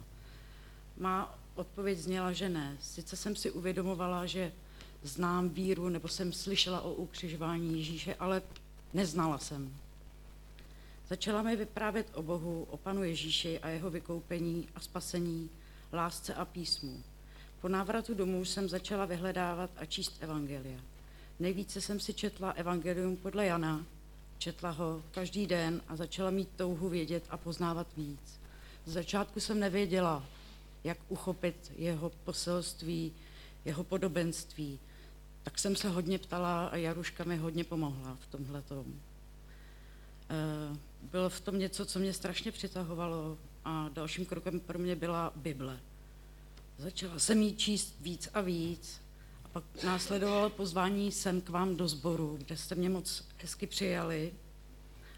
Má 0.97 1.39
odpověď 1.55 1.99
zněla, 1.99 2.33
že 2.33 2.49
ne. 2.49 2.77
Sice 2.81 3.17
jsem 3.17 3.37
si 3.37 3.51
uvědomovala, 3.51 4.27
že 4.27 4.53
znám 5.03 5.49
víru, 5.49 5.89
nebo 5.89 6.09
jsem 6.09 6.33
slyšela 6.33 6.81
o 6.81 6.93
ukřižování 6.93 7.79
Ježíše, 7.79 8.15
ale 8.15 8.43
neznala 8.93 9.39
jsem. 9.39 9.77
Začala 11.09 11.43
mi 11.43 11.57
vyprávět 11.57 12.07
o 12.15 12.23
Bohu, 12.23 12.67
o 12.71 12.77
Panu 12.77 13.05
Ježíši 13.05 13.61
a 13.61 13.69
jeho 13.69 13.91
vykoupení 13.91 14.69
a 14.75 14.81
spasení, 14.81 15.51
lásce 15.93 16.35
a 16.35 16.45
písmu. 16.45 17.03
Po 17.61 17.69
návratu 17.69 18.15
domů 18.15 18.45
jsem 18.45 18.69
začala 18.69 19.05
vyhledávat 19.05 19.71
a 19.77 19.85
číst 19.85 20.17
evangelia. 20.21 20.81
Nejvíce 21.39 21.81
jsem 21.81 22.01
si 22.01 22.15
četla 22.15 22.51
evangelium 22.51 23.17
podle 23.17 23.47
Jana, 23.47 23.87
četla 24.45 24.71
ho 24.71 25.03
každý 25.11 25.47
den 25.47 25.81
a 25.89 25.97
začala 25.97 26.31
mít 26.31 26.49
touhu 26.57 26.89
vědět 26.89 27.25
a 27.31 27.37
poznávat 27.37 27.87
víc. 27.97 28.41
Z 28.87 28.93
začátku 28.93 29.41
jsem 29.41 29.61
nevěděla, 29.61 30.23
jak 30.85 30.99
uchopit 31.09 31.73
jeho 31.77 32.11
poselství, 32.25 33.13
jeho 33.65 33.85
podobenství, 33.85 34.79
tak 35.43 35.59
jsem 35.59 35.77
se 35.77 35.89
hodně 35.89 36.19
ptala 36.19 36.67
a 36.67 36.77
Jaruška 36.77 37.25
mi 37.25 37.37
hodně 37.37 37.65
pomohla 37.65 38.17
v 38.21 38.27
tomhle 38.27 38.63
tom. 38.63 38.85
Eh, 40.31 40.77
bylo 41.03 41.31
v 41.31 41.41
tom 41.41 41.59
něco, 41.59 41.87
co 41.87 41.99
mě 41.99 42.13
strašně 42.13 42.53
přitahovalo 42.53 43.39
a 43.65 43.89
dalším 43.93 44.27
krokem 44.27 44.61
pro 44.61 44.79
mě 44.79 44.97
byla 44.97 45.33
Bible. 45.37 45.81
Začala 46.79 47.19
jsem 47.19 47.43
jí 47.43 47.57
číst 47.57 47.95
víc 48.01 48.29
a 48.35 48.41
víc 48.41 49.01
pak 49.55 49.65
následovalo 49.85 50.51
pozvání 50.51 51.13
sem 51.13 51.41
k 51.41 51.49
vám 51.49 51.77
do 51.77 51.89
sboru, 51.89 52.37
kde 52.37 52.57
jste 52.57 52.75
mě 52.75 52.91
moc 52.91 53.25
hezky 53.39 53.67
přijali 53.67 54.33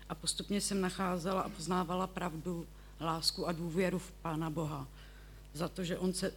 a 0.08 0.14
postupně 0.14 0.60
jsem 0.60 0.80
nacházela 0.80 1.40
a 1.40 1.48
poznávala 1.48 2.06
pravdu, 2.06 2.66
lásku 3.00 3.48
a 3.48 3.52
důvěru 3.52 3.98
v 3.98 4.12
Pána 4.12 4.50
Boha 4.50 4.88
za 5.54 5.68
to, 5.68 5.84
že 5.84 5.98
On 5.98 6.12
se 6.12 6.32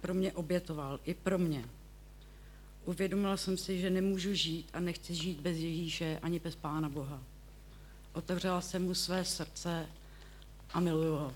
pro 0.00 0.14
mě 0.14 0.32
obětoval, 0.32 1.00
i 1.04 1.14
pro 1.14 1.38
mě. 1.38 1.64
Uvědomila 2.84 3.36
jsem 3.36 3.56
si, 3.56 3.80
že 3.80 3.90
nemůžu 3.90 4.34
žít 4.34 4.68
a 4.72 4.80
nechci 4.80 5.14
žít 5.14 5.40
bez 5.40 5.56
Ježíše 5.56 6.18
ani 6.22 6.38
bez 6.38 6.56
Pána 6.56 6.88
Boha. 6.88 7.22
Otevřela 8.12 8.60
jsem 8.60 8.82
mu 8.82 8.94
své 8.94 9.24
srdce 9.24 9.86
a 10.72 10.80
miluju 10.80 11.12
ho. 11.12 11.34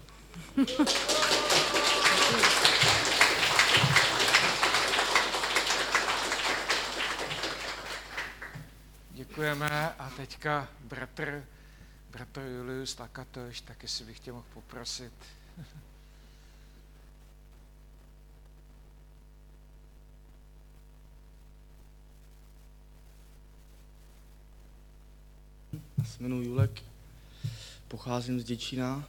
Děkujeme. 9.35 9.94
A 9.94 10.11
teďka 10.11 10.68
bratr, 10.85 11.44
bratr 12.12 12.40
Julius 12.40 12.94
Takatoš, 12.94 13.61
tak 13.61 13.83
jestli 13.83 14.05
bych 14.05 14.20
tě 14.20 14.33
mohl 14.33 14.44
poprosit. 14.55 15.12
Já 25.99 26.05
se 26.05 26.23
jmenuji 26.23 26.47
Julek, 26.49 26.83
pocházím 27.88 28.40
z 28.40 28.44
Děčína, 28.44 29.05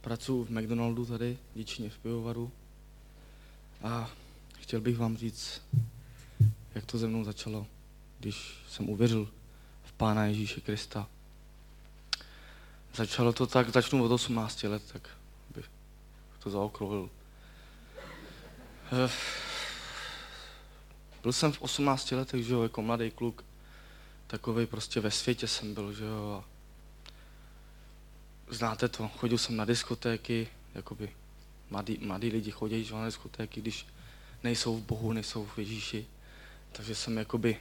pracuji 0.00 0.44
v 0.44 0.50
McDonaldu 0.50 1.06
tady, 1.06 1.38
v 1.54 1.58
Děčíně 1.58 1.90
v 1.90 1.98
pivovaru. 1.98 2.52
A 3.82 4.10
chtěl 4.60 4.80
bych 4.80 4.98
vám 4.98 5.16
říct, 5.16 5.62
jak 6.74 6.84
to 6.86 6.98
ze 6.98 7.06
mnou 7.08 7.24
začalo, 7.24 7.66
když 8.20 8.58
jsem 8.68 8.88
uvěřil 8.88 9.28
v 9.84 9.92
Pána 9.92 10.24
Ježíše 10.24 10.60
Krista. 10.60 11.06
Začalo 12.94 13.32
to 13.32 13.46
tak, 13.46 13.68
začnu 13.68 14.04
od 14.04 14.12
18 14.12 14.62
let, 14.62 14.82
tak 14.92 15.08
bych 15.54 15.70
to 16.38 16.50
zaokrouhlil. 16.50 17.10
Eh, 18.92 19.10
byl 21.22 21.32
jsem 21.32 21.52
v 21.52 21.62
18 21.62 22.12
letech, 22.12 22.44
že 22.44 22.54
jo, 22.54 22.62
jako 22.62 22.82
mladý 22.82 23.10
kluk, 23.10 23.44
takový 24.26 24.66
prostě 24.66 25.00
ve 25.00 25.10
světě 25.10 25.48
jsem 25.48 25.74
byl, 25.74 25.92
že 25.92 26.04
jo. 26.04 26.44
A 26.44 26.48
znáte 28.50 28.88
to, 28.88 29.08
chodil 29.08 29.38
jsem 29.38 29.56
na 29.56 29.64
diskotéky, 29.64 30.48
jakoby 30.74 31.10
mladí, 31.70 31.98
mladí 32.00 32.30
lidi 32.30 32.50
chodí 32.50 32.84
že, 32.84 32.94
na 32.94 33.04
diskotéky, 33.04 33.60
když 33.60 33.86
nejsou 34.42 34.76
v 34.76 34.82
Bohu, 34.82 35.12
nejsou 35.12 35.44
v 35.44 35.58
Ježíši. 35.58 36.06
Takže 36.72 36.94
jsem 36.94 37.18
jakoby 37.18 37.56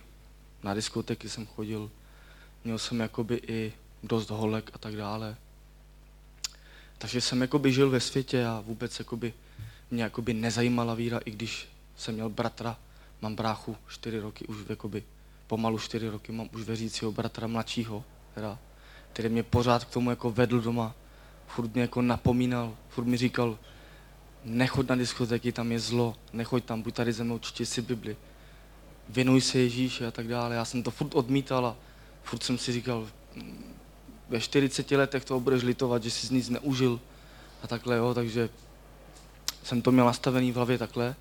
na 0.63 0.74
diskotéky 0.74 1.30
jsem 1.30 1.46
chodil, 1.46 1.91
měl 2.63 2.80
jsem 2.80 3.00
jakoby 3.00 3.41
i 3.48 3.74
dost 4.04 4.30
holek 4.30 4.72
a 4.74 4.78
tak 4.78 4.96
dále. 4.96 5.36
Takže 6.98 7.22
jsem 7.22 7.41
jakoby 7.41 7.74
žil 7.74 7.89
ve 7.89 8.00
světě 8.00 8.46
a 8.46 8.63
vůbec 8.65 9.00
jakoby 9.00 9.34
mě 9.91 10.04
jakoby 10.04 10.34
nezajímala 10.34 10.93
víra, 10.93 11.20
i 11.26 11.32
když 11.32 11.67
jsem 11.98 12.13
měl 12.13 12.30
bratra, 12.30 12.78
mám 13.22 13.36
bráchu 13.36 13.78
čtyři 13.88 14.20
roky 14.20 14.46
už 14.46 14.58
jakoby 14.70 15.04
pomalu 15.48 15.80
čtyři 15.80 16.10
roky 16.10 16.32
mám 16.32 16.50
už 16.54 16.63
věřícího 16.63 17.12
bratra 17.12 17.48
mladšího, 17.48 18.04
teda, 18.36 18.60
který 19.13 19.30
mě 19.30 19.43
pořád 19.43 19.86
k 19.86 19.89
tomu 19.89 20.10
jako 20.10 20.32
vedl 20.32 20.62
doma, 20.62 20.96
furt 21.48 21.74
mě 21.74 21.82
jako 21.82 22.02
napomínal, 22.02 22.76
furt 22.89 23.06
mi 23.06 23.17
říkal, 23.17 23.58
nechoď 24.46 24.89
na 24.89 24.96
diskotéky, 24.96 25.52
tam 25.52 25.72
je 25.72 25.80
zlo, 25.80 26.15
nechoď 26.34 26.63
tam, 26.63 26.82
buď 26.82 26.96
tady 26.96 27.13
ze 27.13 27.24
mnou, 27.24 27.39
čti 27.39 27.65
si 27.65 27.82
Bibli, 27.82 28.17
věnuj 29.10 29.41
se 29.41 29.60
Ježíši 29.60 30.06
a 30.06 30.12
tak 30.12 30.28
dále. 30.28 30.56
Já 30.56 30.65
jsem 30.65 30.84
to 30.84 30.91
furt 30.91 31.15
odmítal 31.15 31.65
a 31.65 31.76
furt 32.24 32.43
jsem 32.43 32.58
si 32.58 32.72
říkal, 32.72 33.08
ve 34.30 34.41
40 34.41 34.91
letech 34.91 35.26
to 35.26 35.39
budeš 35.39 35.63
litovat, 35.63 36.04
že 36.04 36.12
jsi 36.12 36.34
nic 36.34 36.50
neužil 36.50 37.00
a 37.63 37.67
takhle, 37.67 37.98
jo, 37.98 38.13
takže 38.13 38.50
jsem 39.63 39.82
to 39.82 39.91
měl 39.91 40.06
nastavený 40.06 40.52
v 40.52 40.56
hlavě 40.56 40.78
takhle. 40.78 41.15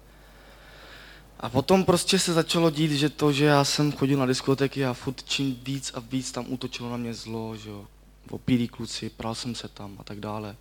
A 1.41 1.49
potom 1.49 1.85
prostě 1.85 2.19
se 2.19 2.33
začalo 2.33 2.71
dít, 2.71 2.91
že 2.91 3.09
to, 3.09 3.33
že 3.33 3.45
já 3.45 3.65
jsem 3.65 3.93
chodil 3.93 4.19
na 4.19 4.27
diskotéky 4.27 4.85
a 4.85 4.93
furt 4.93 5.23
čím 5.25 5.61
víc 5.63 5.93
a 5.95 6.01
víc 6.01 6.33
tam 6.33 6.45
útočilo 6.49 6.91
na 6.91 6.97
mě 6.97 7.15
zlo, 7.15 7.57
že 7.57 7.71
jo, 7.71 7.87
opilí 8.31 8.69
kluci, 8.69 9.11
pral 9.11 9.35
jsem 9.35 9.55
se 9.55 9.69
tam 9.69 9.97
a 9.99 10.05
tak 10.05 10.21
dále. 10.21 10.57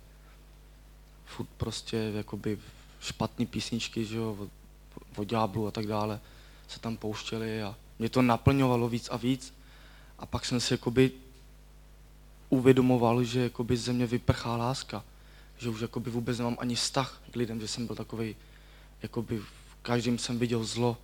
Furt 1.26 1.48
prostě 1.56 2.12
jakoby 2.14 2.58
špatné 3.00 3.46
písničky, 3.46 4.04
že 4.04 4.16
jo, 4.16 4.48
o, 5.16 5.62
o 5.62 5.66
a 5.66 5.70
tak 5.70 5.86
dále 5.86 6.20
se 6.68 6.80
tam 6.80 6.96
pouštěly 6.96 7.62
a 7.62 7.76
mě 7.98 8.08
to 8.08 8.22
naplňovalo 8.22 8.88
víc 8.88 9.08
a 9.10 9.16
víc. 9.16 9.54
A 10.18 10.26
pak 10.26 10.44
jsem 10.44 10.60
si 10.60 10.74
jakoby 10.74 11.10
uvědomoval, 12.48 13.24
že 13.24 13.40
jakoby 13.40 13.76
ze 13.76 13.92
mě 13.92 14.06
vyprchá 14.06 14.56
láska, 14.56 15.04
že 15.58 15.68
už 15.68 15.80
jakoby 15.80 16.10
vůbec 16.10 16.38
nemám 16.38 16.56
ani 16.60 16.74
vztah 16.74 17.22
k 17.30 17.36
lidem, 17.36 17.60
že 17.60 17.68
jsem 17.68 17.86
byl 17.86 17.96
takový 17.96 18.36
jakoby 19.02 19.42
každém 19.86 20.18
jsem 20.18 20.38
viděl 20.38 20.64
zlo, 20.64 20.98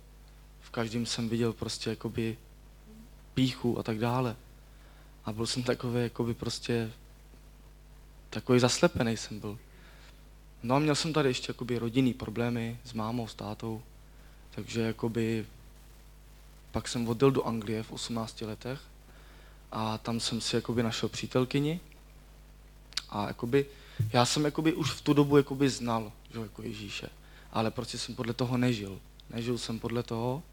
v 0.61 0.69
každém 0.69 1.05
jsem 1.05 1.29
viděl 1.29 1.53
prostě 1.53 1.89
jakoby 1.89 2.37
píchu 3.33 3.79
a 3.79 3.83
tak 3.83 3.97
dále. 3.97 4.35
A 5.25 5.31
byl 5.31 5.47
jsem 5.47 5.63
takový 5.63 6.03
jakoby 6.03 6.33
prostě 6.33 6.91
takový 8.29 8.59
zaslepený 8.59 9.17
jsem 9.17 9.39
byl. 9.39 9.59
No 10.63 10.75
a 10.75 10.79
měl 10.79 10.95
jsem 10.95 11.13
tady 11.13 11.29
ještě 11.29 11.49
jakoby 11.49 11.77
rodinný 11.77 12.13
problémy 12.13 12.79
s 12.83 12.93
mámou, 12.93 13.27
s 13.27 13.35
tátou, 13.35 13.81
takže 14.55 14.81
jakoby 14.81 15.45
pak 16.71 16.87
jsem 16.87 17.07
odjel 17.07 17.31
do 17.31 17.43
Anglie 17.43 17.83
v 17.83 17.91
18 17.91 18.41
letech 18.41 18.81
a 19.71 19.97
tam 19.97 20.19
jsem 20.19 20.41
si 20.41 20.55
jakoby 20.55 20.83
našel 20.83 21.09
přítelkyni 21.09 21.79
a 23.09 23.27
jakoby, 23.27 23.65
já 24.13 24.25
jsem 24.25 24.45
jakoby 24.45 24.73
už 24.73 24.91
v 24.91 25.01
tu 25.01 25.13
dobu 25.13 25.37
jakoby 25.37 25.69
znal, 25.69 26.11
že 26.33 26.39
jako 26.39 26.61
Ježíše 26.61 27.09
ale 27.53 27.71
prostě 27.71 27.97
jsem 27.97 28.15
podle 28.15 28.33
toho 28.33 28.57
nežil. 28.57 28.99
Nežil 29.29 29.57
jsem 29.57 29.79
podle 29.79 30.03
toho 30.03 30.43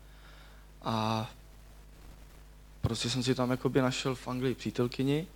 a 0.83 1.31
prostě 2.81 3.11
jsem 3.11 3.23
si 3.23 3.35
tam 3.35 3.51
jakoby 3.51 3.81
našel 3.81 4.15
v 4.15 4.29
Anglii 4.29 4.55
přítelkyni 4.55 5.27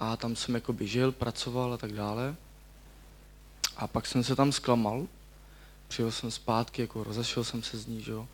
a 0.00 0.16
tam 0.16 0.36
jsem 0.36 0.54
jakoby 0.54 0.86
žil, 0.86 1.12
pracoval 1.12 1.72
a 1.72 1.76
tak 1.76 1.92
dále. 1.92 2.36
A 3.76 3.86
pak 3.86 4.06
jsem 4.06 4.24
se 4.24 4.36
tam 4.36 4.52
zklamal, 4.52 5.06
přijel 5.88 6.12
jsem 6.12 6.30
zpátky, 6.30 6.82
jako 6.82 7.04
rozešel 7.04 7.44
jsem 7.44 7.62
se 7.62 7.78
z 7.78 7.86
ní, 7.86 8.02
že 8.02 8.12
jo. 8.12 8.28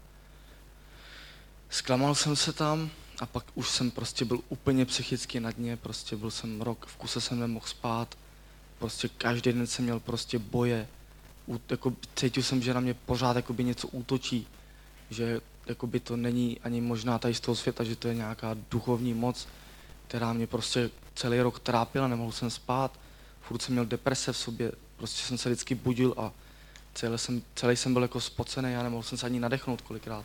Zklamal 1.70 2.14
jsem 2.14 2.36
se 2.36 2.52
tam 2.52 2.90
a 3.20 3.26
pak 3.26 3.44
už 3.54 3.68
jsem 3.68 3.90
prostě 3.90 4.24
byl 4.24 4.40
úplně 4.48 4.86
psychicky 4.86 5.40
na 5.40 5.50
dně, 5.50 5.76
prostě 5.76 6.16
byl 6.16 6.30
jsem 6.30 6.60
rok, 6.60 6.86
v 6.86 6.96
kuse 6.96 7.20
jsem 7.20 7.40
nemohl 7.40 7.66
spát, 7.66 8.18
prostě 8.78 9.08
každý 9.08 9.52
den 9.52 9.66
jsem 9.66 9.84
měl 9.84 10.00
prostě 10.00 10.38
boje, 10.38 10.88
U, 11.46 11.60
jako, 11.70 11.92
cítil 12.16 12.42
jsem, 12.42 12.62
že 12.62 12.74
na 12.74 12.80
mě 12.80 12.94
pořád 12.94 13.36
jakoby 13.36 13.64
něco 13.64 13.88
útočí, 13.88 14.46
že 15.10 15.40
jakoby 15.66 16.00
to 16.00 16.16
není 16.16 16.60
ani 16.60 16.80
možná 16.80 17.18
tady 17.18 17.34
z 17.34 17.40
toho 17.40 17.56
světa, 17.56 17.84
že 17.84 17.96
to 17.96 18.08
je 18.08 18.14
nějaká 18.14 18.56
duchovní 18.70 19.14
moc, 19.14 19.48
která 20.08 20.32
mě 20.32 20.46
prostě 20.46 20.90
celý 21.14 21.40
rok 21.40 21.60
trápila, 21.60 22.08
nemohl 22.08 22.32
jsem 22.32 22.50
spát, 22.50 22.98
furt 23.40 23.62
jsem 23.62 23.72
měl 23.74 23.86
deprese 23.86 24.32
v 24.32 24.36
sobě, 24.36 24.72
prostě 24.96 25.26
jsem 25.26 25.38
se 25.38 25.48
vždycky 25.48 25.74
budil 25.74 26.14
a 26.16 26.32
celý 26.94 27.18
jsem, 27.18 27.42
celý 27.54 27.76
jsem 27.76 27.92
byl 27.92 28.02
jako 28.02 28.20
spocený, 28.20 28.72
já 28.72 28.82
nemohl 28.82 29.02
jsem 29.02 29.18
se 29.18 29.26
ani 29.26 29.40
nadechnout 29.40 29.80
kolikrát. 29.80 30.24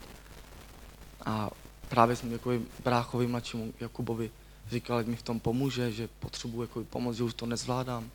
A 1.25 1.49
právě 1.89 2.15
jsem 2.15 2.32
jako 2.32 2.51
bráchovi 2.84 3.28
mladšímu 3.28 3.73
Jakubovi 3.80 4.32
říkal, 4.69 4.97
ať 4.97 5.06
mi 5.06 5.15
v 5.15 5.21
tom 5.21 5.39
pomůže, 5.39 5.91
že 5.91 6.10
potřebuji 6.19 6.62
jako 6.62 6.84
pomoc, 6.84 7.15
že 7.15 7.23
už 7.23 7.34
to 7.34 7.45
nezvládám. 7.45 8.12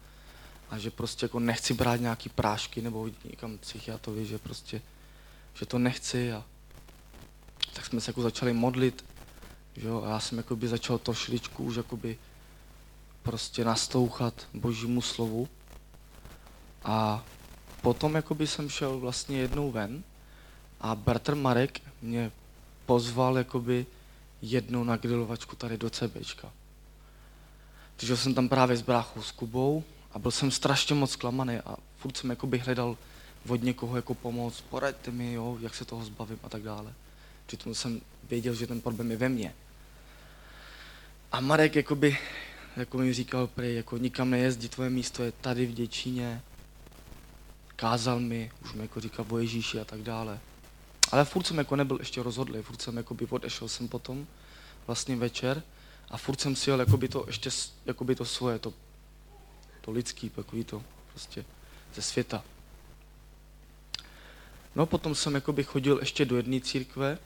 A 0.71 0.79
že 0.79 0.91
prostě 0.91 1.25
jako 1.25 1.41
nechci 1.41 1.75
brát 1.75 2.01
nějaký 2.01 2.29
prášky 2.29 2.83
nebo 2.83 3.11
někam 3.25 3.59
psychiatrovi, 3.59 4.27
že 4.27 4.39
prostě, 4.39 4.83
že 5.55 5.67
to 5.67 5.79
nechci. 5.79 6.33
A 6.33 6.45
tak 7.73 7.87
jsme 7.87 8.01
se 8.01 8.11
jako 8.11 8.23
začali 8.23 8.53
modlit, 8.53 9.05
že 9.77 9.89
jo, 9.89 10.03
a 10.03 10.11
já 10.11 10.21
jsem 10.21 10.39
jako 10.39 10.57
by 10.57 10.69
začal 10.69 10.99
to 10.99 11.15
šličku 11.15 11.65
už 11.65 11.77
jakoby 11.77 12.19
prostě 13.23 13.65
nastouchat 13.65 14.49
božímu 14.55 15.03
slovu. 15.03 15.49
A 16.85 17.25
potom 17.83 18.15
jakoby 18.15 18.47
jsem 18.47 18.69
šel 18.69 18.99
vlastně 18.99 19.39
jednou 19.39 19.71
ven 19.71 20.03
a 20.81 20.95
bratr 20.95 21.35
Marek 21.35 21.81
mě 22.03 22.33
pozval 22.87 23.39
jakoby 23.39 23.87
jednou 24.43 24.85
na 24.85 24.97
grilovačku 24.97 25.57
tady 25.57 25.79
do 25.79 25.91
CBčka. 25.91 26.53
Takže 27.97 28.17
jsem 28.17 28.35
tam 28.35 28.49
právě 28.49 28.77
s 28.77 28.83
bráchou 28.83 29.23
s 29.23 29.31
Kubou 29.31 29.85
a 30.13 30.19
byl 30.19 30.31
jsem 30.31 30.51
strašně 30.51 30.95
moc 30.95 31.11
zklamaný 31.11 31.57
a 31.57 31.77
furt 31.97 32.17
jsem 32.17 32.31
jakoby 32.31 32.59
hledal 32.59 32.97
od 33.49 33.63
někoho 33.63 33.97
jako 33.97 34.15
pomoc, 34.15 34.61
poraďte 34.61 35.11
mi, 35.11 35.33
jo, 35.33 35.59
jak 35.61 35.75
se 35.75 35.85
toho 35.85 36.05
zbavím 36.05 36.39
a 36.43 36.49
tak 36.49 36.63
dále. 36.63 36.93
Přitom 37.47 37.75
jsem 37.75 38.01
věděl, 38.29 38.55
že 38.55 38.67
ten 38.67 38.81
problém 38.81 39.11
je 39.11 39.17
ve 39.17 39.29
mně. 39.29 39.55
A 41.33 41.41
Marek 41.41 41.77
jakoby, 41.77 42.19
jako 42.77 42.99
mi 42.99 43.13
říkal 43.13 43.47
prý, 43.47 43.75
jako 43.75 43.97
nikam 43.97 44.31
nejezdí, 44.31 44.69
tvoje 44.69 44.91
místo 44.91 45.23
je 45.23 45.33
tady 45.33 45.67
v 45.67 45.75
Děčíně. 45.75 46.43
Kázal 47.81 48.21
mi, 48.21 48.51
už 48.65 48.73
mi 48.73 48.83
jako 48.83 49.01
říkal 49.01 49.27
o 49.29 49.39
Ježíši 49.39 49.81
a 49.81 49.85
tak 49.85 50.01
dále. 50.03 50.41
Ale 51.13 51.25
furt 51.25 51.47
jsem 51.47 51.59
jako 51.59 51.77
nebyl 51.77 51.97
ještě 52.01 52.23
rozhodlý, 52.23 52.63
furt 52.63 52.83
jsem 52.83 52.97
jako 52.97 53.15
by 53.15 53.27
odešel 53.27 53.69
jsem 53.69 53.89
potom, 53.89 54.27
vlastně 54.87 55.17
večer, 55.17 55.63
a 56.11 56.17
furt 56.17 56.41
jsem 56.41 56.57
si 56.57 56.71
jel 56.71 56.81
jako 56.81 56.97
by 56.97 57.09
to 57.09 57.25
ještě, 57.27 57.51
jako 57.87 58.05
by 58.05 58.15
to 58.15 58.25
svoje, 58.25 58.59
to, 58.59 58.73
to 59.81 59.91
lidský, 59.91 60.31
takový 60.31 60.65
to 60.65 60.83
prostě 61.11 61.45
ze 61.95 62.03
světa. 62.03 62.45
No 64.75 64.87
potom 64.87 65.15
jsem 65.15 65.35
jako 65.35 65.53
by 65.53 65.65
chodil 65.65 65.99
ještě 66.01 66.25
do 66.25 66.37
jedné 66.37 66.61
církve, 66.61 67.19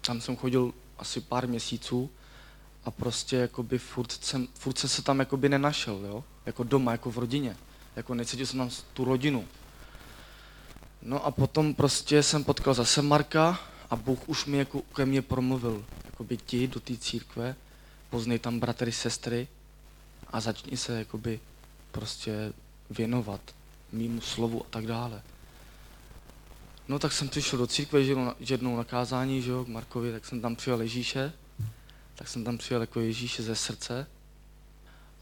tam 0.00 0.20
jsem 0.20 0.36
chodil 0.36 0.74
asi 0.98 1.20
pár 1.20 1.48
měsíců 1.48 2.10
a 2.84 2.90
prostě 2.90 3.36
jako 3.36 3.62
by 3.62 3.78
furt 3.78 4.12
jsem, 4.24 4.48
furt 4.54 4.78
jsem 4.78 4.90
se 4.90 5.02
tam 5.02 5.18
jako 5.18 5.36
by 5.36 5.48
nenašel, 5.48 6.04
jo? 6.06 6.24
jako 6.46 6.64
doma, 6.64 6.92
jako 6.92 7.10
v 7.10 7.18
rodině, 7.18 7.56
jako 8.00 8.14
necítil 8.14 8.46
jsem 8.46 8.58
tam 8.58 8.70
tu 8.92 9.04
rodinu. 9.04 9.44
No 11.02 11.26
a 11.26 11.30
potom 11.30 11.74
prostě 11.74 12.22
jsem 12.22 12.44
potkal 12.44 12.74
zase 12.74 13.02
Marka 13.02 13.60
a 13.90 13.96
Bůh 13.96 14.28
už 14.28 14.46
mi 14.46 14.58
jako 14.58 14.82
ke 14.82 15.06
mně 15.06 15.22
promluvil, 15.22 15.84
jako 16.04 16.24
by 16.24 16.36
ti 16.36 16.68
do 16.68 16.80
té 16.80 16.96
církve, 16.96 17.56
poznej 18.10 18.38
tam 18.38 18.60
bratry, 18.60 18.92
sestry 18.92 19.48
a 20.32 20.40
začni 20.40 20.76
se 20.76 20.98
jakoby 20.98 21.40
prostě 21.92 22.52
věnovat 22.90 23.40
mýmu 23.92 24.20
slovu 24.20 24.62
a 24.62 24.66
tak 24.70 24.86
dále. 24.86 25.22
No 26.88 26.98
tak 26.98 27.12
jsem 27.12 27.28
přišel 27.28 27.58
do 27.58 27.66
církve, 27.66 28.04
že 28.04 28.14
jednou 28.40 28.76
na 28.76 28.84
kázání, 28.84 29.42
že 29.42 29.50
jo, 29.50 29.64
k 29.64 29.68
Markovi, 29.68 30.12
tak 30.12 30.26
jsem 30.26 30.40
tam 30.40 30.56
přijel 30.56 30.82
Ježíše, 30.82 31.32
tak 32.14 32.28
jsem 32.28 32.44
tam 32.44 32.58
přijel 32.58 32.80
jako 32.80 33.00
Ježíše 33.00 33.42
ze 33.42 33.56
srdce 33.56 34.06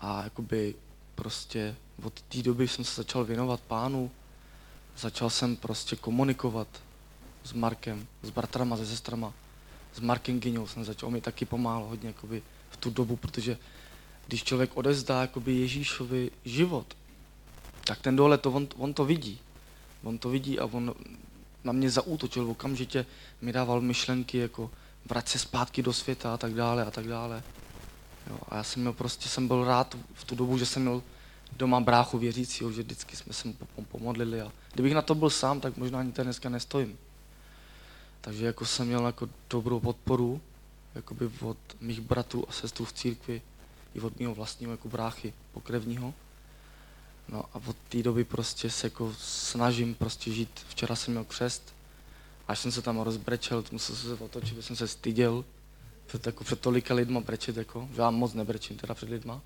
a 0.01 0.25
jakoby 0.25 0.75
prostě 1.19 1.77
od 2.03 2.21
té 2.21 2.43
doby 2.43 2.69
jsem 2.69 2.85
se 2.85 2.95
začal 2.95 3.25
věnovat 3.25 3.61
pánu, 3.61 4.11
začal 4.97 5.31
jsem 5.31 5.57
prostě 5.57 5.97
komunikovat 5.97 6.69
s 7.45 7.53
Markem, 7.53 8.07
s 8.23 8.31
bratrama, 8.31 8.77
se 8.77 8.87
sestrama, 8.87 9.33
s 9.95 10.01
Markem 10.01 10.41
Gyňou 10.41 10.67
jsem 10.67 10.85
začal, 10.85 11.07
on 11.07 11.13
mi 11.13 11.21
taky 11.21 11.45
pomáhal 11.45 11.85
hodně 11.85 12.09
jakoby, 12.09 12.43
v 12.71 12.77
tu 12.77 12.91
dobu, 12.91 13.17
protože 13.17 13.59
když 14.27 14.45
člověk 14.45 14.77
odezdá 14.77 15.21
jakoby 15.21 15.55
Ježíšovi 15.55 16.31
život, 16.45 16.97
tak 17.85 18.01
ten 18.01 18.17
dole 18.17 18.39
to, 18.39 18.53
on, 18.53 18.69
on 18.77 18.95
to 18.95 19.05
vidí. 19.05 19.39
On 20.03 20.19
to 20.19 20.29
vidí 20.29 20.59
a 20.59 20.65
on 20.65 20.95
na 21.65 21.73
mě 21.73 21.91
zaútočil 21.91 22.51
okamžitě, 22.51 23.07
mi 23.41 23.53
dával 23.53 23.81
myšlenky 23.81 24.39
jako 24.39 24.71
vrať 25.05 25.29
se 25.29 25.39
zpátky 25.39 25.83
do 25.83 25.93
světa 25.93 26.35
a 26.35 26.37
tak 26.37 26.55
dále 26.55 26.85
a 26.85 26.91
tak 26.91 27.07
dále. 27.07 27.43
Jo, 28.31 28.39
a 28.49 28.57
já 28.57 28.63
jsem 28.63 28.83
měl 28.83 28.93
prostě, 28.93 29.29
jsem 29.29 29.49
byl 29.49 29.65
rád 29.65 29.97
v 30.15 30.25
tu 30.25 30.35
dobu, 30.35 30.59
že 30.59 30.67
jsem 30.67 30.83
měl 30.83 31.03
doma 31.57 31.81
bráchu 31.81 32.19
věřícího, 32.19 32.73
že 32.73 32.83
vždycky 32.83 33.17
jsme 33.17 33.33
se 33.33 33.49
pomodlili 33.89 34.41
a 34.41 34.53
kdybych 34.73 34.95
na 34.95 35.03
to 35.03 35.15
byl 35.15 35.31
sám, 35.31 35.61
tak 35.61 35.77
možná 35.77 35.99
ani 35.99 36.13
tady 36.13 36.27
dneska 36.27 36.49
nestojím. 36.49 36.99
Takže 38.21 38.47
jako 38.47 38.67
jsem 38.67 38.87
měl 38.87 39.07
jako 39.07 39.29
dobrou 39.51 39.81
podporu 39.81 40.41
jakoby 40.95 41.31
od 41.41 41.57
mých 41.81 42.01
bratrů 42.01 42.49
a 42.49 42.53
sestrů 42.53 42.85
v 42.85 42.93
církvi 42.93 43.43
i 43.95 44.01
od 44.01 44.21
mého 44.21 44.35
vlastního 44.35 44.73
jako 44.73 44.89
bráchy 44.89 45.33
pokrevního. 45.53 46.15
No 47.29 47.45
a 47.55 47.61
od 47.67 47.77
té 47.89 48.03
doby 48.03 48.25
prostě 48.25 48.71
se 48.71 48.87
jako 48.87 49.15
snažím 49.19 49.95
prostě 49.95 50.33
žít. 50.33 50.61
Včera 50.69 50.97
jsem 50.97 51.15
měl 51.15 51.25
křest, 51.25 51.75
až 52.49 52.59
jsem 52.59 52.73
se 52.73 52.83
tam 52.83 52.99
rozbrečel, 52.99 53.65
musel 53.73 53.97
jsem 53.97 54.17
se 54.17 54.25
otočit, 54.25 54.65
jsem 54.65 54.77
se 54.77 54.89
styděl 54.89 55.45
před, 56.09 56.27
jako 56.27 56.45
před 56.45 56.61
tolika 56.61 56.95
lidma 56.95 57.21
brečet, 57.21 57.57
jako, 57.57 57.89
že 57.95 58.01
já 58.01 58.11
moc 58.11 58.35
nebrečím 58.35 58.77
teda 58.77 58.95
před 58.95 59.09
lidma. 59.09 59.41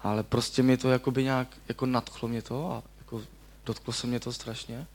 Ale 0.00 0.22
prostě 0.22 0.62
mi 0.62 0.76
to 0.76 0.90
jakoby 0.90 1.24
nějak 1.24 1.48
jako 1.68 1.86
nadchlo 1.86 2.28
mě 2.28 2.42
to 2.42 2.72
a 2.72 2.82
jako 2.98 3.22
dotklo 3.66 3.92
se 3.92 4.06
mě 4.06 4.20
to 4.20 4.32
strašně. 4.32 4.86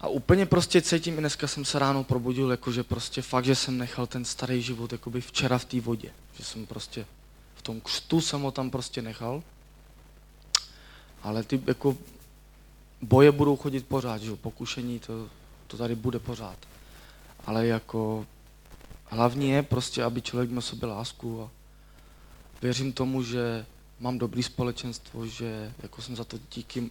A 0.00 0.08
úplně 0.08 0.46
prostě 0.46 0.82
cítím, 0.82 1.14
i 1.14 1.20
dneska 1.20 1.46
jsem 1.46 1.64
se 1.64 1.78
ráno 1.78 2.04
probudil, 2.04 2.50
jakože 2.50 2.82
prostě 2.82 3.22
fakt, 3.22 3.44
že 3.44 3.54
jsem 3.54 3.78
nechal 3.78 4.06
ten 4.06 4.24
starý 4.24 4.62
život 4.62 4.92
jakoby 4.92 5.20
včera 5.20 5.58
v 5.58 5.64
té 5.64 5.80
vodě. 5.80 6.10
Že 6.38 6.44
jsem 6.44 6.66
prostě 6.66 7.06
v 7.54 7.62
tom 7.62 7.80
křtu 7.80 8.20
jsem 8.20 8.40
ho 8.40 8.50
tam 8.50 8.70
prostě 8.70 9.02
nechal 9.02 9.42
ale 11.26 11.42
ty 11.42 11.62
jako 11.66 11.96
boje 13.02 13.32
budou 13.32 13.56
chodit 13.56 13.86
pořád, 13.86 14.22
že 14.22 14.36
pokušení 14.36 14.98
to, 14.98 15.28
to 15.66 15.76
tady 15.76 15.94
bude 15.94 16.18
pořád. 16.18 16.58
Ale 17.46 17.66
jako 17.66 18.26
hlavní 19.08 19.50
je 19.50 19.62
prostě, 19.62 20.04
aby 20.04 20.22
člověk 20.22 20.50
měl 20.50 20.62
sobě 20.62 20.88
lásku 20.88 21.42
a 21.42 21.50
věřím 22.62 22.92
tomu, 22.92 23.22
že 23.22 23.66
mám 24.00 24.18
dobrý 24.18 24.42
společenstvo, 24.42 25.26
že 25.26 25.72
jako 25.82 26.02
jsem 26.02 26.16
za 26.16 26.24
to 26.24 26.38
díky, 26.54 26.90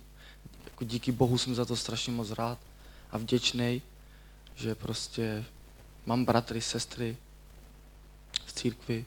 jako 0.66 0.84
díky 0.84 1.12
Bohu 1.12 1.38
jsem 1.38 1.56
za 1.56 1.66
to 1.66 1.76
strašně 1.76 2.14
moc 2.14 2.32
rád 2.32 2.58
a 3.12 3.18
vděčný, 3.18 3.82
že 4.56 4.76
prostě 4.76 5.46
mám 6.06 6.26
bratry, 6.26 6.62
sestry 6.62 7.18
z 8.48 8.54
církvy, 8.54 9.06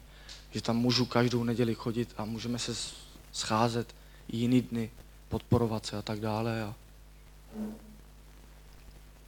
že 0.50 0.62
tam 0.62 0.76
můžu 0.76 1.06
každou 1.06 1.44
neděli 1.44 1.74
chodit 1.74 2.14
a 2.16 2.24
můžeme 2.24 2.59
se 2.59 2.74
scházet 3.32 3.94
i 4.28 4.36
jiný 4.36 4.62
dny 4.62 4.90
podporovat 5.28 5.86
se 5.86 5.96
a 5.96 6.02
tak 6.02 6.20
dále. 6.20 6.62
A 6.62 6.74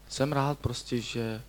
jsem 0.09 0.33
rád 0.33 0.59
prostě, 0.59 1.01
že, 1.01 1.43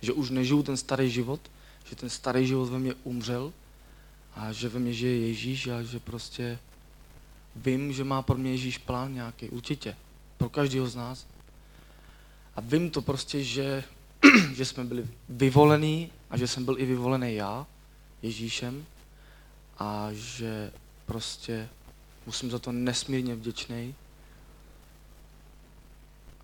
že 0.00 0.12
už 0.12 0.30
nežiju 0.30 0.62
ten 0.62 0.76
starý 0.76 1.10
život, 1.10 1.40
že 1.84 1.96
ten 1.96 2.10
starý 2.10 2.46
život 2.46 2.66
ve 2.66 2.78
mně 2.78 2.94
umřel 3.04 3.52
a 4.34 4.52
že 4.52 4.68
ve 4.68 4.78
mně 4.78 4.92
žije 4.92 5.28
Ježíš 5.28 5.66
a 5.66 5.82
že 5.82 5.98
prostě 6.00 6.58
vím, 7.56 7.92
že 7.92 8.04
má 8.04 8.22
pro 8.22 8.36
mě 8.36 8.50
Ježíš 8.50 8.78
plán 8.78 9.14
nějaký, 9.14 9.48
určitě, 9.48 9.96
pro 10.38 10.48
každého 10.48 10.86
z 10.86 10.96
nás. 10.96 11.26
A 12.56 12.60
vím 12.60 12.90
to 12.90 13.02
prostě, 13.02 13.44
že, 13.44 13.84
že 14.54 14.64
jsme 14.64 14.84
byli 14.84 15.06
vyvolení 15.28 16.10
a 16.30 16.36
že 16.36 16.48
jsem 16.48 16.64
byl 16.64 16.78
i 16.78 16.84
vyvolený 16.84 17.34
já, 17.34 17.66
Ježíšem, 18.22 18.86
a 19.78 20.08
že 20.12 20.72
prostě 21.06 21.68
Musím 22.26 22.50
za 22.50 22.58
to 22.58 22.72
nesmírně 22.72 23.34
vděčný. 23.34 23.94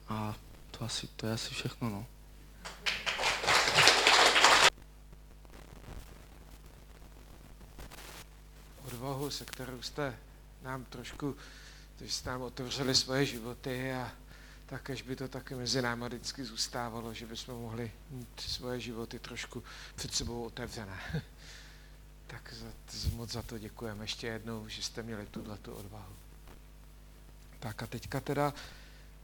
A 0.09 0.34
to, 0.70 0.84
asi, 0.84 1.07
to 1.16 1.26
je 1.26 1.32
asi 1.32 1.55
všechno. 1.55 1.90
No. 1.90 2.07
Odvahu, 9.03 9.30
se 9.30 9.44
kterou 9.44 9.82
jste 9.82 10.18
nám 10.62 10.84
trošku 10.84 11.36
kteří 11.96 12.12
jste 12.12 12.30
nám 12.30 12.42
otevřeli 12.42 12.94
svoje 12.94 13.26
životy 13.26 13.92
a 13.92 14.12
tak, 14.66 14.90
až 14.90 15.03
by 15.03 15.16
to 15.16 15.28
taky 15.28 15.55
mezi 15.55 15.82
námi 15.82 16.05
vždycky 16.09 16.44
zůstávalo, 16.44 17.14
že 17.14 17.26
bychom 17.26 17.61
mohli 17.61 17.92
mít 18.11 18.40
svoje 18.40 18.80
životy 18.80 19.18
trošku 19.18 19.62
před 19.94 20.14
sebou 20.14 20.44
otevřené. 20.44 21.00
tak 22.26 22.55
za, 22.55 22.66
moc 23.14 23.32
za 23.32 23.42
to 23.42 23.59
děkujeme 23.59 24.05
ještě 24.05 24.26
jednou, 24.26 24.68
že 24.68 24.82
jste 24.82 25.03
měli 25.03 25.26
tuhle 25.26 25.59
tu 25.59 25.72
odvahu. 25.72 26.14
Tak 27.61 27.82
a 27.82 27.86
teďka 27.86 28.20
teda 28.20 28.55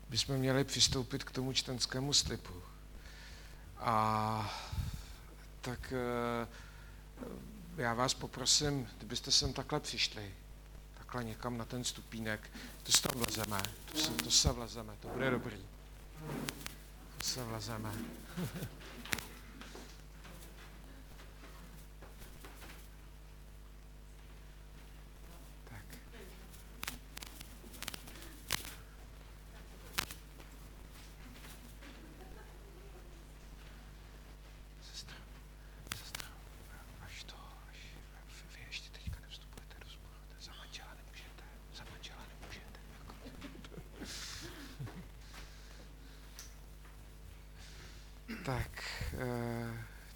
bychom 0.09 0.37
měli 0.37 0.63
přistoupit 0.63 1.23
k 1.23 1.31
tomu 1.31 1.53
čtenskému 1.53 2.13
slipu. 2.13 2.53
A 3.77 4.59
tak 5.61 5.93
eh, 5.93 6.47
já 7.79 7.93
vás 7.93 8.13
poprosím, 8.13 8.87
kdybyste 8.97 9.31
sem 9.31 9.53
takhle 9.53 9.79
přišli, 9.79 10.31
takhle 10.97 11.23
někam 11.23 11.57
na 11.57 11.65
ten 11.65 11.83
stupínek, 11.83 12.51
to 12.83 12.91
se 12.91 13.01
tam 13.01 13.21
vlezeme, 13.21 13.61
to 13.91 13.97
se, 13.97 14.11
to 14.11 14.31
se 14.31 14.51
vlezeme, 14.51 14.93
to 14.99 15.07
bude 15.07 15.31
dobrý. 15.31 15.57
To 17.17 17.23
se 17.23 17.43
vlezeme. 17.43 17.91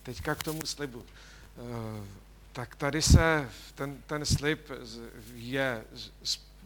teďka 0.03 0.36
k 0.36 0.43
tomu 0.43 0.65
slibu. 0.65 1.05
Eh, 1.57 2.07
tak 2.53 2.76
tady 2.76 3.01
se 3.01 3.49
ten, 3.76 4.01
ten 4.07 4.26
slib 4.26 4.71
je 5.34 5.84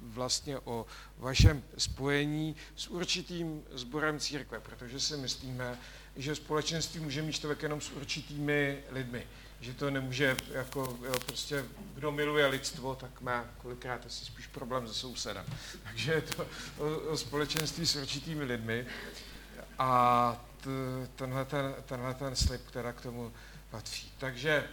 vlastně 0.02 0.60
o 0.60 0.86
vašem 1.18 1.64
spojení 1.78 2.56
s 2.76 2.88
určitým 2.88 3.64
sborem 3.72 4.20
církve, 4.20 4.60
protože 4.60 5.00
si 5.00 5.18
myslíme, 5.18 5.78
že 6.16 6.36
společenství 6.36 7.00
může 7.00 7.22
mít 7.22 7.34
člověk 7.34 7.64
jenom 7.64 7.82
s 7.82 7.92
určitými 7.92 8.84
lidmi. 8.90 9.28
Že 9.62 9.74
to 9.74 9.92
nemůže, 9.92 10.38
jako 10.52 10.98
jo, 11.06 11.20
prostě, 11.26 11.66
kdo 11.94 12.12
miluje 12.12 12.48
lidstvo, 12.48 12.96
tak 12.96 13.22
má 13.22 13.46
kolikrát 13.58 14.06
asi 14.06 14.26
spíš 14.26 14.48
problém 14.48 14.88
se 14.88 14.94
sousedem. 14.94 15.46
Takže 15.84 16.12
je 16.14 16.22
to 16.22 16.48
o, 16.78 16.98
o 17.00 17.18
společenství 17.18 17.86
s 17.86 17.96
určitými 17.96 18.44
lidmi. 18.44 18.86
A 19.80 20.47
tenhle 21.16 21.46
ten, 21.46 21.76
tenhle 21.86 22.14
ten 22.14 22.36
slib, 22.36 22.62
která 22.68 22.94
k 22.94 23.02
tomu 23.02 23.34
patří. 23.70 24.14
Takže, 24.18 24.70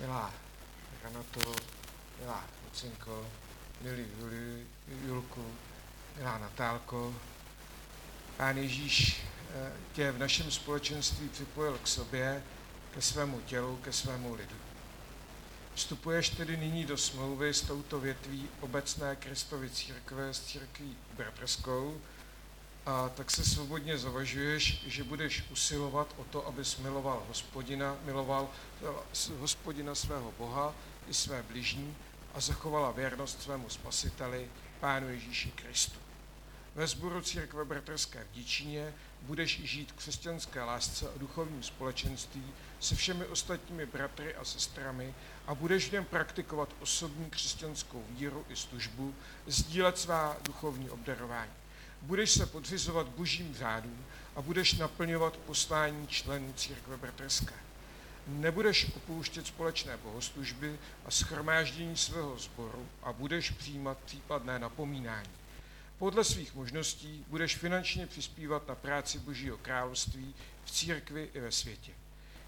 milá 0.00 0.34
Renato, 1.02 1.54
milá 2.20 2.44
Lucinko, 2.64 3.26
milý 3.80 4.06
Juli, 4.20 4.66
Julku, 5.06 5.44
milá 6.16 6.38
Natálko, 6.38 7.14
Pán 8.36 8.56
Ježíš 8.56 9.22
eh, 9.54 9.72
tě 9.92 10.12
v 10.12 10.18
našem 10.18 10.50
společenství 10.50 11.28
připojil 11.28 11.78
k 11.78 11.86
sobě, 11.88 12.42
ke 12.94 13.02
svému 13.02 13.40
tělu, 13.40 13.76
ke 13.76 13.92
svému 13.92 14.34
lidu. 14.34 14.56
Vstupuješ 15.74 16.28
tedy 16.28 16.56
nyní 16.56 16.84
do 16.84 16.96
smlouvy 16.96 17.54
s 17.54 17.62
touto 17.62 18.00
větví 18.00 18.48
obecné 18.60 19.16
Kristovy 19.16 19.70
církve 19.70 20.34
s 20.34 20.40
církví 20.40 20.96
bratrskou, 21.16 22.00
a 22.88 23.08
tak 23.08 23.30
se 23.30 23.44
svobodně 23.44 23.98
zavažuješ, 23.98 24.86
že 24.86 25.04
budeš 25.04 25.44
usilovat 25.50 26.14
o 26.16 26.24
to, 26.24 26.46
abys 26.46 26.78
miloval 26.78 27.22
hospodina, 27.28 27.96
miloval 28.04 28.48
hospodina 29.38 29.94
svého 29.94 30.32
Boha 30.38 30.74
i 31.08 31.14
své 31.14 31.42
bližní 31.42 31.96
a 32.34 32.40
zachovala 32.40 32.90
věrnost 32.90 33.42
svému 33.42 33.68
spasiteli, 33.68 34.48
Pánu 34.80 35.08
Ježíši 35.08 35.50
Kristu. 35.50 35.98
Ve 36.74 36.86
sboru 36.86 37.20
církve 37.20 37.64
bratrské 37.64 38.24
v 38.24 38.32
Díčině 38.34 38.94
budeš 39.22 39.60
žít 39.64 39.92
křesťanské 39.92 40.62
lásce 40.62 41.08
a 41.08 41.18
duchovním 41.18 41.62
společenství 41.62 42.44
se 42.80 42.94
všemi 42.94 43.26
ostatními 43.26 43.86
bratry 43.86 44.34
a 44.34 44.44
sestrami 44.44 45.14
a 45.46 45.54
budeš 45.54 45.88
v 45.88 45.92
něm 45.92 46.04
praktikovat 46.04 46.68
osobní 46.80 47.30
křesťanskou 47.30 48.04
víru 48.10 48.46
i 48.48 48.56
službu, 48.56 49.14
sdílet 49.46 49.98
svá 49.98 50.36
duchovní 50.44 50.90
obdarování 50.90 51.52
budeš 52.02 52.30
se 52.30 52.46
podřizovat 52.46 53.08
božím 53.08 53.54
řádům 53.54 54.04
a 54.36 54.42
budeš 54.42 54.72
naplňovat 54.72 55.36
poslání 55.36 56.06
členů 56.06 56.52
církve 56.52 56.96
bratrské. 56.96 57.54
Nebudeš 58.26 58.86
opouštět 58.96 59.46
společné 59.46 59.96
bohoslužby 59.96 60.78
a 61.04 61.10
schromáždění 61.10 61.96
svého 61.96 62.38
sboru 62.38 62.88
a 63.02 63.12
budeš 63.12 63.50
přijímat 63.50 63.98
případné 63.98 64.58
napomínání. 64.58 65.30
Podle 65.98 66.24
svých 66.24 66.54
možností 66.54 67.24
budeš 67.28 67.56
finančně 67.56 68.06
přispívat 68.06 68.68
na 68.68 68.74
práci 68.74 69.18
Božího 69.18 69.58
království 69.58 70.34
v 70.64 70.70
církvi 70.70 71.30
i 71.34 71.40
ve 71.40 71.52
světě. 71.52 71.92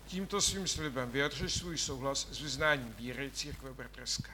Tímto 0.07 0.41
svým 0.41 0.69
slibem 0.69 1.11
vyjadřuješ 1.11 1.55
svůj 1.55 1.79
souhlas 1.79 2.29
s 2.31 2.41
vyznáním 2.41 2.95
víry 2.99 3.31
církve 3.31 3.75
bratrské. 3.75 4.33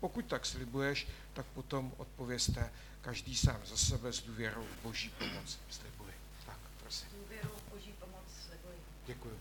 Pokud 0.00 0.26
tak 0.26 0.46
slibuješ, 0.46 1.08
tak 1.32 1.46
potom 1.46 1.92
odpověste 1.96 2.70
každý 3.08 3.36
sám 3.36 3.60
za 3.64 3.76
sebe 3.76 4.12
s 4.12 4.22
důvěrou 4.22 4.64
v 4.64 4.82
boží 4.82 5.10
pomoc 5.18 5.58
slibuji. 5.70 6.12
Tak, 6.46 6.56
prosím. 6.82 7.08
Důvěrou 7.22 7.48
v 7.48 7.72
boží 7.72 7.92
pomoc 8.00 8.24
slibuji. 8.46 8.78
Děkuji. 9.06 9.38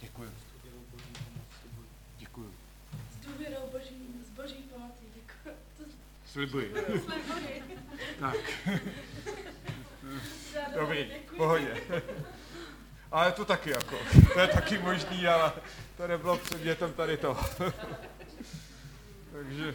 Děkuji. 0.00 0.30
Děkuji. 2.18 2.54
S 3.12 3.26
důvěrou 3.26 3.68
boží, 3.72 4.24
s 4.26 4.28
boží 4.28 4.54
pomocí, 4.54 5.04
děkuji. 5.14 5.56
Slibuji. 6.26 6.74
tak. 8.20 8.36
Dobrý, 10.74 11.10
pohodě. 11.36 11.82
Ale 13.10 13.32
to 13.32 13.44
taky 13.44 13.70
jako, 13.70 13.98
to 14.34 14.40
je 14.40 14.48
taky 14.48 14.78
možný, 14.78 15.26
ale 15.26 15.52
to 15.96 16.06
nebylo 16.06 16.38
předmětem 16.38 16.92
tady 16.92 17.16
to. 17.16 17.40
Takže 19.32 19.74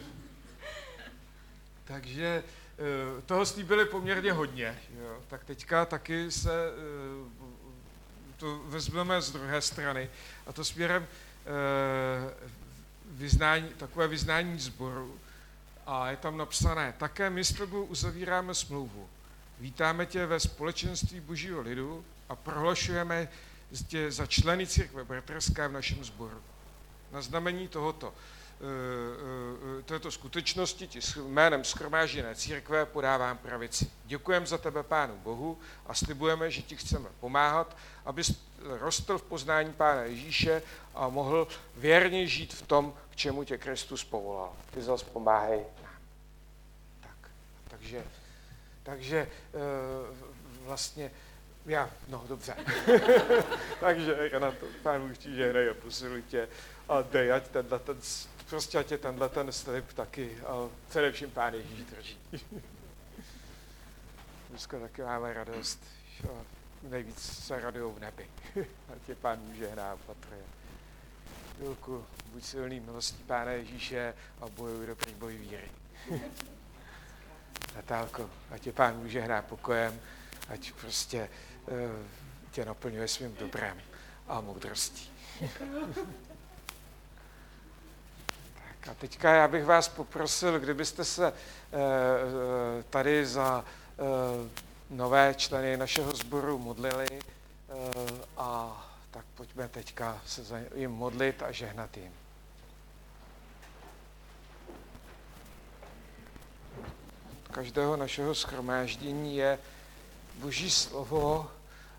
takže 1.88 2.44
eh, 2.78 3.22
toho 3.22 3.46
slíbili 3.46 3.84
poměrně 3.84 4.32
hodně. 4.32 4.78
Jo. 5.00 5.22
Tak 5.28 5.44
teďka 5.44 5.84
taky 5.84 6.30
se 6.30 6.52
eh, 6.52 7.48
to 8.36 8.60
vezmeme 8.64 9.22
z 9.22 9.32
druhé 9.32 9.60
strany 9.60 10.10
a 10.46 10.52
to 10.52 10.64
směrem 10.64 11.06
eh, 11.06 12.34
vyznání, 13.10 13.68
takové 13.68 14.08
vyznání 14.08 14.58
zboru. 14.58 15.18
A 15.86 16.10
je 16.10 16.16
tam 16.16 16.36
napsané, 16.36 16.94
také 16.98 17.30
my 17.30 17.44
s 17.44 17.52
tebou 17.52 17.84
uzavíráme 17.84 18.54
smlouvu. 18.54 19.08
Vítáme 19.60 20.06
tě 20.06 20.26
ve 20.26 20.40
společenství 20.40 21.20
božího 21.20 21.60
lidu 21.60 22.04
a 22.28 22.36
prohlašujeme 22.36 23.28
tě 23.86 24.10
za 24.12 24.26
členy 24.26 24.66
církve 24.66 25.04
bratrské 25.04 25.68
v 25.68 25.72
našem 25.72 26.04
sboru. 26.04 26.42
Na 27.12 27.22
znamení 27.22 27.68
tohoto 27.68 28.14
této 29.84 30.10
skutečnosti 30.10 30.86
ti 30.86 31.00
jménem 31.16 31.64
schromážené 31.64 32.34
církve 32.34 32.86
podávám 32.86 33.38
pravici. 33.38 33.90
Děkujeme 34.04 34.46
za 34.46 34.58
tebe, 34.58 34.82
Pánu 34.82 35.16
Bohu, 35.16 35.58
a 35.86 35.94
slibujeme, 35.94 36.50
že 36.50 36.62
ti 36.62 36.76
chceme 36.76 37.08
pomáhat, 37.20 37.76
abys 38.04 38.40
rostl 38.62 39.18
v 39.18 39.22
poznání 39.22 39.72
Pána 39.72 40.02
Ježíše 40.02 40.62
a 40.94 41.08
mohl 41.08 41.48
věrně 41.76 42.26
žít 42.26 42.54
v 42.54 42.62
tom, 42.62 42.94
k 43.10 43.16
čemu 43.16 43.44
tě 43.44 43.58
Kristus 43.58 44.04
povolal. 44.04 44.52
Ty 44.70 44.82
zase 44.82 45.04
pomáhej 45.04 45.64
nám. 45.82 46.00
Tak, 47.00 47.30
takže, 47.68 48.04
takže 48.82 49.18
eh, 49.18 49.58
vlastně 50.64 51.10
já, 51.66 51.90
no 52.08 52.24
dobře. 52.28 52.56
takže 53.80 54.28
Renato, 54.28 54.66
pán 54.82 55.08
Bůh 55.08 55.18
ti 55.18 55.34
žehnej 55.34 55.70
a 55.70 55.74
posiluj 55.74 56.22
tě 56.22 56.48
a 56.88 57.02
dej, 57.02 57.32
ať 57.32 57.48
tenhle 57.48 57.78
ten 57.78 57.98
prostě 58.50 58.78
ať 58.78 58.90
je 58.90 58.98
tenhle 58.98 59.28
ten 59.28 59.52
slib 59.52 59.92
taky, 59.92 60.38
a 60.46 60.68
především 60.88 61.30
Pán 61.30 61.54
Ježíš 61.54 61.84
drží. 61.84 62.18
Dneska 64.50 64.78
taky 64.78 65.02
máme 65.02 65.32
radost, 65.32 65.80
že 66.16 66.28
nejvíc 66.82 67.18
se 67.18 67.60
radují 67.60 67.94
v 67.94 68.00
nebi. 68.00 68.26
Ať 68.92 69.02
tě 69.06 69.14
Pán 69.14 69.38
může 69.40 69.68
hrát 69.68 70.00
patruje. 70.00 70.42
Julku, 71.60 72.04
buď 72.32 72.44
silný 72.44 72.80
milostí 72.80 73.22
Pána 73.22 73.50
Ježíše 73.50 74.14
a 74.40 74.48
bojuj 74.48 74.86
dobrý 74.86 75.14
boj 75.14 75.36
víry. 75.36 75.70
Natálko, 77.76 78.30
ať 78.50 78.62
tě 78.62 78.72
Pán 78.72 78.96
může 78.96 79.20
hrát 79.20 79.44
pokojem, 79.44 80.00
ať 80.48 80.72
prostě 80.72 81.28
uh, 81.66 81.76
tě 82.50 82.64
naplňuje 82.64 83.08
svým 83.08 83.34
dobrem 83.34 83.80
a 84.28 84.40
moudrostí. 84.40 85.10
Tak 88.80 88.88
a 88.88 88.94
teďka 88.94 89.34
já 89.34 89.48
bych 89.48 89.64
vás 89.64 89.88
poprosil, 89.88 90.60
kdybyste 90.60 91.04
se 91.04 91.28
eh, 91.28 91.32
eh, 91.72 92.82
tady 92.90 93.26
za 93.26 93.64
eh, 93.98 94.50
nové 94.90 95.34
členy 95.34 95.76
našeho 95.76 96.16
sboru 96.16 96.58
modlili 96.58 97.06
a 98.36 98.84
tak 99.10 99.24
pojďme 99.34 99.68
teďka 99.68 100.20
se 100.26 100.44
za 100.44 100.58
jim 100.74 100.90
modlit 100.90 101.42
a 101.42 101.52
žehnat 101.52 101.96
jim. 101.96 102.12
Každého 107.50 107.96
našeho 107.96 108.34
schromáždění 108.34 109.36
je 109.36 109.58
Boží 110.34 110.70
slovo 110.70 111.50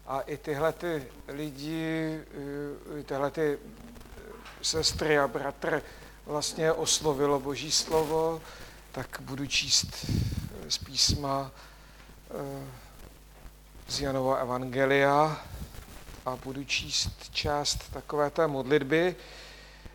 a 0.07 0.21
i 0.21 0.37
tyhle 0.37 0.73
ty 0.73 1.07
lidi, 1.27 2.19
tyhle 3.05 3.31
ty 3.31 3.59
sestry 4.61 5.19
a 5.19 5.27
bratr 5.27 5.81
vlastně 6.29 6.73
oslovilo 6.73 7.39
Boží 7.39 7.71
slovo, 7.71 8.41
tak 8.91 9.17
budu 9.21 9.47
číst 9.47 10.05
z 10.69 10.77
písma 10.77 11.51
eh, 12.31 12.67
z 13.87 14.01
Janova 14.01 14.35
Evangelia 14.35 15.41
a 16.25 16.35
budu 16.35 16.63
číst 16.63 17.29
část 17.31 17.91
takové 17.93 18.29
té 18.29 18.47
modlitby 18.47 19.15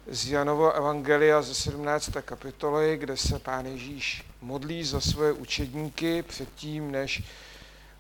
z 0.07 0.30
Janova 0.30 0.70
Evangelia 0.70 1.43
ze 1.43 1.55
17. 1.55 2.11
kapitoly, 2.20 2.97
kde 2.97 3.16
se 3.16 3.39
Pán 3.39 3.66
Ježíš 3.66 4.24
modlí 4.41 4.85
za 4.85 5.01
svoje 5.01 5.32
učedníky 5.32 6.22
předtím, 6.22 6.91
než 6.91 7.22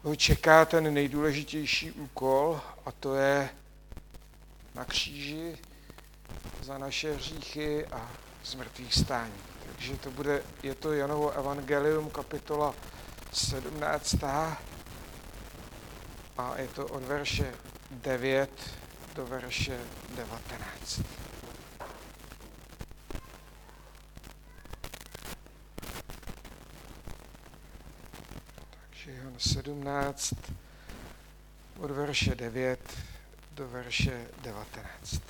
ho 0.02 0.16
čeká 0.16 0.64
ten 0.64 0.94
nejdůležitější 0.94 1.92
úkol 1.92 2.60
a 2.86 2.92
to 2.92 3.14
je 3.14 3.48
na 4.74 4.84
kříži 4.84 5.58
za 6.62 6.78
naše 6.78 7.12
hříchy 7.12 7.86
a 7.86 8.10
zmrtvých 8.44 8.94
stání. 8.94 9.34
Takže 9.66 9.96
to 9.96 10.10
bude, 10.10 10.42
je 10.62 10.74
to 10.74 10.92
Janovo 10.92 11.30
Evangelium, 11.30 12.10
kapitola 12.10 12.74
17. 13.32 14.14
A 16.38 16.56
je 16.56 16.68
to 16.68 16.86
od 16.86 17.02
verše 17.02 17.54
9 17.90 18.50
do 19.14 19.26
verše 19.26 19.78
19. 20.16 21.00
Takže 28.80 29.12
Jan 29.12 29.34
17 29.38 30.34
od 31.78 31.90
verše 31.90 32.34
9 32.34 32.80
do 33.52 33.68
verše 33.68 34.26
19. 34.42 35.22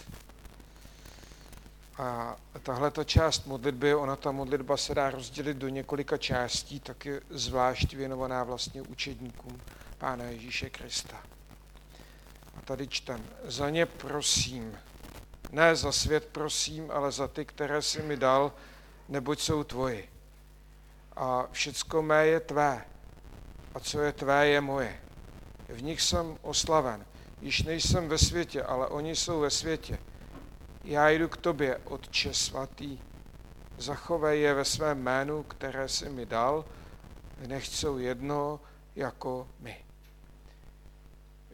A 1.99 2.37
tahle 2.63 2.91
ta 2.91 3.05
část 3.05 3.47
modlitby, 3.47 3.95
ona 3.95 4.17
ta 4.17 4.33
modlitba 4.33 4.77
se 4.77 4.95
dá 4.95 5.11
rozdělit 5.11 5.57
do 5.57 5.69
několika 5.69 6.17
částí, 6.17 6.81
tak 6.81 7.05
je 7.07 7.21
zvlášť 7.31 7.95
věnovaná 7.95 8.45
vlastně 8.45 8.83
učedníkům 8.83 9.61
Pána 9.99 10.25
Ježíše 10.25 10.71
Krista. 10.71 11.23
A 12.57 12.61
tady 12.65 12.89
čtem, 12.89 13.25
za 13.45 13.71
ně 13.71 13.87
prosím, 13.87 14.79
ne 15.53 15.77
za 15.77 15.93
svět 15.93 16.29
prosím, 16.33 16.91
ale 16.91 17.13
za 17.13 17.29
ty, 17.29 17.45
které 17.45 17.83
jsi 17.83 18.03
mi 18.03 18.17
dal, 18.17 18.53
neboť 19.09 19.41
jsou 19.41 19.65
tvoji. 19.65 20.09
A 21.17 21.47
všecko 21.53 22.03
mé 22.03 22.27
je 22.27 22.41
tvé, 22.41 22.85
a 23.75 23.81
co 23.81 24.01
je 24.01 24.13
tvé, 24.13 24.49
je 24.49 24.61
moje. 24.61 25.01
V 25.69 25.83
nich 25.83 26.03
jsem 26.03 26.39
oslaven. 26.43 27.07
Již 27.41 27.63
nejsem 27.63 28.09
ve 28.09 28.19
světě, 28.19 28.63
ale 28.63 28.89
oni 28.89 29.17
jsou 29.17 29.41
ve 29.41 29.51
světě 29.51 29.99
já 30.85 31.09
jdu 31.09 31.29
k 31.29 31.37
tobě, 31.37 31.77
Otče 31.77 32.35
svatý, 32.35 32.99
zachovej 33.79 34.41
je 34.41 34.55
ve 34.55 34.65
svém 34.65 34.99
jménu, 34.99 35.43
které 35.43 35.89
jsi 35.89 36.09
mi 36.09 36.27
dal, 36.27 36.65
nech 37.47 37.67
jsou 37.67 37.99
jedno 37.99 38.61
jako 38.97 39.49
my. 39.61 39.85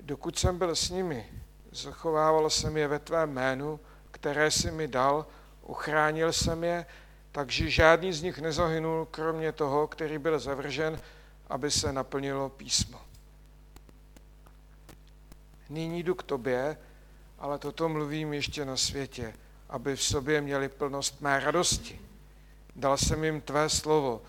Dokud 0.01 0.39
jsem 0.39 0.59
byl 0.59 0.77
s 0.77 0.91
nimi, 0.91 1.27
zachovával 1.73 2.51
jsem 2.51 2.77
je 2.77 2.89
ve 2.89 2.99
tvém 2.99 3.31
jménu, 3.31 3.81
které 4.11 4.51
jsi 4.51 4.71
mi 4.71 4.89
dal, 4.89 5.27
ochránil 5.63 6.33
jsem 6.33 6.65
je, 6.65 6.87
takže 7.33 7.71
žádný 7.71 8.13
z 8.13 8.23
nich 8.23 8.39
nezahynul, 8.39 9.07
kromě 9.11 9.53
toho, 9.53 9.87
který 9.87 10.19
byl 10.19 10.39
zavržen, 10.39 11.01
aby 11.49 11.71
se 11.71 11.93
naplnilo 11.93 12.49
písmo. 12.49 13.01
Nyní 15.69 16.03
jdu 16.03 16.15
k 16.15 16.23
tobě, 16.23 16.77
ale 17.41 17.59
toto 17.59 17.89
mluvím 17.89 18.33
ještě 18.33 18.65
na 18.65 18.77
světě, 18.77 19.35
aby 19.69 19.97
v 19.97 20.03
sobě 20.03 20.41
měli 20.41 20.69
plnost 20.69 21.21
mé 21.21 21.41
radosti. 21.41 22.01
Dal 22.77 22.97
jsem 22.97 23.25
jim 23.25 23.41
tvé 23.41 23.69
slovo 23.69 24.23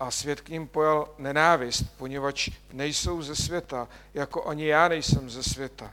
a 0.00 0.10
svět 0.10 0.40
k 0.40 0.48
ním 0.48 0.68
pojal 0.68 1.08
nenávist, 1.18 1.96
poněvadž 1.96 2.50
nejsou 2.72 3.22
ze 3.22 3.36
světa, 3.36 3.88
jako 4.14 4.44
ani 4.48 4.66
já 4.66 4.88
nejsem 4.88 5.30
ze 5.30 5.42
světa. 5.42 5.92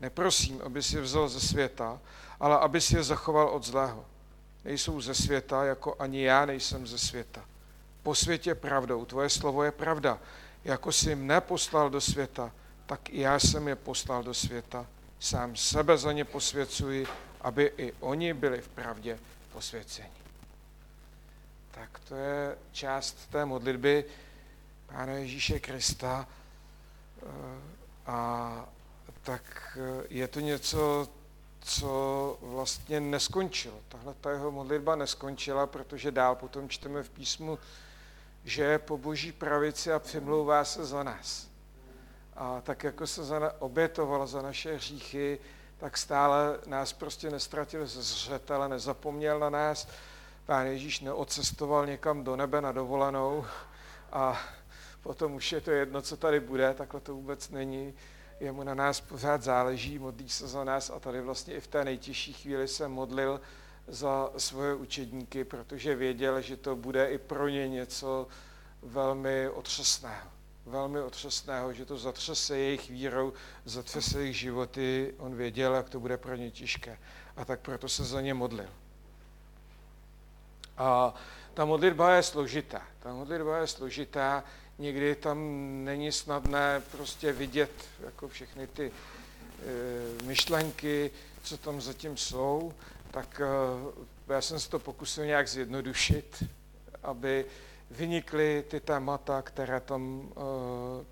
Neprosím, 0.00 0.60
aby 0.64 0.82
si 0.82 1.00
vzal 1.00 1.28
ze 1.28 1.40
světa, 1.40 2.00
ale 2.40 2.58
aby 2.58 2.80
si 2.80 2.96
je 2.96 3.02
zachoval 3.02 3.48
od 3.48 3.64
zlého. 3.64 4.04
Nejsou 4.64 5.00
ze 5.00 5.14
světa, 5.14 5.64
jako 5.64 5.96
ani 5.98 6.22
já 6.22 6.46
nejsem 6.46 6.86
ze 6.86 6.98
světa. 6.98 7.44
Po 8.02 8.14
světě 8.14 8.54
pravdou, 8.54 9.04
tvoje 9.04 9.30
slovo 9.30 9.62
je 9.62 9.70
pravda. 9.70 10.18
Jako 10.64 10.92
jsi 10.92 11.14
mne 11.14 11.40
poslal 11.40 11.90
do 11.90 12.00
světa, 12.00 12.52
tak 12.86 13.10
i 13.10 13.20
já 13.20 13.38
jsem 13.38 13.68
je 13.68 13.76
poslal 13.76 14.22
do 14.22 14.34
světa 14.34 14.86
sám 15.20 15.56
sebe 15.56 15.98
za 15.98 16.12
ně 16.12 16.24
posvěcuji, 16.24 17.06
aby 17.40 17.72
i 17.76 17.92
oni 17.92 18.34
byli 18.34 18.60
v 18.60 18.68
pravdě 18.68 19.18
posvěceni. 19.52 20.10
Tak 21.70 22.00
to 22.08 22.14
je 22.14 22.58
část 22.72 23.30
té 23.30 23.44
modlitby 23.44 24.04
Pána 24.86 25.12
Ježíše 25.12 25.60
Krista. 25.60 26.28
Eh, 27.22 27.26
a 28.06 28.68
tak 29.22 29.78
eh, 29.80 30.06
je 30.08 30.28
to 30.28 30.40
něco, 30.40 31.08
co 31.60 32.38
vlastně 32.40 33.00
neskončilo. 33.00 33.80
Tahle 33.88 34.14
ta 34.20 34.30
jeho 34.30 34.50
modlitba 34.50 34.96
neskončila, 34.96 35.66
protože 35.66 36.10
dál 36.10 36.34
potom 36.34 36.68
čteme 36.68 37.02
v 37.02 37.10
písmu, 37.10 37.58
že 38.44 38.62
je 38.62 38.78
po 38.78 38.98
boží 38.98 39.32
pravici 39.32 39.92
a 39.92 39.98
přimlouvá 39.98 40.64
se 40.64 40.84
za 40.86 41.02
nás. 41.02 41.48
A 42.36 42.60
tak 42.60 42.84
jako 42.84 43.06
se 43.06 43.24
za, 43.24 43.52
obětoval 43.58 44.26
za 44.26 44.42
naše 44.42 44.74
hříchy, 44.74 45.38
tak 45.78 45.98
stále 45.98 46.58
nás 46.66 46.92
prostě 46.92 47.30
nestratil 47.30 47.86
ze 47.86 48.02
zřetele, 48.02 48.68
nezapomněl 48.68 49.38
na 49.38 49.50
nás. 49.50 49.88
Pán 50.46 50.66
Ježíš 50.66 51.00
neodcestoval 51.00 51.86
někam 51.86 52.24
do 52.24 52.36
nebe 52.36 52.60
na 52.60 52.72
dovolenou 52.72 53.44
a 54.12 54.40
potom 55.02 55.34
už 55.34 55.52
je 55.52 55.60
to 55.60 55.70
jedno, 55.70 56.02
co 56.02 56.16
tady 56.16 56.40
bude, 56.40 56.74
takhle 56.74 57.00
to 57.00 57.14
vůbec 57.14 57.50
není. 57.50 57.94
Jemu 58.40 58.62
na 58.62 58.74
nás 58.74 59.00
pořád 59.00 59.42
záleží, 59.42 59.98
modlí 59.98 60.28
se 60.28 60.48
za 60.48 60.64
nás 60.64 60.90
a 60.90 61.00
tady 61.00 61.20
vlastně 61.20 61.54
i 61.54 61.60
v 61.60 61.66
té 61.66 61.84
nejtěžší 61.84 62.32
chvíli 62.32 62.68
se 62.68 62.88
modlil 62.88 63.40
za 63.88 64.30
svoje 64.36 64.74
učedníky, 64.74 65.44
protože 65.44 65.94
věděl, 65.94 66.40
že 66.40 66.56
to 66.56 66.76
bude 66.76 67.10
i 67.10 67.18
pro 67.18 67.48
ně 67.48 67.68
něco 67.68 68.26
velmi 68.82 69.48
otřesného 69.48 70.35
velmi 70.66 71.00
otřesného, 71.00 71.72
že 71.72 71.84
to 71.84 71.98
zatřese 71.98 72.58
jejich 72.58 72.90
vírou, 72.90 73.32
zatřese 73.64 74.20
jejich 74.20 74.36
životy, 74.36 75.14
on 75.18 75.34
věděl, 75.34 75.74
jak 75.74 75.90
to 75.90 76.00
bude 76.00 76.16
pro 76.16 76.36
ně 76.36 76.50
těžké. 76.50 76.98
A 77.36 77.44
tak 77.44 77.60
proto 77.60 77.88
se 77.88 78.04
za 78.04 78.20
ně 78.20 78.34
modlil. 78.34 78.68
A 80.76 81.14
ta 81.54 81.64
modlitba 81.64 82.14
je 82.14 82.22
složitá. 82.22 82.82
Ta 82.98 83.12
modlitba 83.12 83.58
je 83.58 83.66
složitá, 83.66 84.44
někdy 84.78 85.14
tam 85.14 85.38
není 85.84 86.12
snadné 86.12 86.82
prostě 86.90 87.32
vidět 87.32 87.70
jako 88.04 88.28
všechny 88.28 88.66
ty 88.66 88.92
e, 88.92 90.22
myšlenky, 90.22 91.10
co 91.42 91.58
tam 91.58 91.80
zatím 91.80 92.16
jsou, 92.16 92.74
tak 93.10 93.40
e, 93.40 94.32
já 94.32 94.40
jsem 94.40 94.60
se 94.60 94.70
to 94.70 94.78
pokusil 94.78 95.24
nějak 95.26 95.48
zjednodušit, 95.48 96.44
aby 97.02 97.44
vynikly 97.90 98.64
ty 98.68 98.80
témata, 98.80 99.42
které 99.42 99.80
tam 99.80 100.18
uh, 100.18 100.24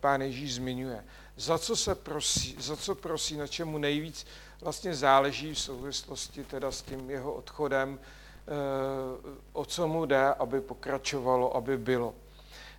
pán 0.01 0.23
Ježíš 0.23 0.55
zmiňuje. 0.55 1.05
Za 1.37 1.59
co 1.59 1.77
se 1.77 1.95
prosí, 1.95 2.57
za 2.61 2.77
co 2.77 2.95
prosí, 2.95 3.37
na 3.37 3.47
čemu 3.47 3.79
nejvíc 3.79 4.27
vlastně 4.61 4.95
záleží 4.95 5.55
v 5.55 5.59
souvislosti 5.59 6.45
teda 6.45 6.73
s 6.73 6.83
tím 6.83 7.11
jeho 7.11 7.33
odchodem, 7.33 7.99
uh, 7.99 9.31
o 9.53 9.65
co 9.65 9.89
mu 9.89 10.07
jde, 10.07 10.27
aby 10.27 10.61
pokračovalo, 10.61 11.57
aby 11.57 11.79
bylo. 11.79 12.15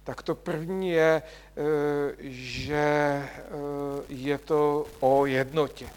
Tak 0.04 0.24
to 0.24 0.36
první 0.36 0.90
je, 0.90 1.22
uh, 1.22 1.64
že 2.20 3.24
je 4.10 4.38
to 4.38 4.86
o 5.00 5.26
jednotě. 5.26 5.90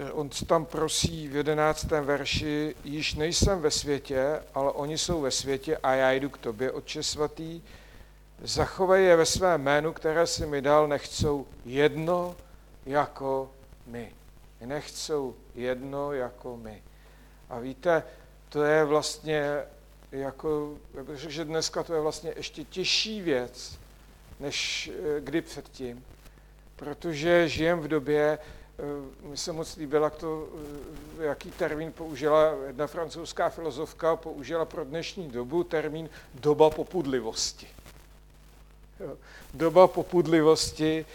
Eh, 0.00 0.12
on 0.12 0.28
tam 0.46 0.64
prosí 0.64 1.28
v 1.28 1.36
jedenáctém 1.36 2.04
verši, 2.04 2.74
již 2.84 3.14
nejsem 3.14 3.60
ve 3.60 3.70
světě, 3.70 4.42
ale 4.54 4.72
oni 4.72 4.98
jsou 4.98 5.20
ve 5.20 5.30
světě 5.30 5.76
a 5.76 5.94
já 5.94 6.12
jdu 6.12 6.30
k 6.30 6.38
tobě, 6.38 6.72
Otče 6.72 7.02
svatý, 7.02 7.62
zachovej 8.42 9.04
je 9.04 9.16
ve 9.16 9.26
svém 9.26 9.62
jménu, 9.62 9.92
které 9.92 10.26
si 10.26 10.46
mi 10.46 10.62
dal, 10.62 10.88
nechcou 10.88 11.46
jedno 11.64 12.36
jako 12.86 13.50
my. 13.86 14.12
Nechcou 14.60 15.34
jedno 15.54 16.12
jako 16.12 16.56
my. 16.56 16.82
A 17.50 17.58
víte, 17.58 18.02
to 18.48 18.62
je 18.62 18.84
vlastně 18.84 19.62
jako, 20.12 20.74
že 21.14 21.44
dneska 21.44 21.82
to 21.82 21.94
je 21.94 22.00
vlastně 22.00 22.32
ještě 22.36 22.64
těžší 22.64 23.20
věc, 23.20 23.78
než 24.40 24.90
eh, 24.94 25.20
kdy 25.20 25.42
předtím. 25.42 26.04
Protože 26.76 27.48
žijem 27.48 27.80
v 27.80 27.88
době, 27.88 28.38
mi 29.22 29.36
se 29.36 29.52
moc 29.52 29.76
líbilo, 29.76 30.04
jak 30.04 30.14
to, 30.16 30.48
jaký 31.20 31.50
termín 31.50 31.92
použila 31.92 32.54
jedna 32.66 32.86
francouzská 32.86 33.48
filozofka, 33.48 34.16
použila 34.16 34.64
pro 34.64 34.84
dnešní 34.84 35.28
dobu 35.28 35.64
termín 35.64 36.10
doba 36.34 36.70
popudlivosti. 36.70 37.66
Doba 39.54 39.86
popudlivosti, 39.86 41.06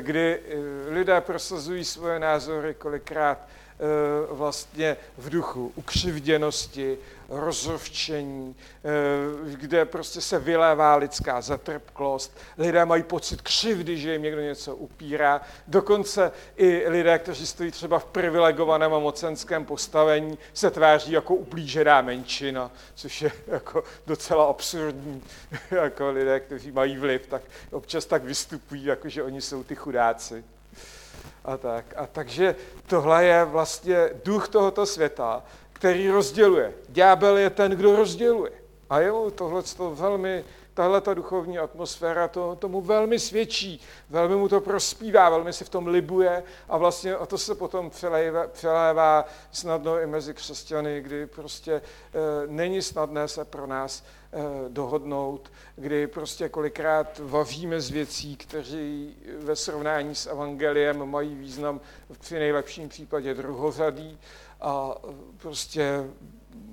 kdy 0.00 0.40
lidé 0.88 1.20
prosazují 1.20 1.84
svoje 1.84 2.18
názory 2.18 2.74
kolikrát 2.74 3.38
Eh, 3.80 4.34
vlastně 4.34 4.96
v 5.18 5.30
duchu 5.30 5.72
ukřivděnosti, 5.74 6.98
rozrovčení, 7.30 8.56
eh, 8.84 9.56
kde 9.56 9.84
prostě 9.84 10.20
se 10.20 10.38
vylévá 10.38 10.96
lidská 10.96 11.40
zatrpklost. 11.40 12.38
Lidé 12.58 12.84
mají 12.84 13.02
pocit 13.02 13.42
křivdy, 13.42 13.98
že 13.98 14.12
jim 14.12 14.22
někdo 14.22 14.40
něco 14.40 14.76
upírá. 14.76 15.40
Dokonce 15.66 16.32
i 16.56 16.88
lidé, 16.88 17.18
kteří 17.18 17.46
stojí 17.46 17.70
třeba 17.70 17.98
v 17.98 18.04
privilegovaném 18.04 18.94
a 18.94 18.98
mocenském 18.98 19.64
postavení, 19.64 20.38
se 20.54 20.70
tváří 20.70 21.12
jako 21.12 21.34
uplížená 21.34 22.02
menšina, 22.02 22.70
což 22.94 23.22
je 23.22 23.32
jako 23.46 23.84
docela 24.06 24.44
absurdní. 24.44 25.22
jako 25.70 26.10
lidé, 26.10 26.40
kteří 26.40 26.72
mají 26.72 26.96
vliv, 26.96 27.26
tak 27.26 27.42
občas 27.70 28.06
tak 28.06 28.24
vystupují, 28.24 28.84
jako 28.84 29.08
že 29.08 29.22
oni 29.22 29.40
jsou 29.40 29.64
ty 29.64 29.74
chudáci 29.74 30.44
a 31.44 31.56
tak. 31.56 31.84
A 31.96 32.06
takže 32.06 32.56
tohle 32.86 33.24
je 33.24 33.44
vlastně 33.44 34.10
duch 34.24 34.48
tohoto 34.48 34.86
světa, 34.86 35.42
který 35.80 36.10
rozděluje. 36.10 36.74
Ďábel 36.88 37.36
je 37.36 37.50
ten, 37.50 37.72
kdo 37.72 37.96
rozděluje. 37.96 38.52
A 38.90 39.00
jo, 39.00 39.30
tohle 39.34 39.62
to 39.62 39.90
velmi, 39.90 40.44
tahle 40.74 41.00
ta 41.00 41.14
duchovní 41.14 41.58
atmosféra 41.58 42.28
to, 42.28 42.56
tomu 42.56 42.80
velmi 42.80 43.18
svědčí, 43.18 43.80
velmi 44.10 44.36
mu 44.36 44.48
to 44.48 44.60
prospívá, 44.60 45.30
velmi 45.30 45.52
si 45.52 45.64
v 45.64 45.68
tom 45.68 45.86
libuje 45.86 46.42
a 46.68 46.78
vlastně 46.78 47.16
a 47.16 47.26
to 47.26 47.38
se 47.38 47.54
potom 47.54 47.90
přelévá, 47.90 48.46
přelévá 48.46 49.24
snadno 49.52 50.00
i 50.00 50.06
mezi 50.06 50.34
křesťany, 50.34 51.00
kdy 51.00 51.26
prostě 51.26 51.72
e, 51.72 51.82
není 52.46 52.82
snadné 52.82 53.28
se 53.28 53.44
pro 53.44 53.66
nás 53.66 54.02
Eh, 54.32 54.68
dohodnout, 54.68 55.52
kdy 55.76 56.06
prostě 56.06 56.48
kolikrát 56.48 57.20
vavíme 57.24 57.80
z 57.80 57.90
věcí, 57.90 58.36
kteří 58.36 59.16
ve 59.38 59.56
srovnání 59.56 60.14
s 60.14 60.26
evangeliem 60.26 61.10
mají 61.10 61.34
význam 61.34 61.80
při 62.20 62.34
nejlepším 62.34 62.88
případě 62.88 63.34
druhořadý 63.34 64.18
a 64.60 64.94
prostě 65.36 66.04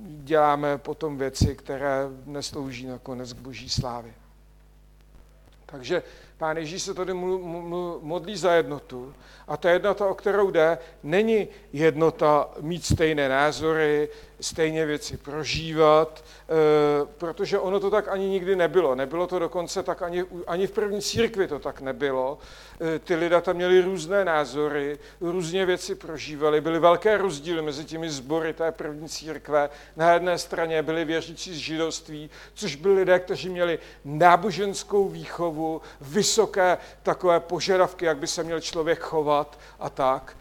děláme 0.07 0.77
potom 0.77 1.17
věci, 1.17 1.55
které 1.55 2.03
neslouží 2.25 2.87
nakonec 2.87 3.33
k 3.33 3.37
boží 3.37 3.69
slávě. 3.69 4.13
Takže 5.65 6.03
Pán 6.37 6.57
Ježíš 6.57 6.83
se 6.83 6.93
tady 6.93 7.13
modlí 8.01 8.37
za 8.37 8.53
jednotu 8.53 9.13
a 9.47 9.57
ta 9.57 9.69
jednota, 9.69 10.07
o 10.07 10.13
kterou 10.13 10.51
jde, 10.51 10.77
není 11.03 11.47
jednota 11.73 12.49
mít 12.61 12.85
stejné 12.85 13.29
názory, 13.29 14.09
stejně 14.39 14.85
věci 14.85 15.17
prožívat, 15.17 16.23
eh, 16.23 16.53
protože 17.17 17.59
ono 17.59 17.79
to 17.79 17.89
tak 17.89 18.07
ani 18.07 18.29
nikdy 18.29 18.55
nebylo. 18.55 18.95
Nebylo 18.95 19.27
to 19.27 19.39
dokonce 19.39 19.83
tak 19.83 20.01
ani, 20.01 20.25
ani 20.47 20.67
v 20.67 20.71
první 20.71 21.01
církvi 21.01 21.47
to 21.47 21.59
tak 21.59 21.81
nebylo. 21.81 22.37
Eh, 22.81 22.99
ty 22.99 23.15
lidé 23.15 23.41
tam 23.41 23.55
měli 23.55 23.81
různé 23.81 24.25
názory, 24.25 24.99
různě 25.21 25.65
věci 25.65 25.95
prožívali, 25.95 26.61
byly 26.61 26.79
velké 26.79 27.17
rozdíly 27.17 27.61
mezi 27.61 27.85
těmi 27.85 28.09
sbory 28.09 28.53
té 28.53 28.71
první 28.71 29.09
církve. 29.09 29.69
Na 29.95 30.13
jedné 30.13 30.37
straně 30.37 30.83
byli 30.83 31.05
věřící 31.05 31.53
z 31.53 31.57
židovství, 31.57 32.29
což 32.53 32.75
byli 32.75 32.95
lidé, 32.95 33.19
kteří 33.19 33.49
měli 33.49 33.79
náboženskou 34.05 35.09
výchovu, 35.09 35.81
vysoké 36.01 36.77
takové 37.03 37.39
požadavky, 37.39 38.05
jak 38.05 38.17
by 38.17 38.27
se 38.27 38.43
měl 38.43 38.59
člověk 38.59 38.99
chovat 38.99 39.36
a 39.79 39.89
tak. 39.89 40.37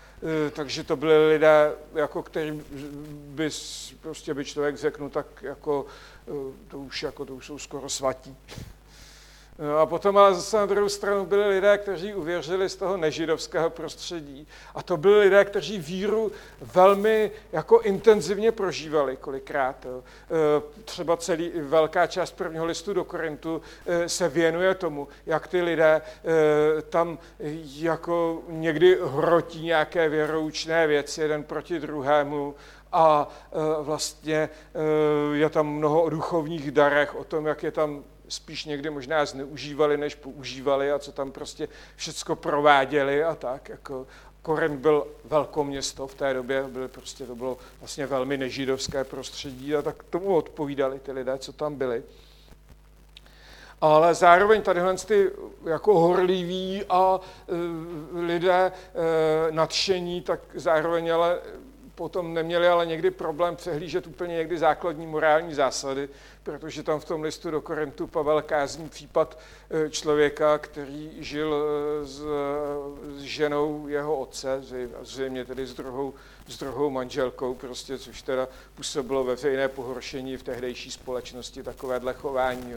E, 0.46 0.50
takže 0.50 0.84
to 0.84 0.96
byly 0.96 1.28
lidé, 1.28 1.72
jako 1.94 2.22
který 2.22 2.62
by, 3.10 3.50
prostě 4.00 4.34
by 4.34 4.44
člověk 4.44 4.76
řekl, 4.76 5.08
tak 5.08 5.26
jako, 5.42 5.86
e, 6.28 6.68
to 6.68 6.78
už, 6.78 7.02
jako, 7.02 7.24
to 7.24 7.34
už 7.34 7.46
jsou 7.46 7.58
skoro 7.58 7.88
svatí. 7.88 8.36
No 9.58 9.78
a 9.78 9.86
potom 9.86 10.18
ale 10.18 10.34
zase 10.34 10.56
na 10.56 10.66
druhou 10.66 10.88
stranu 10.88 11.26
byli 11.26 11.48
lidé, 11.48 11.78
kteří 11.78 12.14
uvěřili 12.14 12.68
z 12.68 12.76
toho 12.76 12.96
nežidovského 12.96 13.70
prostředí. 13.70 14.48
A 14.74 14.82
to 14.82 14.96
byli 14.96 15.20
lidé, 15.20 15.44
kteří 15.44 15.78
víru 15.78 16.32
velmi 16.60 17.30
jako 17.52 17.80
intenzivně 17.80 18.52
prožívali 18.52 19.16
kolikrát. 19.16 19.76
Jo. 19.84 20.02
E, 20.02 20.82
třeba 20.84 21.16
celý, 21.16 21.52
velká 21.54 22.06
část 22.06 22.32
prvního 22.32 22.64
listu 22.64 22.94
do 22.94 23.04
Korintu 23.04 23.62
e, 23.86 24.08
se 24.08 24.28
věnuje 24.28 24.74
tomu, 24.74 25.08
jak 25.26 25.46
ty 25.46 25.62
lidé 25.62 26.02
e, 26.78 26.82
tam 26.82 27.18
jako 27.76 28.42
někdy 28.48 28.98
hrotí 29.04 29.64
nějaké 29.64 30.08
věroučné 30.08 30.86
věci 30.86 31.20
jeden 31.20 31.42
proti 31.44 31.80
druhému, 31.80 32.54
a 32.92 33.28
vlastně 33.80 34.48
je 35.32 35.50
tam 35.50 35.66
mnoho 35.66 36.02
o 36.02 36.10
duchovních 36.10 36.70
darech, 36.70 37.14
o 37.14 37.24
tom, 37.24 37.46
jak 37.46 37.62
je 37.62 37.70
tam 37.70 38.04
spíš 38.28 38.64
někdy 38.64 38.90
možná 38.90 39.24
zneužívali, 39.24 39.96
než 39.96 40.14
používali 40.14 40.92
a 40.92 40.98
co 40.98 41.12
tam 41.12 41.32
prostě 41.32 41.68
všecko 41.96 42.36
prováděli 42.36 43.24
a 43.24 43.34
tak. 43.34 43.68
Jako 43.68 44.06
Koren 44.42 44.76
byl 44.76 45.06
velkoměsto 45.24 46.06
v 46.06 46.14
té 46.14 46.34
době, 46.34 46.62
byly 46.62 46.88
prostě, 46.88 47.26
to 47.26 47.34
bylo 47.34 47.58
vlastně 47.80 48.06
velmi 48.06 48.36
nežidovské 48.36 49.04
prostředí 49.04 49.76
a 49.76 49.82
tak 49.82 50.02
tomu 50.02 50.36
odpovídali 50.36 50.98
ty 50.98 51.12
lidé, 51.12 51.38
co 51.38 51.52
tam 51.52 51.74
byli. 51.74 52.02
Ale 53.80 54.14
zároveň 54.14 54.62
tadyhle 54.62 54.96
ty 54.96 55.30
jako 55.64 55.98
horliví 55.98 56.84
a 56.88 57.20
e, 57.20 57.52
lidé 58.20 58.52
e, 58.52 58.72
nadšení, 59.52 60.20
tak 60.20 60.40
zároveň 60.54 61.12
ale 61.12 61.38
potom 61.96 62.34
neměli 62.34 62.68
ale 62.68 62.86
někdy 62.86 63.10
problém 63.10 63.56
přehlížet 63.56 64.06
úplně 64.06 64.36
někdy 64.36 64.58
základní 64.58 65.06
morální 65.06 65.54
zásady, 65.54 66.08
protože 66.42 66.82
tam 66.82 67.00
v 67.00 67.04
tom 67.04 67.22
listu 67.22 67.50
do 67.50 67.60
Korintu 67.60 68.06
Pavel 68.06 68.42
kázní 68.42 68.88
případ 68.88 69.38
eh, 69.70 69.90
člověka, 69.90 70.58
který 70.58 71.12
žil 71.18 71.54
eh, 71.54 72.06
s, 72.06 72.22
ženou 73.18 73.88
jeho 73.88 74.16
otce, 74.16 74.62
zřejmě 75.02 75.44
tedy 75.44 75.66
s 75.66 75.74
druhou, 75.74 76.14
s 76.48 76.58
druhou 76.58 76.90
manželkou, 76.90 77.54
prostě, 77.54 77.98
což 77.98 78.22
teda 78.22 78.48
působilo 78.74 79.24
veřejné 79.24 79.68
pohoršení 79.68 80.36
v 80.36 80.42
tehdejší 80.42 80.90
společnosti, 80.90 81.62
takovéhle 81.62 82.12
chování. 82.12 82.74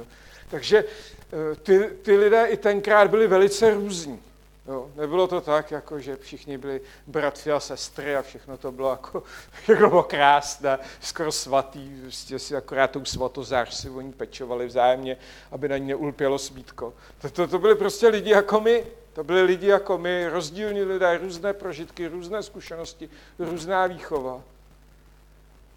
Takže 0.49 0.83
eh, 0.83 1.55
ty, 1.55 1.89
ty 2.01 2.17
lidé 2.17 2.45
i 2.45 2.57
tenkrát 2.57 3.09
byli 3.09 3.27
velice 3.27 3.73
různí. 3.73 4.28
Jo, 4.69 4.91
nebylo 4.95 5.27
to 5.27 5.41
tak, 5.41 5.71
jako 5.71 5.99
že 5.99 6.15
všichni 6.15 6.57
byli 6.57 6.81
bratři 7.07 7.51
a 7.51 7.59
sestry 7.59 8.15
a 8.15 8.21
všechno 8.21 8.57
to 8.57 8.71
bylo 8.71 8.89
jako, 8.89 9.23
jako 9.67 9.89
bylo 9.89 10.03
krásné, 10.03 10.79
skoro 11.01 11.31
svatý, 11.31 12.01
prostě 12.01 12.39
si 12.39 12.55
akorát 12.55 12.91
tou 12.91 13.05
svatozář 13.05 13.73
si 13.73 13.89
oni 13.89 14.13
pečovali 14.13 14.65
vzájemně, 14.65 15.17
aby 15.51 15.69
na 15.69 15.77
ní 15.77 15.87
neulpělo 15.87 16.39
smítko. 16.39 16.93
To, 17.21 17.29
to, 17.29 17.47
to 17.47 17.59
byli 17.59 17.75
prostě 17.75 18.07
lidi 18.07 18.29
jako 18.29 18.61
my, 18.61 18.85
to 19.13 19.23
byli 19.23 19.41
lidi 19.41 19.67
jako 19.67 19.97
my, 19.97 20.27
rozdílní 20.27 20.81
lidé, 20.81 21.17
různé 21.17 21.53
prožitky, 21.53 22.07
různé 22.07 22.43
zkušenosti, 22.43 23.09
různá 23.39 23.87
výchova. 23.87 24.41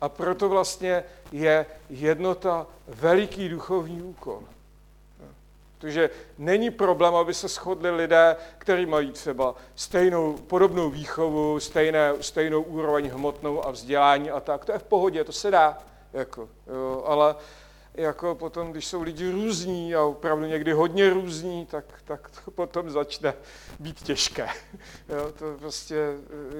A 0.00 0.08
proto 0.08 0.48
vlastně 0.48 1.04
je 1.32 1.66
jednota 1.90 2.66
veliký 2.88 3.48
duchovní 3.48 4.02
úkol. 4.02 4.42
Protože 5.82 6.10
není 6.38 6.70
problém, 6.70 7.14
aby 7.14 7.34
se 7.34 7.48
shodli 7.48 7.90
lidé, 7.90 8.36
kteří 8.58 8.86
mají 8.86 9.12
třeba 9.12 9.54
stejnou, 9.74 10.32
podobnou 10.32 10.90
výchovu, 10.90 11.60
stejné, 11.60 12.12
stejnou 12.20 12.62
úroveň 12.62 13.10
hmotnou 13.10 13.66
a 13.66 13.70
vzdělání 13.70 14.30
a 14.30 14.40
tak. 14.40 14.64
To 14.64 14.72
je 14.72 14.78
v 14.78 14.82
pohodě, 14.82 15.24
to 15.24 15.32
se 15.32 15.50
dá. 15.50 15.78
Jako, 16.12 16.48
jo, 16.66 17.02
ale 17.06 17.34
jako 17.94 18.34
potom, 18.34 18.72
když 18.72 18.86
jsou 18.86 19.02
lidi 19.02 19.30
různí 19.30 19.94
a 19.94 20.02
opravdu 20.02 20.44
někdy 20.46 20.72
hodně 20.72 21.10
různí, 21.10 21.66
tak, 21.66 21.84
tak 22.04 22.30
to 22.44 22.50
potom 22.54 22.90
začne 22.90 23.34
být 23.80 24.02
těžké. 24.02 24.48
Jo, 25.08 25.32
to 25.38 25.56
prostě 25.58 25.96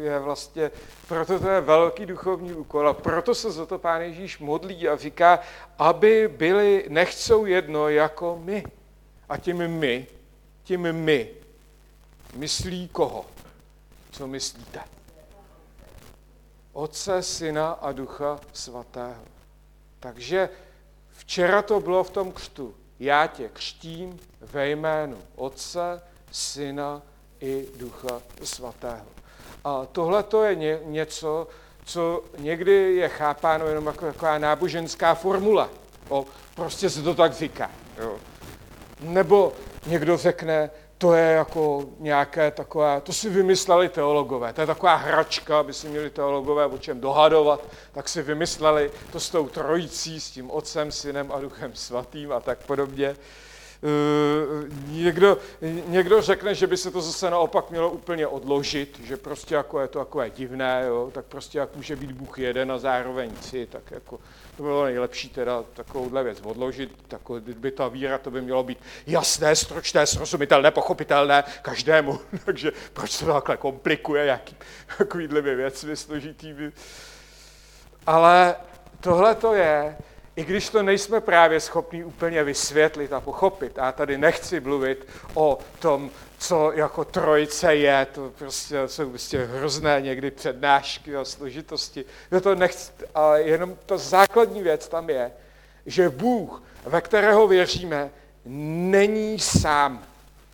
je 0.03 0.19
vlastně, 0.19 0.71
proto 1.09 1.41
to 1.41 1.49
je 1.49 1.61
velký 1.61 2.07
duchovní 2.07 2.53
úkol 2.53 2.89
a 2.89 2.95
proto 2.95 3.35
se 3.35 3.51
za 3.51 3.67
to 3.67 3.79
Pán 3.79 4.01
Ježíš 4.01 4.39
modlí 4.39 4.89
a 4.89 4.97
říká, 4.97 5.41
aby 5.79 6.29
byli, 6.37 6.85
nechcou 6.89 7.47
jedno 7.47 7.89
jako 7.89 8.41
my. 8.43 8.65
A 9.33 9.37
tím 9.37 9.69
my, 9.69 10.07
tím 10.65 10.93
my, 10.93 11.29
myslí 12.35 12.89
koho? 12.89 13.25
Co 14.11 14.27
myslíte? 14.27 14.81
Otce, 16.73 17.23
Syna 17.23 17.71
a 17.71 17.93
Ducha 17.93 18.41
Svatého. 18.53 19.25
Takže 20.01 20.49
včera 21.11 21.63
to 21.63 21.81
bylo 21.81 22.05
v 22.05 22.11
tom 22.11 22.33
křtu. 22.33 22.75
Já 23.01 23.27
tě 23.27 23.49
křtím 23.49 24.21
ve 24.41 24.69
jménu 24.69 25.19
Otce, 25.37 26.03
Syna 26.31 27.03
i 27.41 27.67
Ducha 27.77 28.23
Svatého. 28.45 29.07
A 29.65 29.87
tohle 29.87 30.23
to 30.23 30.45
je 30.45 30.55
ně, 30.55 30.79
něco, 30.85 31.49
co 31.85 32.25
někdy 32.39 32.95
je 32.95 33.09
chápáno 33.09 33.67
jenom 33.67 33.87
jako 33.87 34.07
taková 34.07 34.39
náboženská 34.39 35.15
formula. 35.15 35.71
O, 36.09 36.27
prostě 36.55 36.91
se 36.91 37.03
to 37.03 37.15
tak 37.15 37.33
říká. 37.33 37.71
Jo. 37.99 38.19
Nebo 39.03 39.53
někdo 39.87 40.17
řekne, 40.17 40.71
to 40.99 41.15
je 41.15 41.33
jako 41.33 41.85
nějaké 41.99 42.51
takové, 42.51 43.01
to 43.01 43.13
si 43.13 43.31
vymysleli 43.31 43.89
teologové, 43.89 44.53
to 44.53 44.61
je 44.61 44.67
taková 44.67 44.95
hračka, 44.95 45.59
aby 45.59 45.73
si 45.73 45.89
měli 45.89 46.11
teologové 46.11 46.67
o 46.67 46.79
čem 46.79 47.01
dohadovat, 47.01 47.61
tak 47.93 48.09
si 48.09 48.23
vymysleli 48.23 48.91
to 49.13 49.21
s 49.21 49.31
tou 49.31 49.49
trojicí, 49.49 50.21
s 50.21 50.31
tím 50.31 50.51
otcem, 50.51 50.93
synem 50.93 51.33
a 51.33 51.41
duchem 51.41 51.75
svatým 51.75 52.33
a 52.33 52.41
tak 52.41 52.59
podobně. 52.67 53.17
Eh, 53.85 54.69
někdo, 54.87 55.39
někdo 55.87 56.23
řekne, 56.23 56.55
že 56.55 56.67
by 56.67 56.77
se 56.77 56.91
to 56.91 57.01
zase 57.01 57.31
naopak 57.31 57.71
mělo 57.71 57.91
úplně 57.91 58.27
odložit, 58.27 59.01
že 59.05 59.17
prostě 59.17 59.55
jako 59.55 59.81
je 59.81 59.89
to 59.89 59.99
takové 59.99 60.31
divné, 60.31 60.85
jo, 60.87 61.11
tak 61.15 61.25
prostě 61.25 61.59
jak 61.59 61.77
může 61.77 61.97
být 61.97 62.13
Bůh 62.13 62.39
jeden 62.39 62.73
a 62.73 62.79
zároveň 62.79 63.31
tři, 63.31 63.67
tak 63.67 63.91
jako 63.91 64.21
to 64.57 64.63
bylo 64.63 64.85
nejlepší 64.85 65.29
teda 65.29 65.63
takovouhle 65.63 66.25
věc 66.25 66.41
odložit, 66.43 66.99
tako, 67.09 67.41
by 67.41 67.71
ta 67.71 67.89
víra, 67.89 68.19
to 68.19 68.31
by 68.31 68.43
mělo 68.43 68.63
být 68.63 68.79
jasné, 69.07 69.57
stročné, 69.57 70.07
srozumitelné, 70.07 70.71
pochopitelné 70.71 71.45
každému, 71.63 72.21
takže 72.45 72.73
proč 72.93 73.19
to 73.19 73.27
takhle 73.27 73.57
komplikuje, 73.57 74.27
jaký, 74.27 74.57
takovýhle 74.99 75.41
věcmi 75.41 75.97
složitými. 75.97 76.73
Ale 78.07 78.55
tohle 79.01 79.35
to 79.35 79.55
je, 79.55 79.97
i 80.37 80.45
když 80.45 80.69
to 80.69 80.83
nejsme 80.83 81.21
právě 81.21 81.61
schopni 81.61 82.05
úplně 82.05 82.45
vysvětlit 82.45 83.13
a 83.13 83.21
pochopit, 83.21 83.79
a 83.79 83.93
tady 83.93 84.19
nechci 84.19 84.61
mluvit 84.61 85.09
o 85.35 85.59
tom, 85.79 86.11
co 86.43 86.73
jako 86.73 87.05
trojice 87.05 87.75
je, 87.75 88.07
to 88.13 88.31
prostě 88.39 88.89
jsou 88.89 89.09
prostě 89.11 89.45
hrozné 89.45 90.01
někdy 90.01 90.31
přednášky 90.31 91.17
a 91.17 91.25
složitosti. 91.25 92.05
No 92.31 92.41
to 92.41 92.55
nechci, 92.55 92.93
ale 93.15 93.43
jenom 93.43 93.77
ta 93.87 93.97
základní 93.97 94.63
věc 94.63 94.89
tam 94.89 95.11
je, 95.11 95.33
že 95.87 96.09
Bůh, 96.09 96.63
ve 96.85 97.01
kterého 97.01 97.47
věříme, 97.47 98.11
není 98.45 99.39
sám. 99.39 100.03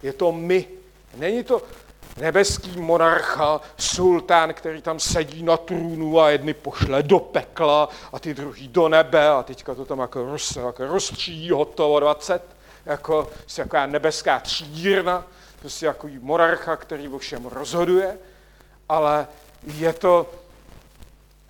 Je 0.03 0.12
to 0.12 0.32
my. 0.32 0.68
Není 1.16 1.45
to, 1.45 1.62
nebeský 2.16 2.80
monarcha, 2.80 3.61
sultán, 3.78 4.55
který 4.55 4.82
tam 4.82 5.01
sedí 5.01 5.43
na 5.43 5.57
trůnu 5.57 6.20
a 6.20 6.30
jedny 6.30 6.55
pošle 6.55 7.03
do 7.03 7.18
pekla 7.18 7.89
a 8.12 8.18
ty 8.18 8.34
druhý 8.34 8.68
do 8.68 8.89
nebe 8.89 9.28
a 9.28 9.43
teďka 9.43 9.74
to 9.74 9.84
tam 9.84 9.99
jako, 9.99 10.22
roz, 10.24 10.57
jako 10.57 10.86
rozstřídí 10.86 11.51
hotovo 11.51 12.01
20, 12.01 12.43
jako 12.86 13.28
taková 13.57 13.86
nebeská 13.86 14.41
třídírna, 14.41 15.26
prostě 15.61 15.86
jako 15.86 16.09
monarcha, 16.20 16.76
který 16.76 17.09
o 17.09 17.18
všem 17.18 17.46
rozhoduje, 17.46 18.18
ale 18.88 19.28
je 19.62 19.92
to 19.92 20.34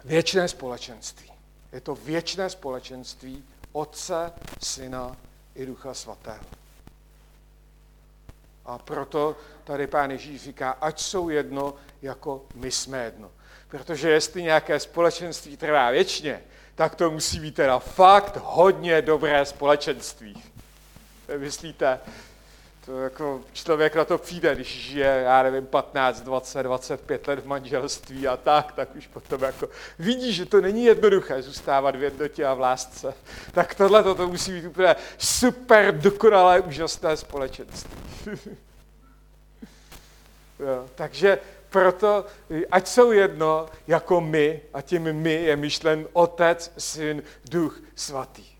věčné 0.04 0.48
společenství. 0.48 1.32
Je 1.72 1.80
to 1.80 1.94
věčné 1.94 2.50
společenství 2.50 3.44
Otce, 3.72 4.32
Syna 4.62 5.16
i 5.54 5.66
Ducha 5.66 5.94
Svatého. 5.94 6.44
A 8.64 8.78
proto 8.78 9.36
tady 9.64 9.86
pán 9.86 10.10
Ježíš 10.10 10.42
říká, 10.42 10.70
ať 10.70 11.00
jsou 11.00 11.28
jedno, 11.28 11.74
jako 12.02 12.44
my 12.54 12.70
jsme 12.70 13.04
jedno. 13.04 13.30
Protože 13.68 14.10
jestli 14.10 14.42
nějaké 14.42 14.80
společenství 14.80 15.56
trvá 15.56 15.90
věčně, 15.90 16.42
tak 16.74 16.94
to 16.94 17.10
musí 17.10 17.40
být 17.40 17.54
teda 17.54 17.78
fakt 17.78 18.36
hodně 18.42 19.02
dobré 19.02 19.44
společenství. 19.44 20.42
Myslíte? 21.36 22.00
To 22.88 23.00
jako 23.00 23.40
člověk 23.52 23.96
na 23.96 24.04
to 24.04 24.18
přijde, 24.18 24.54
když 24.54 24.68
žije, 24.68 25.22
já 25.24 25.42
nevím, 25.42 25.66
15, 25.66 26.20
20, 26.20 26.62
25 26.62 27.28
let 27.28 27.38
v 27.38 27.46
manželství 27.46 28.28
a 28.28 28.36
tak, 28.36 28.72
tak 28.72 28.96
už 28.96 29.06
potom 29.06 29.42
jako 29.42 29.68
vidí, 29.98 30.32
že 30.32 30.46
to 30.46 30.60
není 30.60 30.84
jednoduché 30.84 31.42
zůstávat 31.42 31.96
v 31.96 32.02
jednotě 32.02 32.46
a 32.46 32.54
v 32.54 32.60
lásce. 32.60 33.14
Tak 33.52 33.74
tohle 33.74 34.02
to 34.02 34.28
musí 34.28 34.52
být 34.52 34.66
úplně 34.66 34.96
super, 35.18 35.98
dokonalé, 35.98 36.60
úžasné 36.60 37.16
společenství. 37.16 37.92
jo, 40.58 40.86
takže 40.94 41.38
proto, 41.70 42.24
ať 42.70 42.86
jsou 42.86 43.12
jedno 43.12 43.66
jako 43.86 44.20
my, 44.20 44.60
a 44.74 44.82
tím 44.82 45.12
my 45.12 45.32
je 45.32 45.56
myšlen 45.56 46.06
Otec, 46.12 46.72
Syn, 46.78 47.22
Duch 47.44 47.80
Svatý. 47.94 48.58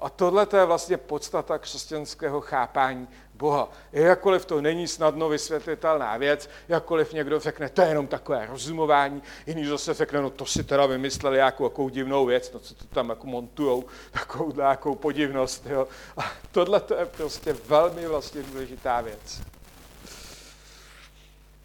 A 0.00 0.10
tohle 0.10 0.46
to 0.46 0.56
je 0.56 0.64
vlastně 0.64 0.96
podstata 0.96 1.58
křesťanského 1.58 2.40
chápání 2.40 3.08
Boha. 3.38 3.68
Jakkoliv 3.92 4.44
to 4.44 4.60
není 4.60 4.88
snadno 4.88 5.28
vysvětlitelná 5.28 6.16
věc, 6.16 6.50
jakkoliv 6.68 7.12
někdo 7.12 7.40
řekne, 7.40 7.68
to 7.68 7.82
je 7.82 7.88
jenom 7.88 8.06
takové 8.06 8.46
rozumování, 8.46 9.22
jiný 9.46 9.66
zase 9.66 9.94
řekne, 9.94 10.22
no 10.22 10.30
to 10.30 10.46
si 10.46 10.64
teda 10.64 10.86
vymysleli 10.86 11.38
jako 11.38 11.64
jakou 11.64 11.88
divnou 11.88 12.26
věc, 12.26 12.52
no 12.52 12.60
co 12.60 12.74
to 12.74 12.84
tam 12.84 13.08
jako 13.08 13.26
montujou, 13.26 13.84
takovou 14.10 14.52
nějakou 14.52 14.94
podivnost. 14.94 15.66
Jo. 15.66 15.88
A 16.16 16.32
tohle 16.52 16.80
to 16.80 16.94
je 16.94 17.06
prostě 17.06 17.52
velmi 17.52 18.06
vlastně 18.06 18.42
důležitá 18.42 19.00
věc. 19.00 19.40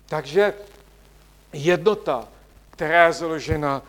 Takže 0.06 0.54
jednota, 1.54 2.28
která 2.70 3.06
je 3.06 3.14
založena 3.14 3.82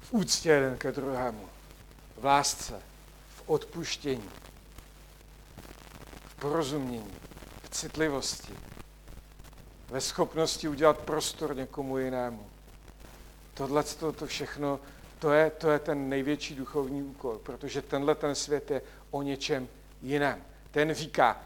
v 0.00 0.12
úctě 0.12 0.48
jeden 0.48 0.76
ke 0.76 0.92
druhému, 0.92 1.48
v 2.16 2.24
lásce, 2.24 2.82
v 3.36 3.42
odpuštění, 3.46 4.30
porozumění, 6.40 7.14
v 7.62 7.68
citlivosti, 7.68 8.52
ve 9.88 10.00
schopnosti 10.00 10.68
udělat 10.68 10.98
prostor 10.98 11.56
někomu 11.56 11.98
jinému. 11.98 12.46
Tohle 13.54 13.82
to, 13.82 14.12
to 14.12 14.26
všechno, 14.26 14.80
to 15.18 15.32
je, 15.32 15.50
to 15.50 15.70
je 15.70 15.78
ten 15.78 16.08
největší 16.08 16.54
duchovní 16.54 17.02
úkol, 17.02 17.38
protože 17.42 17.82
tenhle 17.82 18.14
ten 18.14 18.34
svět 18.34 18.70
je 18.70 18.82
o 19.10 19.22
něčem 19.22 19.68
jiném. 20.02 20.42
Ten 20.70 20.94
říká, 20.94 21.40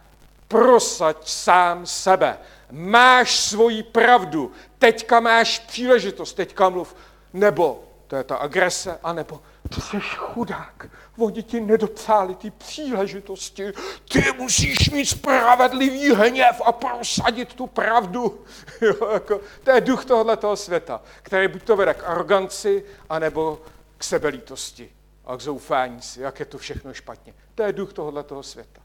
prosaď 0.49 1.28
sám 1.28 1.86
sebe. 1.86 2.39
Máš 2.70 3.41
svoji 3.41 3.82
pravdu, 3.82 4.53
teďka 4.78 5.20
máš 5.20 5.59
příležitost, 5.59 6.32
teďka 6.32 6.68
mluv. 6.68 6.97
Nebo, 7.32 7.84
to 8.07 8.16
je 8.16 8.24
ta 8.24 8.36
agrese, 8.36 8.99
anebo 9.03 9.43
ty 9.74 9.80
jsi 9.80 10.01
chudák, 10.01 10.86
oni 11.19 11.43
ti 11.43 11.61
nedopřáli 11.61 12.35
ty 12.35 12.51
příležitosti, 12.51 13.73
ty 14.12 14.25
musíš 14.39 14.91
mít 14.91 15.07
spravedlivý 15.07 16.14
hněv 16.14 16.62
a 16.64 16.73
prosadit 16.73 17.55
tu 17.55 17.66
pravdu. 17.66 18.45
Jo, 18.81 19.09
jako, 19.12 19.41
to 19.64 19.71
je 19.71 19.81
duch 19.81 20.05
tohoto 20.05 20.57
světa, 20.57 21.03
který 21.23 21.49
buď 21.49 21.62
to 21.62 21.77
vede 21.77 21.95
k 21.95 22.05
aroganci, 22.05 22.85
anebo 23.09 23.62
k 23.99 24.05
sebelítosti 24.05 24.91
a 25.25 25.37
k 25.37 25.41
zoufání 25.41 26.03
si, 26.03 26.21
jak 26.21 26.41
je 26.41 26.47
to 26.47 26.59
všechno 26.59 26.95
špatně. 26.95 27.35
To 27.55 27.62
je 27.62 27.73
duch 27.73 27.93
tohoto 27.93 28.43
světa. 28.43 28.81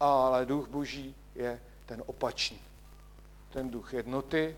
Ale 0.00 0.46
duch 0.46 0.68
boží 0.68 1.14
je 1.34 1.60
ten 1.86 2.02
opačný. 2.06 2.60
Ten 3.52 3.70
duch 3.70 3.94
jednoty, 3.94 4.56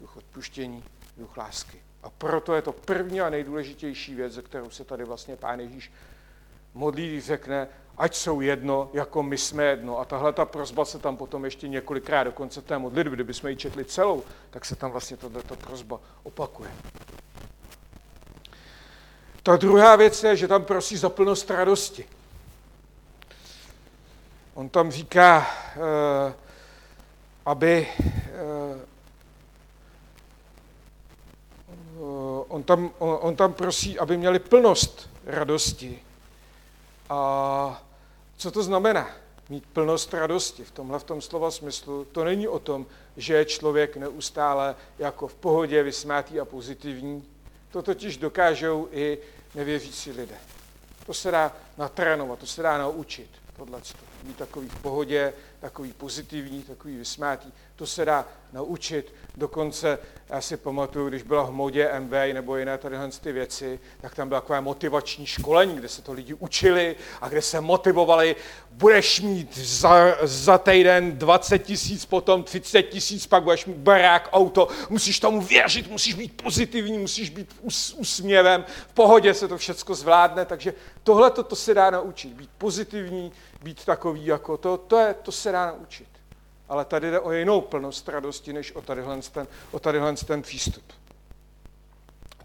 duch 0.00 0.16
odpuštění, 0.16 0.84
duch 1.16 1.36
lásky. 1.36 1.82
A 2.04 2.10
proto 2.10 2.54
je 2.54 2.62
to 2.62 2.72
první 2.72 3.20
a 3.20 3.30
nejdůležitější 3.30 4.14
věc, 4.14 4.32
ze 4.32 4.42
kterou 4.42 4.70
se 4.70 4.84
tady 4.84 5.04
vlastně 5.04 5.36
Pán 5.36 5.60
Ježíš 5.60 5.92
modlí, 6.74 7.08
když 7.08 7.24
řekne, 7.24 7.68
ať 7.98 8.14
jsou 8.14 8.40
jedno, 8.40 8.90
jako 8.92 9.22
my 9.22 9.38
jsme 9.38 9.64
jedno. 9.64 9.98
A 9.98 10.04
tahle 10.04 10.32
ta 10.32 10.44
prozba 10.44 10.84
se 10.84 10.98
tam 10.98 11.16
potom 11.16 11.44
ještě 11.44 11.68
několikrát 11.68 12.24
do 12.24 12.32
konce 12.32 12.62
té 12.62 12.78
modlitby, 12.78 13.14
kdybychom 13.16 13.50
ji 13.50 13.56
četli 13.56 13.84
celou, 13.84 14.22
tak 14.50 14.64
se 14.64 14.76
tam 14.76 14.90
vlastně 14.90 15.16
tato 15.16 15.56
prozba 15.56 16.00
opakuje. 16.22 16.70
Ta 19.42 19.56
druhá 19.56 19.96
věc 19.96 20.24
je, 20.24 20.36
že 20.36 20.48
tam 20.48 20.64
prosí 20.64 20.96
za 20.96 21.08
plnost 21.08 21.50
radosti. 21.50 22.08
On 24.54 24.68
tam 24.68 24.90
říká, 24.90 25.46
eh, 25.76 26.34
aby 27.46 27.88
on 32.48 32.62
tam, 32.62 32.90
on, 32.98 33.36
tam 33.36 33.52
prosí, 33.52 33.98
aby 33.98 34.16
měli 34.16 34.38
plnost 34.38 35.10
radosti. 35.26 36.02
A 37.10 37.82
co 38.36 38.50
to 38.50 38.62
znamená? 38.62 39.10
Mít 39.48 39.64
plnost 39.72 40.14
radosti 40.14 40.64
v 40.64 40.70
tomhle 40.70 40.98
v 40.98 41.04
tom 41.04 41.20
slova 41.20 41.50
smyslu. 41.50 42.04
To 42.04 42.24
není 42.24 42.48
o 42.48 42.58
tom, 42.58 42.86
že 43.16 43.34
je 43.34 43.44
člověk 43.44 43.96
neustále 43.96 44.76
jako 44.98 45.28
v 45.28 45.34
pohodě, 45.34 45.82
vysmátý 45.82 46.40
a 46.40 46.44
pozitivní. 46.44 47.24
To 47.70 47.82
totiž 47.82 48.16
dokážou 48.16 48.88
i 48.92 49.18
nevěřící 49.54 50.10
lidé. 50.10 50.36
To 51.06 51.14
se 51.14 51.30
dá 51.30 51.52
natrénovat, 51.78 52.38
to 52.38 52.46
se 52.46 52.62
dá 52.62 52.78
naučit, 52.78 53.30
tohle. 53.56 53.80
Být 54.22 54.36
takový 54.36 54.68
v 54.68 54.78
pohodě, 54.78 55.32
takový 55.64 55.92
pozitivní, 55.92 56.62
takový 56.62 56.96
vysmátý. 56.96 57.52
To 57.76 57.86
se 57.86 58.04
dá 58.04 58.28
naučit. 58.52 59.14
Dokonce, 59.36 59.98
já 60.28 60.40
si 60.40 60.56
pamatuju, 60.56 61.08
když 61.08 61.22
byla 61.22 61.42
v 61.42 61.50
modě 61.50 61.90
MV 62.00 62.12
nebo 62.32 62.56
jiné 62.56 62.78
tadyhle 62.78 63.08
ty 63.08 63.32
věci, 63.32 63.80
tak 64.00 64.14
tam 64.14 64.28
byla 64.28 64.40
takové 64.40 64.60
motivační 64.60 65.26
školení, 65.26 65.74
kde 65.74 65.88
se 65.88 66.02
to 66.02 66.12
lidi 66.12 66.34
učili 66.34 66.96
a 67.20 67.28
kde 67.28 67.42
se 67.42 67.60
motivovali, 67.60 68.36
budeš 68.70 69.20
mít 69.20 69.58
za, 69.58 70.16
za 70.22 70.58
týden 70.58 71.18
20 71.18 71.58
tisíc, 71.58 72.04
potom 72.04 72.44
30 72.44 72.82
tisíc, 72.82 73.26
pak 73.26 73.42
budeš 73.42 73.66
mít 73.66 73.76
barák, 73.76 74.28
auto, 74.32 74.68
musíš 74.88 75.20
tomu 75.20 75.40
věřit, 75.40 75.90
musíš 75.90 76.14
být 76.14 76.42
pozitivní, 76.42 76.98
musíš 76.98 77.30
být 77.30 77.56
us, 77.62 77.94
usměvem, 77.98 78.64
v 78.90 78.94
pohodě 78.94 79.34
se 79.34 79.48
to 79.48 79.58
všechno 79.58 79.94
zvládne, 79.94 80.44
takže 80.44 80.74
tohle 81.02 81.30
to 81.30 81.56
se 81.56 81.74
dá 81.74 81.90
naučit, 81.90 82.32
být 82.32 82.50
pozitivní, 82.58 83.32
být 83.64 83.84
takový 83.84 84.26
jako 84.26 84.56
to, 84.56 84.76
to, 84.76 84.98
je, 84.98 85.14
to 85.14 85.32
se 85.32 85.52
dá 85.52 85.66
naučit. 85.66 86.08
Ale 86.68 86.84
tady 86.84 87.10
jde 87.10 87.20
o 87.20 87.32
jinou 87.32 87.60
plnost 87.60 88.08
radosti, 88.08 88.52
než 88.52 88.72
o 88.72 88.82
tadyhle 88.82 89.22
ten, 89.32 89.46
o 89.70 89.78
tadyhle 89.78 90.14
ten 90.14 90.42
přístup. 90.42 90.84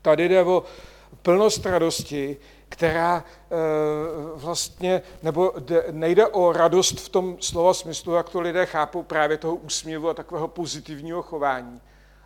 Tady 0.01 0.30
jde 0.30 0.43
o 0.43 0.63
plnost 1.22 1.65
radosti, 1.65 2.38
která 2.70 3.24
e, 3.24 3.55
vlastně, 4.36 5.01
nebo 5.24 5.53
de, 5.59 5.86
nejde 5.91 6.28
o 6.28 6.51
radost 6.53 6.99
v 6.99 7.09
tom 7.09 7.38
slova 7.41 7.74
smyslu, 7.74 8.13
jak 8.13 8.30
to 8.30 8.41
lidé 8.41 8.65
chápou 8.65 9.03
právě 9.03 9.38
toho 9.38 9.55
úsměvu 9.55 10.09
a 10.09 10.13
takového 10.13 10.47
pozitivního 10.47 11.22
chování, 11.22 11.82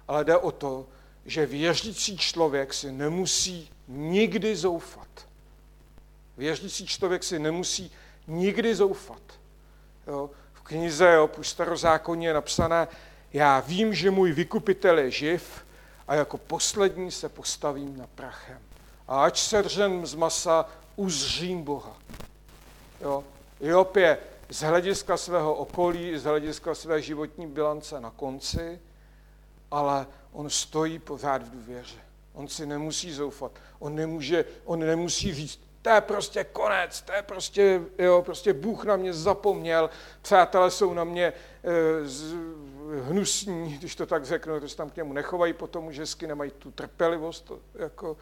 ale 0.07 0.25
jde 0.25 0.37
o 0.37 0.51
to, 0.51 0.85
že 1.25 1.45
věřící 1.45 2.17
člověk 2.17 2.73
si 2.73 2.91
nemusí 2.91 3.69
nikdy 3.87 4.55
zoufat. 4.55 5.07
Věřící 6.37 6.87
člověk 6.87 7.23
si 7.23 7.39
nemusí 7.39 7.91
nikdy 8.27 8.75
zoufat. 8.75 9.21
Jo? 10.07 10.29
V 10.53 10.61
knize 10.61 11.13
jo, 11.13 11.29
už 11.37 11.49
starozákonně 11.49 12.27
je 12.27 12.33
napsané, 12.33 12.87
já 13.33 13.59
vím, 13.59 13.93
že 13.93 14.11
můj 14.11 14.31
vykupitel 14.31 14.99
je 14.99 15.11
živ 15.11 15.65
a 16.07 16.15
jako 16.15 16.37
poslední 16.37 17.11
se 17.11 17.29
postavím 17.29 17.97
na 17.97 18.07
prachem. 18.15 18.59
A 19.07 19.23
ať 19.23 19.39
se 19.39 19.61
ržen 19.61 20.05
z 20.05 20.15
masa, 20.15 20.65
uzřím 20.95 21.63
Boha. 21.63 21.97
Jo? 23.01 23.23
Job 23.59 23.95
je 23.95 24.17
z 24.49 24.61
hlediska 24.61 25.17
svého 25.17 25.55
okolí, 25.55 26.17
z 26.17 26.23
hlediska 26.23 26.75
své 26.75 27.01
životní 27.01 27.47
bilance 27.47 27.99
na 27.99 28.11
konci, 28.11 28.79
ale 29.71 30.07
on 30.31 30.49
stojí 30.49 30.99
pořád 30.99 31.43
v 31.43 31.49
důvěře. 31.49 31.97
On 32.33 32.47
si 32.47 32.65
nemusí 32.65 33.13
zoufat. 33.13 33.51
On, 33.79 33.95
nemůže, 33.95 34.45
on 34.65 34.79
nemusí 34.79 35.33
říct, 35.33 35.59
to 35.83 35.89
je 35.89 36.01
prostě 36.01 36.43
konec, 36.43 37.01
to 37.01 37.13
je 37.13 37.21
prostě, 37.21 37.81
jo, 37.97 38.21
prostě 38.21 38.53
Bůh 38.53 38.85
na 38.85 38.95
mě 38.95 39.13
zapomněl, 39.13 39.89
přátelé 40.21 40.71
jsou 40.71 40.93
na 40.93 41.03
mě 41.03 41.33
e, 41.63 42.07
z, 42.07 42.35
hnusní, 43.01 43.77
když 43.79 43.95
to 43.95 44.05
tak 44.05 44.25
řeknu, 44.25 44.59
to 44.59 44.69
se 44.69 44.77
tam 44.77 44.89
k 44.89 44.95
němu 44.95 45.13
nechovají 45.13 45.53
potom 45.53 45.85
už 45.85 45.99
hezky, 45.99 46.27
nemají 46.27 46.51
tu 46.51 46.71
trpělivost, 46.71 47.45
to, 47.45 47.59
jako, 47.75 48.17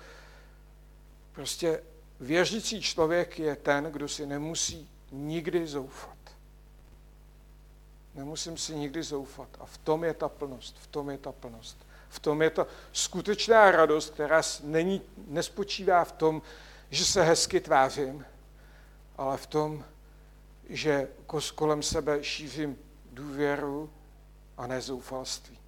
prostě 1.32 1.84
věřící 2.20 2.82
člověk 2.82 3.39
je 3.39 3.55
ten, 3.55 3.84
kdo 3.84 4.07
si 4.07 4.26
nemusí 4.26 4.89
nikdy 5.12 5.68
zoufat. 5.68 6.18
Nemusím 8.16 8.57
si 8.57 8.76
nikdy 8.76 9.03
zoufat. 9.03 9.49
A 9.59 9.66
v 9.66 9.78
tom 9.78 10.03
je 10.03 10.14
ta 10.14 10.30
plnost, 10.30 10.78
v 10.80 10.88
tom 10.88 11.09
je 11.09 11.18
ta 11.18 11.32
plnost. 11.32 11.78
V 12.09 12.20
tom 12.20 12.41
je 12.41 12.49
ta 12.49 12.68
skutečná 12.91 13.72
radost, 13.72 14.14
která 14.14 14.41
není, 14.64 15.01
nespočívá 15.28 16.03
v 16.03 16.12
tom, 16.12 16.41
že 16.91 17.05
se 17.05 17.23
hezky 17.23 17.59
tvářím, 17.59 18.25
ale 19.17 19.37
v 19.37 19.47
tom, 19.47 19.85
že 20.69 21.07
kolem 21.55 21.83
sebe 21.83 22.23
šířím 22.23 22.77
důvěru 23.11 23.89
a 24.57 24.67
nezoufalství. 24.67 25.59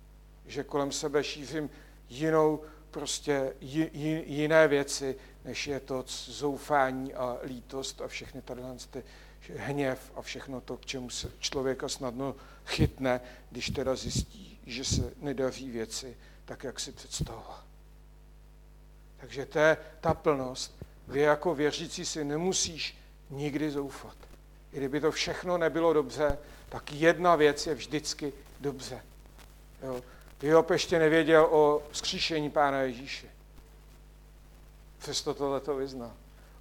Že 0.45 0.63
kolem 0.63 0.91
sebe 0.91 1.24
šířím 1.24 1.69
jinou, 2.09 2.61
prostě 2.91 3.53
jiné 4.26 4.67
věci, 4.67 5.15
než 5.45 5.67
je 5.67 5.80
to 5.80 6.03
zoufání 6.07 7.13
a 7.13 7.38
lítost 7.43 8.01
a 8.01 8.07
všechny 8.07 8.41
tady 8.41 8.61
ty 8.89 9.03
hněv 9.55 10.11
a 10.15 10.21
všechno 10.21 10.61
to, 10.61 10.78
k 10.78 10.86
čemu 10.86 11.09
se 11.09 11.32
člověka 11.39 11.89
snadno 11.89 12.36
chytne, 12.65 13.21
když 13.51 13.69
teda 13.69 13.95
zjistí, 13.95 14.59
že 14.65 14.86
se 14.86 15.13
nedaří 15.17 15.71
věci 15.71 16.17
tak, 16.45 16.63
jak 16.63 16.80
si 16.80 16.91
představoval. 16.91 17.63
Takže 19.17 19.45
to 19.45 19.59
je 19.59 19.78
ta 20.01 20.13
plnost, 20.13 20.84
kdy 21.06 21.20
jako 21.20 21.56
věřící 21.56 22.06
si 22.06 22.24
nemusíš 22.24 22.97
nikdy 23.30 23.72
zoufat. 23.72 24.16
I 24.74 24.78
kdyby 24.78 25.01
to 25.01 25.12
všechno 25.12 25.58
nebylo 25.58 25.93
dobře, 25.93 26.38
tak 26.70 26.91
jedna 26.91 27.36
věc 27.36 27.68
je 27.68 27.76
vždycky 27.76 28.34
dobře. 28.60 29.01
Jo. 29.84 30.01
Job 30.41 30.70
ještě 30.70 30.99
nevěděl 30.99 31.47
o 31.51 31.84
skříšení 31.91 32.49
Pána 32.49 32.82
Ježíše. 32.82 33.28
Přesto 34.97 35.34
tohle 35.34 35.60
to 35.60 35.76
vyznal. 35.76 36.14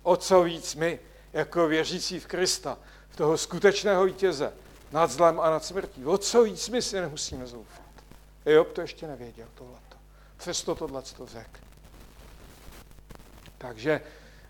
O 0.03 0.17
co 0.17 0.43
víc 0.43 0.75
my, 0.75 0.99
jako 1.33 1.69
věřící 1.69 2.21
v 2.21 2.27
Krista, 2.27 2.79
v 3.09 3.17
toho 3.17 3.39
skutečného 3.39 4.05
vítěze, 4.05 4.53
nad 4.93 5.11
zlem 5.11 5.41
a 5.41 5.51
nad 5.51 5.65
smrtí. 5.65 6.05
O 6.05 6.19
co 6.19 6.43
víc 6.43 6.69
my 6.69 6.83
si 6.83 7.01
nemusíme 7.01 7.47
zoufat. 7.47 7.83
Job 8.47 8.73
to 8.73 8.81
ještě 8.81 9.07
nevěděl, 9.07 9.49
tohleto. 9.55 9.97
Přesto 10.37 10.75
tohle 10.75 11.03
to 11.03 11.27
řekl. 11.27 11.61
Takže 13.59 14.01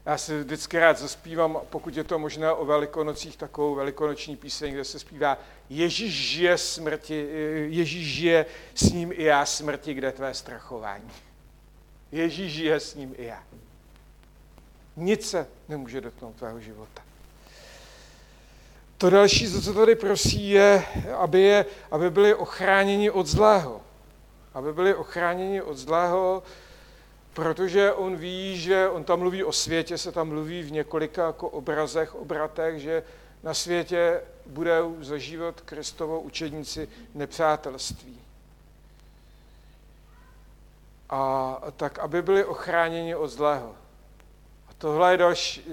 já 0.06 0.18
si 0.18 0.38
vždycky 0.38 0.78
rád 0.78 0.98
zaspívám, 0.98 1.60
pokud 1.70 1.96
je 1.96 2.04
to 2.04 2.18
možné, 2.18 2.52
o 2.52 2.64
velikonocích 2.64 3.36
takovou 3.36 3.74
velikonoční 3.74 4.36
píseň, 4.36 4.72
kde 4.72 4.84
se 4.84 4.98
zpívá 4.98 5.38
Ježíš 5.70 6.12
žije 6.12 6.58
smrti, 6.58 7.28
Ježíš 7.68 8.06
žije 8.06 8.46
s 8.74 8.82
ním 8.82 9.12
i 9.12 9.22
já 9.22 9.46
smrti, 9.46 9.94
kde 9.94 10.12
tvé 10.12 10.34
strachování. 10.34 11.10
Ježíš 12.12 12.52
žije 12.52 12.80
s 12.80 12.94
ním 12.94 13.14
i 13.18 13.24
já. 13.24 13.42
Nic 14.96 15.30
se 15.30 15.46
nemůže 15.68 16.00
dotknout 16.00 16.36
tvého 16.36 16.60
života. 16.60 17.02
To 18.98 19.10
další, 19.10 19.62
co 19.62 19.74
tady 19.74 19.94
prosí, 19.94 20.50
je, 20.50 20.84
aby, 21.16 21.40
je, 21.40 21.66
aby 21.90 22.10
byli 22.10 22.34
ochráněni 22.34 23.10
od 23.10 23.26
zlého. 23.26 23.80
Aby 24.54 24.72
byli 24.72 24.94
ochráněni 24.94 25.62
od 25.62 25.76
zlého, 25.76 26.42
protože 27.34 27.92
on 27.92 28.16
ví, 28.16 28.60
že 28.60 28.88
on 28.88 29.04
tam 29.04 29.18
mluví 29.18 29.44
o 29.44 29.52
světě, 29.52 29.98
se 29.98 30.12
tam 30.12 30.28
mluví 30.28 30.62
v 30.62 30.72
několika 30.72 31.26
jako 31.26 31.48
obrazech, 31.48 32.14
obratech, 32.14 32.80
že 32.80 33.02
na 33.42 33.54
světě 33.54 34.20
budou 34.46 34.96
zažívat 35.00 35.60
Kristovo 35.60 36.20
učedníci 36.20 36.88
nepřátelství. 37.14 38.20
A 41.10 41.62
tak, 41.76 41.98
aby 41.98 42.22
byli 42.22 42.44
ochráněni 42.44 43.14
od 43.14 43.28
zlého. 43.28 43.74
A 44.68 44.72
tohle 44.78 45.12
je 45.12 45.16
další, 45.16 45.64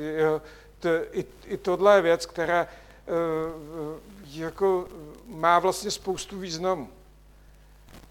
to, 0.79 0.89
i, 1.11 1.25
i 1.45 1.57
tohle 1.57 1.95
je 1.95 2.01
věc, 2.01 2.25
která 2.25 2.67
uh, 2.67 3.97
jako 4.25 4.87
má 5.25 5.59
vlastně 5.59 5.91
spoustu 5.91 6.39
významů. 6.39 6.89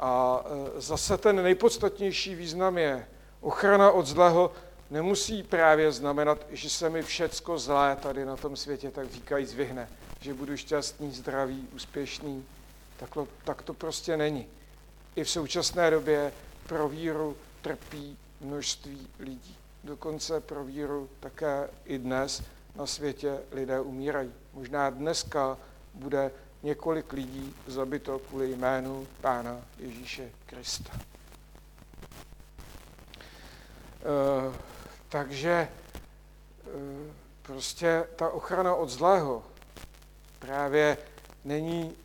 A 0.00 0.40
uh, 0.40 0.68
zase 0.76 1.18
ten 1.18 1.42
nejpodstatnější 1.42 2.34
význam 2.34 2.78
je, 2.78 3.06
Ochrana 3.40 3.90
od 3.90 4.06
zlého 4.06 4.52
nemusí 4.90 5.42
právě 5.42 5.92
znamenat, 5.92 6.46
že 6.50 6.70
se 6.70 6.90
mi 6.90 7.02
všecko 7.02 7.58
zlé 7.58 7.96
tady 7.96 8.24
na 8.24 8.36
tom 8.36 8.56
světě, 8.56 8.90
tak 8.90 9.12
říkají, 9.12 9.46
zvyhne, 9.46 9.88
že 10.20 10.34
budu 10.34 10.56
šťastný, 10.56 11.12
zdravý, 11.12 11.68
úspěšný. 11.74 12.44
Taklo, 12.96 13.28
tak 13.44 13.62
to 13.62 13.74
prostě 13.74 14.16
není. 14.16 14.46
I 15.16 15.24
v 15.24 15.30
současné 15.30 15.90
době 15.90 16.32
pro 16.66 16.88
víru 16.88 17.36
trpí 17.62 18.18
množství 18.40 19.08
lidí. 19.18 19.56
Dokonce 19.84 20.40
pro 20.40 20.64
víru 20.64 21.08
také 21.20 21.70
i 21.84 21.98
dnes 21.98 22.42
na 22.76 22.86
světě 22.86 23.38
lidé 23.52 23.80
umírají. 23.80 24.32
Možná 24.54 24.90
dneska 24.90 25.58
bude 25.94 26.30
několik 26.62 27.12
lidí 27.12 27.54
zabito 27.66 28.18
kvůli 28.18 28.50
jménu 28.50 29.06
Pána 29.20 29.60
Ježíše 29.78 30.30
Krista. 30.46 30.90
Eh, 34.08 34.52
takže 35.08 35.68
eh, 36.66 36.68
prostě 37.42 38.06
ta 38.16 38.28
ochrana 38.28 38.74
od 38.74 38.88
zlého 38.88 39.42
právě 40.38 40.96
není 41.44 41.96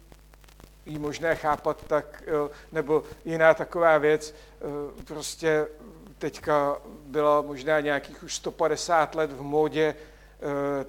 jí 0.85 0.99
možné 0.99 1.35
chápat 1.35 1.83
tak, 1.87 2.23
nebo 2.71 3.03
jiná 3.25 3.53
taková 3.53 3.97
věc, 3.97 4.35
eh, 4.35 5.03
prostě 5.03 5.67
teďka 6.17 6.77
byla 7.05 7.41
možná 7.41 7.79
nějakých 7.79 8.23
už 8.23 8.35
150 8.35 9.15
let 9.15 9.31
v 9.31 9.41
módě 9.41 9.95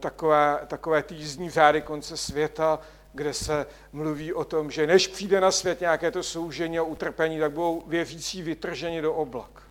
takové, 0.00 0.60
takové 0.66 1.02
týzní 1.02 1.50
řády 1.50 1.82
konce 1.82 2.16
světa, 2.16 2.78
kde 3.12 3.34
se 3.34 3.66
mluví 3.92 4.32
o 4.32 4.44
tom, 4.44 4.70
že 4.70 4.86
než 4.86 5.08
přijde 5.08 5.40
na 5.40 5.50
svět 5.50 5.80
nějaké 5.80 6.10
to 6.10 6.22
soužení 6.22 6.78
a 6.78 6.82
utrpení, 6.82 7.38
tak 7.38 7.52
budou 7.52 7.82
věřící 7.86 8.42
vytrženi 8.42 9.02
do 9.02 9.14
oblak. 9.14 9.63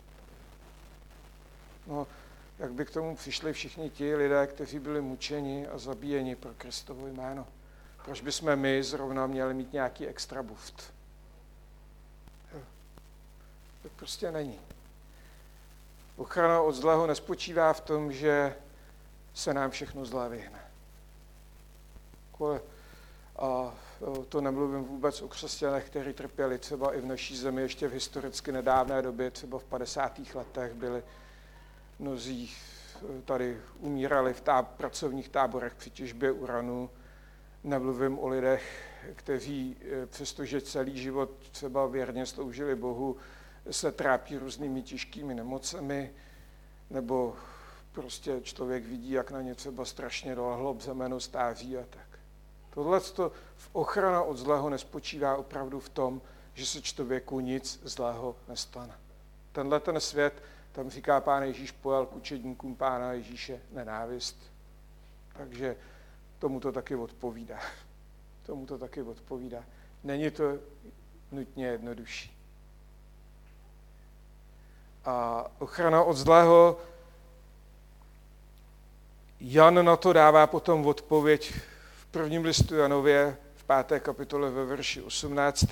No, 1.87 2.07
jak 2.59 2.73
by 2.73 2.85
k 2.85 2.91
tomu 2.91 3.15
přišli 3.15 3.53
všichni 3.53 3.89
ti 3.89 4.15
lidé, 4.15 4.47
kteří 4.47 4.79
byli 4.79 5.01
mučeni 5.01 5.67
a 5.67 5.77
zabíjeni 5.77 6.35
pro 6.35 6.53
Kristovo 6.53 7.07
jméno. 7.07 7.47
Proč 8.05 8.21
bychom 8.21 8.55
my 8.55 8.83
zrovna 8.83 9.27
měli 9.27 9.53
mít 9.53 9.73
nějaký 9.73 10.07
extra 10.07 10.43
buft? 10.43 10.93
To 13.81 13.89
prostě 13.95 14.31
není. 14.31 14.59
Ochrana 16.17 16.61
od 16.61 16.71
zlého 16.71 17.07
nespočívá 17.07 17.73
v 17.73 17.81
tom, 17.81 18.11
že 18.11 18.55
se 19.33 19.53
nám 19.53 19.71
všechno 19.71 20.05
zlé 20.05 20.29
vyhne. 20.29 20.59
A 23.39 23.73
to 24.29 24.41
nemluvím 24.41 24.83
vůbec 24.83 25.21
o 25.21 25.27
křesťanech, 25.27 25.85
kteří 25.85 26.13
trpěli 26.13 26.57
třeba 26.57 26.93
i 26.93 27.01
v 27.01 27.05
naší 27.05 27.37
zemi 27.37 27.61
ještě 27.61 27.87
v 27.87 27.93
historicky 27.93 28.51
nedávné 28.51 29.01
době, 29.01 29.31
třeba 29.31 29.59
v 29.59 29.63
50. 29.63 30.19
letech 30.35 30.73
byli 30.73 31.03
mnozí 32.03 32.51
tady 33.25 33.57
umírali 33.79 34.33
v 34.33 34.41
táb, 34.41 34.67
pracovních 34.77 35.29
táborech 35.29 35.75
při 35.75 35.89
těžbě 35.89 36.31
uranu. 36.31 36.89
Nemluvím 37.63 38.19
o 38.19 38.27
lidech, 38.27 38.85
kteří 39.15 39.77
eh, 39.81 40.05
přestože 40.05 40.61
celý 40.61 40.97
život 40.97 41.29
třeba 41.51 41.87
věrně 41.87 42.25
sloužili 42.25 42.75
Bohu, 42.75 43.17
se 43.71 43.91
trápí 43.91 44.37
různými 44.37 44.81
těžkými 44.81 45.33
nemocemi, 45.35 46.13
nebo 46.89 47.35
prostě 47.91 48.41
člověk 48.41 48.85
vidí, 48.85 49.11
jak 49.11 49.31
na 49.31 49.41
ně 49.41 49.55
třeba 49.55 49.85
strašně 49.85 50.35
dolehlo 50.35 50.73
břemeno 50.73 51.19
stáří 51.19 51.77
a 51.77 51.85
tak. 51.89 52.19
Tohle 52.69 53.01
ochrana 53.71 54.21
od 54.21 54.37
zlého 54.37 54.69
nespočívá 54.69 55.35
opravdu 55.35 55.79
v 55.79 55.89
tom, 55.89 56.21
že 56.53 56.65
se 56.65 56.81
člověku 56.81 57.39
nic 57.39 57.81
zlého 57.83 58.35
nestane. 58.47 58.93
Tenhle 59.51 59.79
ten 59.79 59.99
svět, 59.99 60.33
tam 60.73 60.89
říká 60.89 61.21
pán 61.21 61.43
Ježíš, 61.43 61.71
pojal 61.71 62.05
k 62.05 62.15
učedníkům 62.15 62.75
pána 62.75 63.13
Ježíše 63.13 63.61
nenávist. 63.71 64.37
Takže 65.37 65.75
tomu 66.39 66.59
to 66.59 66.71
taky 66.71 66.95
odpovídá. 66.95 67.59
Tomu 68.45 68.65
to 68.65 68.77
taky 68.77 69.01
odpovídá. 69.01 69.63
Není 70.03 70.31
to 70.31 70.59
nutně 71.31 71.67
jednodušší. 71.67 72.37
A 75.05 75.45
ochrana 75.59 76.03
od 76.03 76.13
zlého, 76.13 76.79
Jan 79.39 79.85
na 79.85 79.95
to 79.95 80.13
dává 80.13 80.47
potom 80.47 80.85
odpověď 80.85 81.53
v 81.95 82.05
prvním 82.05 82.45
listu 82.45 82.75
Janově, 82.75 83.37
v 83.55 83.63
páté 83.63 83.99
kapitole 83.99 84.51
ve 84.51 84.65
verši 84.65 85.01
18, 85.01 85.65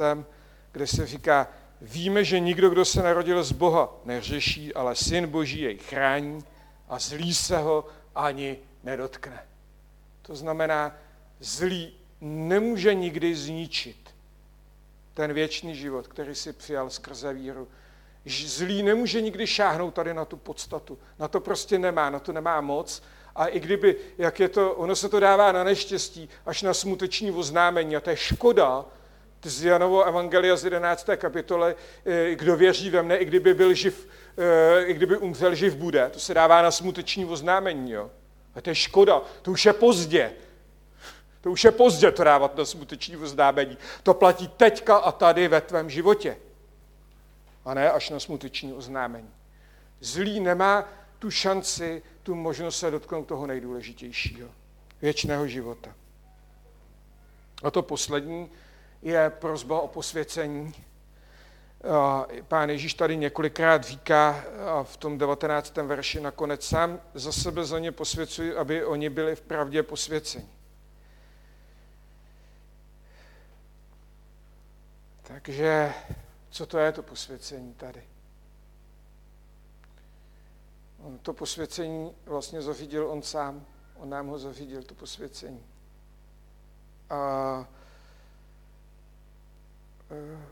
kde 0.71 0.87
se 0.87 1.07
říká, 1.07 1.47
víme, 1.81 2.23
že 2.23 2.39
nikdo, 2.39 2.69
kdo 2.69 2.85
se 2.85 3.03
narodil 3.03 3.43
z 3.43 3.51
Boha, 3.51 3.93
neřeší, 4.05 4.73
ale 4.73 4.95
syn 4.95 5.27
Boží 5.27 5.61
jej 5.61 5.77
chrání 5.77 6.43
a 6.89 6.99
zlý 6.99 7.33
se 7.33 7.57
ho 7.57 7.87
ani 8.15 8.57
nedotkne. 8.83 9.43
To 10.21 10.35
znamená, 10.35 10.95
zlý 11.39 11.93
nemůže 12.21 12.93
nikdy 12.93 13.35
zničit 13.35 14.15
ten 15.13 15.33
věčný 15.33 15.75
život, 15.75 16.07
který 16.07 16.35
si 16.35 16.53
přijal 16.53 16.89
skrze 16.89 17.33
víru 17.33 17.67
Zlý 18.25 18.83
nemůže 18.83 19.21
nikdy 19.21 19.47
šáhnout 19.47 19.93
tady 19.93 20.13
na 20.13 20.25
tu 20.25 20.37
podstatu. 20.37 20.97
Na 21.19 21.27
to 21.27 21.39
prostě 21.39 21.79
nemá, 21.79 22.09
na 22.09 22.19
to 22.19 22.33
nemá 22.33 22.61
moc. 22.61 23.03
A 23.35 23.45
i 23.45 23.59
kdyby, 23.59 23.95
jak 24.17 24.39
je 24.39 24.49
to, 24.49 24.73
ono 24.73 24.95
se 24.95 25.09
to 25.09 25.19
dává 25.19 25.51
na 25.51 25.63
neštěstí, 25.63 26.29
až 26.45 26.61
na 26.61 26.73
smuteční 26.73 27.31
oznámení. 27.31 27.95
A 27.95 27.99
to 27.99 28.09
je 28.09 28.17
škoda, 28.17 28.85
z 29.43 29.63
Janovo 29.63 30.03
Evangelia 30.03 30.55
z 30.55 30.63
11. 30.63 31.17
kapitole, 31.17 31.75
eh, 32.05 32.35
kdo 32.35 32.55
věří 32.55 32.89
ve 32.89 33.03
mne, 33.03 33.17
i 33.17 33.25
kdyby 33.25 33.53
byl 33.53 33.73
živ, 33.73 34.07
eh, 34.37 34.85
i 34.85 34.93
kdyby 34.93 35.17
umřel, 35.17 35.55
živ 35.55 35.75
bude. 35.75 36.09
To 36.09 36.19
se 36.19 36.33
dává 36.33 36.61
na 36.61 36.71
smuteční 36.71 37.25
oznámení. 37.25 37.91
Jo? 37.91 38.11
A 38.55 38.61
to 38.61 38.69
je 38.69 38.75
škoda, 38.75 39.21
to 39.41 39.51
už 39.51 39.65
je 39.65 39.73
pozdě. 39.73 40.31
To 41.41 41.51
už 41.51 41.63
je 41.63 41.71
pozdě 41.71 42.11
to 42.11 42.23
dávat 42.23 42.57
na 42.57 42.65
smuteční 42.65 43.17
oznámení. 43.17 43.77
To 44.03 44.13
platí 44.13 44.47
teďka 44.47 44.97
a 44.97 45.11
tady 45.11 45.47
ve 45.47 45.61
tvém 45.61 45.89
životě 45.89 46.37
a 47.65 47.73
ne 47.73 47.91
až 47.91 48.09
na 48.09 48.19
smuteční 48.19 48.73
oznámení. 48.73 49.29
Zlý 49.99 50.39
nemá 50.39 50.89
tu 51.19 51.31
šanci, 51.31 52.03
tu 52.23 52.35
možnost 52.35 52.79
se 52.79 52.91
dotknout 52.91 53.27
toho 53.27 53.47
nejdůležitějšího, 53.47 54.49
věčného 55.01 55.47
života. 55.47 55.95
A 57.63 57.71
to 57.71 57.81
poslední 57.81 58.49
je 59.01 59.29
prozba 59.29 59.81
o 59.81 59.87
posvěcení. 59.87 60.73
Pán 62.47 62.69
Ježíš 62.69 62.93
tady 62.93 63.17
několikrát 63.17 63.83
říká 63.83 64.43
v 64.83 64.97
tom 64.97 65.17
19. 65.17 65.75
verši 65.77 66.21
nakonec 66.21 66.65
sám 66.65 66.99
za 67.13 67.31
sebe 67.31 67.65
za 67.65 67.79
ně 67.79 67.91
posvěcuji, 67.91 68.55
aby 68.55 68.85
oni 68.85 69.09
byli 69.09 69.35
v 69.35 69.41
pravdě 69.41 69.83
posvěceni. 69.83 70.49
Takže 75.23 75.93
co 76.49 76.65
to 76.65 76.77
je 76.77 76.91
to 76.91 77.03
posvěcení 77.03 77.73
tady? 77.73 78.03
On 81.03 81.17
to 81.17 81.33
posvěcení 81.33 82.15
vlastně 82.25 82.61
zařídil 82.61 83.07
on 83.07 83.21
sám. 83.21 83.65
On 83.95 84.09
nám 84.09 84.27
ho 84.27 84.39
zařídil, 84.39 84.83
to 84.83 84.95
posvěcení. 84.95 85.65
A 87.09 87.67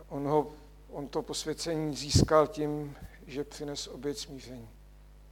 on, 0.09 0.27
ho, 0.27 0.51
on 0.89 1.07
to 1.07 1.21
posvěcení 1.21 1.95
získal 1.95 2.47
tím, 2.47 2.95
že 3.27 3.43
přines 3.43 3.87
oběť 3.87 4.17
smíření. 4.17 4.69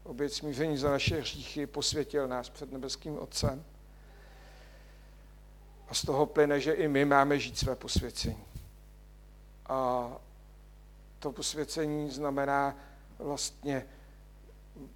Oběť 0.03 0.33
smíření 0.33 0.77
za 0.77 0.91
naše 0.91 1.21
hříchy 1.21 1.67
posvětil 1.67 2.27
nás 2.27 2.49
před 2.49 2.71
nebeským 2.71 3.19
Otcem. 3.19 3.65
A 5.87 5.93
z 5.93 6.01
toho 6.01 6.25
plyne, 6.25 6.59
že 6.59 6.73
i 6.73 6.87
my 6.87 7.05
máme 7.05 7.39
žít 7.39 7.57
své 7.57 7.75
posvěcení. 7.75 8.43
A 9.65 10.09
to 11.19 11.31
posvěcení 11.31 12.09
znamená 12.09 12.75
vlastně 13.19 13.85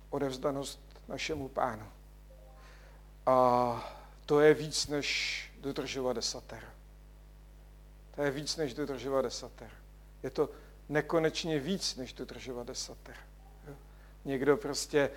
odevzdanost 0.09 0.79
našemu 1.07 1.49
pánu. 1.49 1.85
A 3.25 3.93
to 4.25 4.39
je 4.39 4.53
víc, 4.53 4.87
než 4.87 5.43
dodržovat 5.61 6.13
desater. 6.13 6.63
To 8.15 8.21
je 8.21 8.31
víc, 8.31 8.57
než 8.57 8.73
dodržovat 8.73 9.21
desater. 9.21 9.69
Je 10.23 10.29
to 10.29 10.49
nekonečně 10.89 11.59
víc, 11.59 11.95
než 11.95 12.13
dodržovat 12.13 12.67
desater. 12.67 13.15
Někdo 14.25 14.57
prostě 14.57 15.09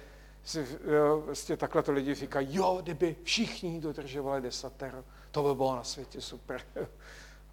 si, 0.44 0.66
jo, 0.86 1.22
prostě 1.24 1.56
takhle 1.56 1.82
to 1.82 1.92
lidi 1.92 2.14
říkají, 2.14 2.48
jo, 2.50 2.80
kdyby 2.82 3.16
všichni 3.22 3.80
dodržovali 3.80 4.40
desater, 4.40 5.04
to 5.30 5.42
by 5.42 5.54
bylo 5.54 5.76
na 5.76 5.84
světě 5.84 6.20
super. 6.20 6.62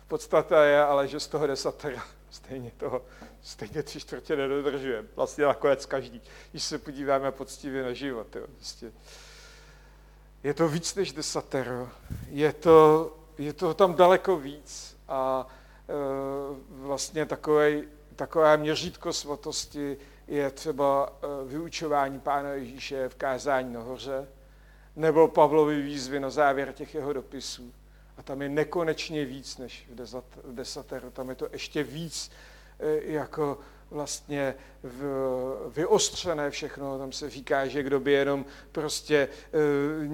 Podstata 0.08 0.64
je 0.64 0.84
ale, 0.84 1.08
že 1.08 1.20
z 1.20 1.28
toho 1.28 1.48
desatera 1.48 2.04
stejně 2.30 2.72
toho, 2.78 3.06
stejně 3.42 3.84
tři 3.84 4.00
čtvrtě 4.00 4.36
nedodržujeme. 4.36 5.08
Vlastně 5.16 5.44
nakonec 5.44 5.86
každý, 5.86 6.22
když 6.52 6.64
se 6.64 6.78
podíváme 6.78 7.32
poctivě 7.32 7.84
na 7.84 7.94
život. 7.94 8.36
Jo, 8.36 8.46
vlastně. 8.58 8.92
Je 10.44 10.54
to 10.54 10.68
víc 10.68 10.96
než 10.96 11.14
desatero, 11.14 11.90
je 12.28 12.54
to, 12.54 13.12
je 13.38 13.54
to 13.54 13.74
tam 13.74 13.96
daleko 13.96 14.38
víc 14.38 14.98
a 15.12 15.48
e, 15.48 15.94
vlastně 16.70 17.26
takové, 17.26 17.82
takové 18.16 18.58
měřítko 18.58 19.14
svatosti 19.14 19.98
je 20.28 20.52
třeba 20.52 21.14
e, 21.24 21.48
vyučování 21.48 22.20
Pána 22.20 22.50
Ježíše 22.50 23.10
v 23.10 23.16
kázání 23.16 23.74
nahoře, 23.74 24.28
nebo 24.96 25.28
Pavlovi 25.28 25.82
výzvy 25.82 26.20
na 26.20 26.30
závěr 26.30 26.74
těch 26.74 26.96
jeho 26.96 27.14
dopisů 27.14 27.74
a 28.18 28.24
tam 28.24 28.42
je 28.42 28.50
nekonečně 28.50 29.26
víc 29.26 29.58
než 29.58 29.90
v 30.46 30.54
desateru. 30.54 31.10
Tam 31.12 31.30
je 31.30 31.36
to 31.36 31.48
ještě 31.52 31.84
víc 31.84 32.32
e, 32.80 33.12
jako 33.12 33.58
vlastně 33.92 34.56
v, 34.84 35.04
vyostřené 35.76 36.50
všechno. 36.50 36.98
Tam 36.98 37.12
se 37.12 37.30
říká, 37.30 37.68
že 37.68 37.84
kdo 37.84 38.00
by 38.00 38.12
jenom 38.12 38.46
prostě 38.72 39.28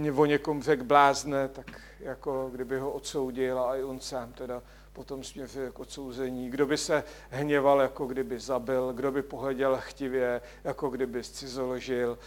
e, 0.07 0.11
o 0.11 0.25
někom 0.25 0.63
řekl 0.63 0.83
blázne, 0.83 1.47
tak 1.47 1.81
jako 1.99 2.49
kdyby 2.51 2.79
ho 2.79 2.91
odsoudil 2.91 3.59
a 3.59 3.75
i 3.75 3.83
on 3.83 3.99
sám 3.99 4.33
teda 4.33 4.61
potom 4.97 5.23
směřuje 5.23 5.71
k 5.71 5.79
odsouzení. 5.79 6.49
Kdo 6.49 6.65
by 6.65 6.77
se 6.77 7.03
hněval, 7.29 7.81
jako 7.81 8.05
kdyby 8.05 8.39
zabil, 8.39 8.93
kdo 8.93 9.11
by 9.11 9.21
pohleděl 9.21 9.77
chtivě, 9.79 10.41
jako 10.63 10.89
kdyby 10.89 11.23
zcizoložil. 11.23 12.17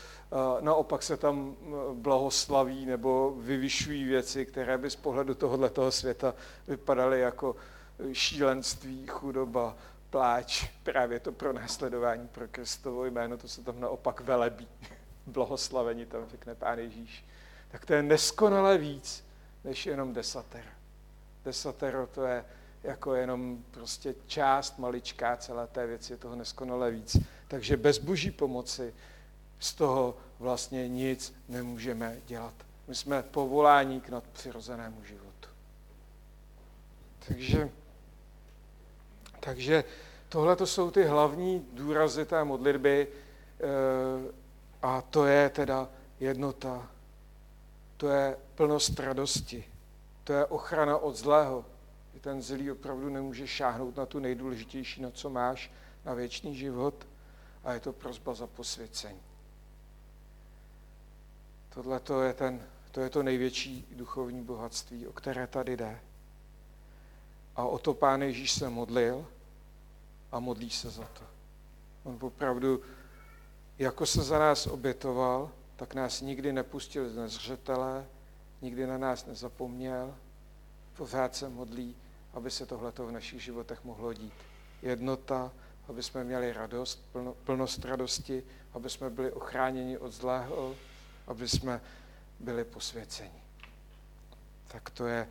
Naopak 0.60 1.02
se 1.02 1.16
tam 1.16 1.56
blahoslaví 1.94 2.86
nebo 2.86 3.34
vyvyšují 3.38 4.04
věci, 4.04 4.46
které 4.46 4.78
by 4.78 4.90
z 4.90 4.96
pohledu 4.96 5.34
tohoto 5.34 5.90
světa 5.90 6.34
vypadaly 6.68 7.20
jako 7.20 7.56
šílenství, 8.12 9.06
chudoba, 9.06 9.76
pláč, 10.10 10.68
právě 10.82 11.20
to 11.20 11.32
pro 11.32 11.52
následování 11.52 12.28
pro 12.28 12.48
Kristovo 12.48 13.04
jméno, 13.04 13.38
to 13.38 13.48
se 13.48 13.62
tam 13.62 13.80
naopak 13.80 14.20
velebí. 14.20 14.68
Blahoslavení 15.26 16.06
tam 16.06 16.28
řekne 16.28 16.54
Pán 16.54 16.78
Ježíš. 16.78 17.24
Tak 17.70 17.86
to 17.86 17.94
je 17.94 18.02
neskonale 18.02 18.78
víc, 18.78 19.24
než 19.64 19.86
jenom 19.86 20.12
desater. 20.12 20.64
Desatero 21.44 22.06
to 22.06 22.22
je 22.22 22.44
jako 22.82 23.14
jenom 23.14 23.64
prostě 23.70 24.14
část 24.26 24.78
maličká 24.78 25.36
celé 25.36 25.66
té 25.66 25.86
věci, 25.86 26.12
je 26.12 26.16
toho 26.16 26.36
neskonale 26.36 26.90
víc. 26.90 27.16
Takže 27.48 27.76
bez 27.76 27.98
boží 27.98 28.30
pomoci 28.30 28.94
z 29.58 29.74
toho 29.74 30.16
vlastně 30.38 30.88
nic 30.88 31.34
nemůžeme 31.48 32.16
dělat. 32.26 32.54
My 32.88 32.94
jsme 32.94 33.22
povoláni 33.22 34.00
k 34.00 34.08
nadpřirozenému 34.08 35.04
životu. 35.04 35.48
Takže, 37.28 37.70
takže 39.40 39.84
tohle 40.28 40.56
to 40.56 40.66
jsou 40.66 40.90
ty 40.90 41.04
hlavní 41.04 41.66
důrazy 41.72 42.24
té 42.24 42.44
modlitby 42.44 43.08
eh, 43.08 44.32
a 44.82 45.02
to 45.02 45.26
je 45.26 45.50
teda 45.50 45.88
jednota, 46.20 46.88
to 47.96 48.08
je 48.08 48.36
plnost 48.54 49.00
radosti, 49.00 49.64
to 50.24 50.32
je 50.32 50.46
ochrana 50.46 50.98
od 50.98 51.16
zlého. 51.16 51.64
Ten 52.20 52.42
zlý 52.42 52.70
opravdu 52.70 53.08
nemůže 53.08 53.46
šáhnout 53.46 53.96
na 53.96 54.06
tu 54.06 54.18
nejdůležitější, 54.18 55.02
na 55.02 55.10
co 55.10 55.30
máš, 55.30 55.72
na 56.04 56.14
věčný 56.14 56.56
život 56.56 57.06
a 57.64 57.72
je 57.72 57.80
to 57.80 57.92
prozba 57.92 58.34
za 58.34 58.46
posvěcení. 58.46 59.20
Tohle 61.74 62.00
to 62.00 62.22
je, 62.22 62.32
ten, 62.32 62.66
to 62.90 63.00
je 63.00 63.10
to 63.10 63.22
největší 63.22 63.86
duchovní 63.96 64.42
bohatství, 64.42 65.06
o 65.06 65.12
které 65.12 65.46
tady 65.46 65.76
jde. 65.76 66.00
A 67.56 67.64
o 67.64 67.78
to 67.78 67.94
Pán 67.94 68.22
Ježíš 68.22 68.52
se 68.52 68.68
modlil 68.68 69.26
a 70.32 70.40
modlí 70.40 70.70
se 70.70 70.90
za 70.90 71.04
to. 71.04 71.24
On 72.04 72.18
opravdu, 72.20 72.82
jako 73.78 74.06
se 74.06 74.22
za 74.22 74.38
nás 74.38 74.66
obětoval, 74.66 75.50
tak 75.76 75.94
nás 75.94 76.20
nikdy 76.20 76.52
nepustil 76.52 77.10
z 77.10 77.16
nezřetele, 77.16 78.06
nikdy 78.62 78.86
na 78.86 78.98
nás 78.98 79.26
nezapomněl, 79.26 80.14
pořád 80.96 81.36
se 81.36 81.48
modlí, 81.48 81.96
aby 82.34 82.50
se 82.50 82.66
tohleto 82.66 83.06
v 83.06 83.12
našich 83.12 83.42
životech 83.42 83.84
mohlo 83.84 84.12
dít. 84.12 84.34
Jednota, 84.82 85.52
aby 85.88 86.02
jsme 86.02 86.24
měli 86.24 86.52
radost, 86.52 87.04
plno, 87.12 87.34
plnost 87.44 87.84
radosti, 87.84 88.42
aby 88.72 88.90
jsme 88.90 89.10
byli 89.10 89.32
ochráněni 89.32 89.98
od 89.98 90.12
zlého, 90.12 90.74
aby 91.26 91.48
jsme 91.48 91.80
byli 92.40 92.64
posvěceni. 92.64 93.42
Tak 94.68 94.90
to 94.90 95.06
je, 95.06 95.28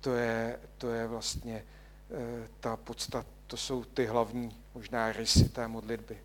to 0.00 0.14
je, 0.14 0.60
to 0.78 0.90
je 0.90 1.06
vlastně 1.06 1.54
e, 1.54 1.64
ta 2.60 2.76
podstata, 2.76 3.28
to 3.46 3.56
jsou 3.56 3.84
ty 3.84 4.06
hlavní 4.06 4.56
možná 4.74 5.12
rysy 5.12 5.48
té 5.48 5.68
modlitby. 5.68 6.18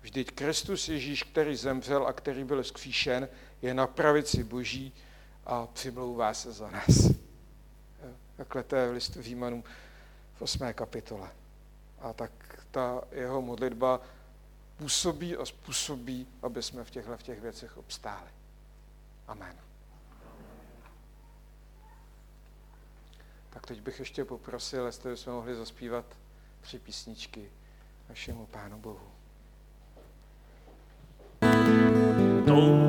Vždyť 0.00 0.30
Kristus 0.30 0.88
Ježíš, 0.88 1.22
který 1.22 1.56
zemřel 1.56 2.06
a 2.06 2.12
který 2.12 2.44
byl 2.44 2.64
skříšen, 2.64 3.28
je 3.62 3.74
na 3.74 3.86
pravici 3.86 4.44
Boží 4.44 4.92
a 5.46 5.66
přimlouvá 5.66 6.34
se 6.34 6.52
za 6.52 6.70
nás. 6.70 7.10
Je 8.38 8.44
v 8.88 8.92
listu 8.92 9.22
Římanům 9.22 9.64
v 10.34 10.42
8. 10.42 10.72
kapitole. 10.72 11.30
A 12.00 12.12
tak 12.12 12.30
ta 12.70 13.02
jeho 13.12 13.42
modlitba 13.42 14.00
působí 14.76 15.36
a 15.36 15.44
způsobí, 15.44 16.26
aby 16.42 16.62
jsme 16.62 16.84
v 16.84 16.90
těchto 16.90 17.16
v 17.16 17.22
těch 17.22 17.40
věcech 17.40 17.76
obstáli. 17.76 18.30
Amen. 19.28 19.56
Tak 23.50 23.66
teď 23.66 23.80
bych 23.80 23.98
ještě 23.98 24.24
poprosil, 24.24 24.86
jestli 24.86 25.10
bychom 25.10 25.32
mohli 25.32 25.56
zaspívat 25.56 26.04
tři 26.60 26.78
písničky 26.78 27.50
našemu 28.08 28.46
Pánu 28.46 28.78
Bohu. 28.78 29.18
touží 32.48 32.87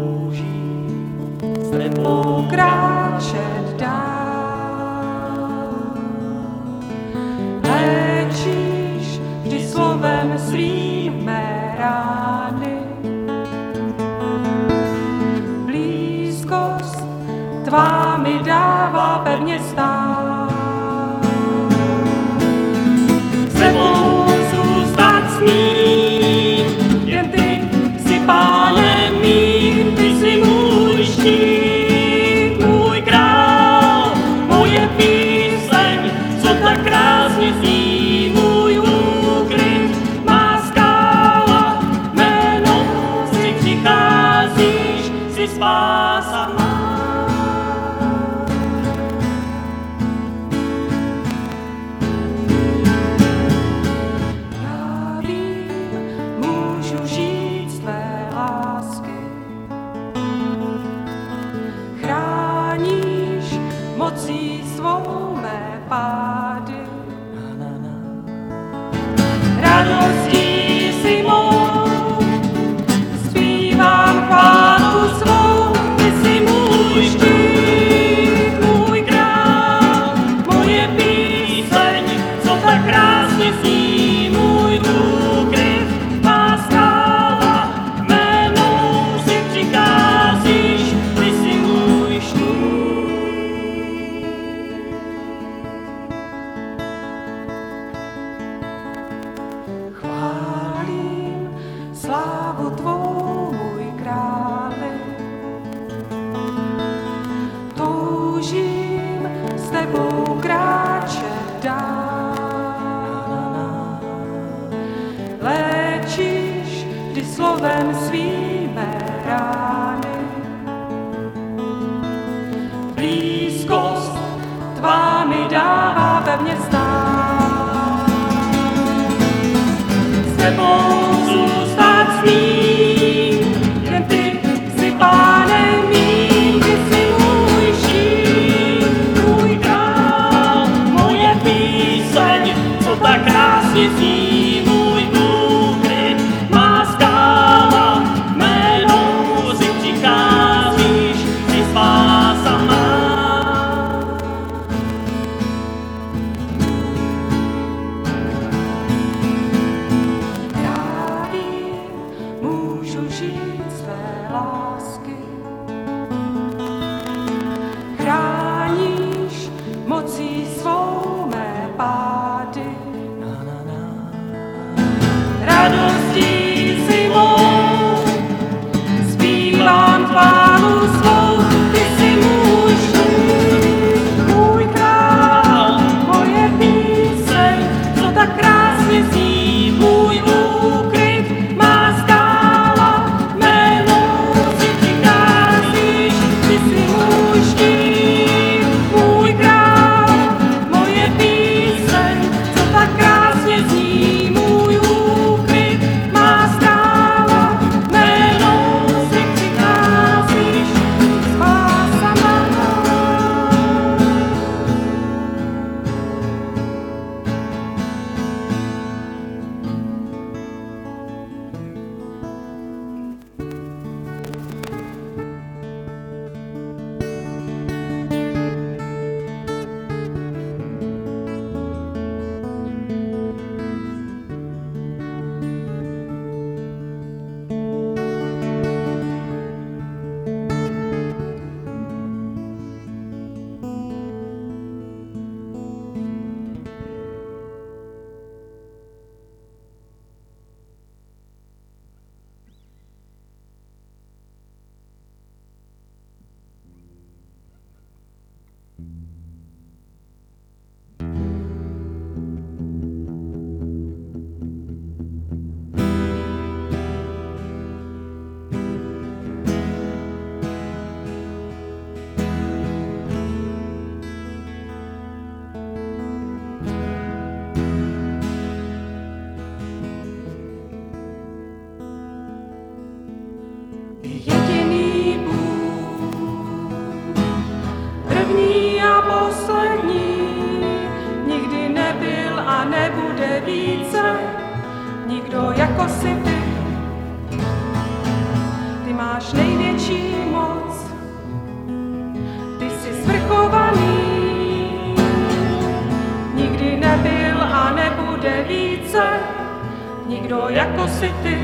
jako 311.01 311.05
si 311.05 311.13
ty. 311.23 311.37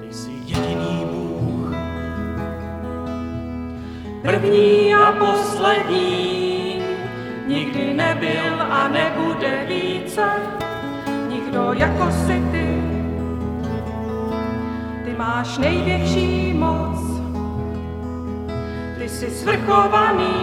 Ty 0.00 0.14
jsi 0.14 0.30
jediný 0.30 1.06
Bůh, 1.12 1.74
První 4.22 4.94
a 4.94 5.12
poslední, 5.12 6.82
nikdy 7.46 7.94
nebyl 7.94 8.62
a 8.70 8.88
nebude 8.88 9.66
více, 9.68 10.24
nikdo 11.28 11.72
jako 11.72 12.10
si 12.10 12.42
ty. 12.52 12.82
Ty 15.04 15.14
máš 15.18 15.58
největší 15.58 16.52
moc, 16.52 17.20
ty 18.98 19.08
jsi 19.08 19.30
svrchovaný, 19.30 20.34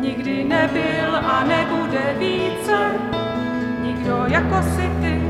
nikdy 0.00 0.44
nebyl 0.44 1.16
a 1.16 1.44
nebude 1.44 2.14
více, 2.18 2.43
nikdo 4.04 4.24
jako 4.26 4.62
si 4.62 4.90
ty. 5.00 5.22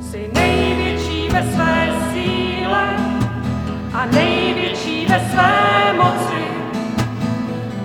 Jsi 0.00 0.30
největší 0.34 1.28
ve 1.28 1.42
své 1.42 1.92
síle 2.12 2.96
a 3.92 4.06
největší 4.06 5.06
ve 5.06 5.20
své 5.32 5.92
moci. 5.96 6.44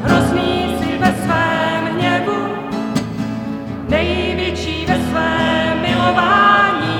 Hrozný 0.03 0.77
jsi 0.79 0.97
ve 0.97 1.15
svém 1.23 1.95
hněvu, 1.95 2.55
největší 3.89 4.85
ve 4.85 4.95
svém 4.95 5.81
milování. 5.81 6.99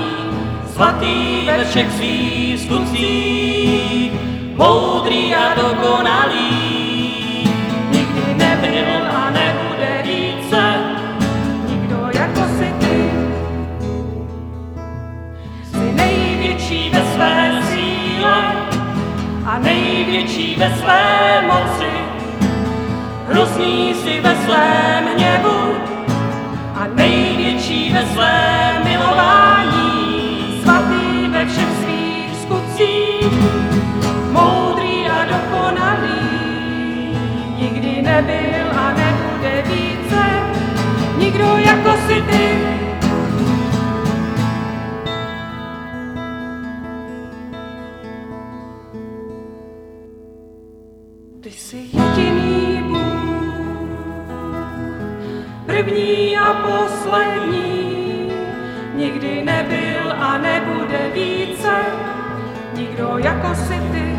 svatý 0.72 1.46
ve 1.46 1.64
všech 1.64 1.92
svých 1.92 2.60
skutcích, 2.60 4.12
moudrý 4.56 5.34
a 5.34 5.54
dokonalý. 5.54 6.29
Největší 20.30 20.56
ve 20.56 20.76
své 20.76 21.42
moci. 21.46 21.90
Hrozný 23.28 23.94
jsi 23.94 24.20
ve 24.20 24.36
svém 24.36 25.04
hněvu 25.14 25.74
a 26.74 26.86
největší 26.94 27.92
ve 27.92 28.06
svém 28.06 28.84
milování. 28.84 30.60
Svatý 30.62 31.28
ve 31.28 31.46
všech 31.46 31.68
svých 31.82 32.36
skutcích, 32.42 33.32
moudrý 34.32 35.06
a 35.08 35.24
dokonalý. 35.24 36.20
Nikdy 37.58 38.02
nebyl 38.02 38.78
a 38.78 38.92
nebude 38.92 39.62
více, 39.66 40.24
nikdo 41.18 41.56
jako 41.56 41.92
si. 42.06 42.22
Ty 42.22 42.69
poslední, 57.10 58.32
nikdy 58.94 59.42
nebyl 59.44 60.12
a 60.18 60.38
nebude 60.38 61.10
více, 61.14 61.76
nikdo 62.74 63.18
jako 63.18 63.54
si 63.54 63.74
ty. 63.92 64.16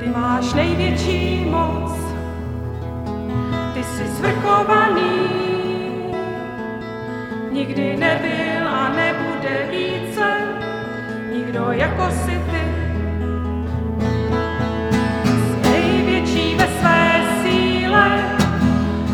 Ty 0.00 0.10
máš 0.10 0.54
největší 0.54 1.44
moc, 1.50 1.92
ty 3.74 3.84
jsi 3.84 4.08
svrchovaný, 4.08 5.28
nikdy 7.50 7.96
nebyl 7.96 8.68
a 8.68 8.88
nebude 8.88 9.68
více, 9.70 10.36
nikdo 11.32 11.66
jako 11.70 12.10
si 12.10 12.42
ty. 12.50 12.66
největší 15.62 16.54
ve 16.54 16.66
své 16.66 17.22
síle 17.42 18.36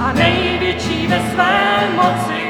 a 0.00 0.12
největší 0.12 0.81
ve 1.12 1.20
své 1.30 2.41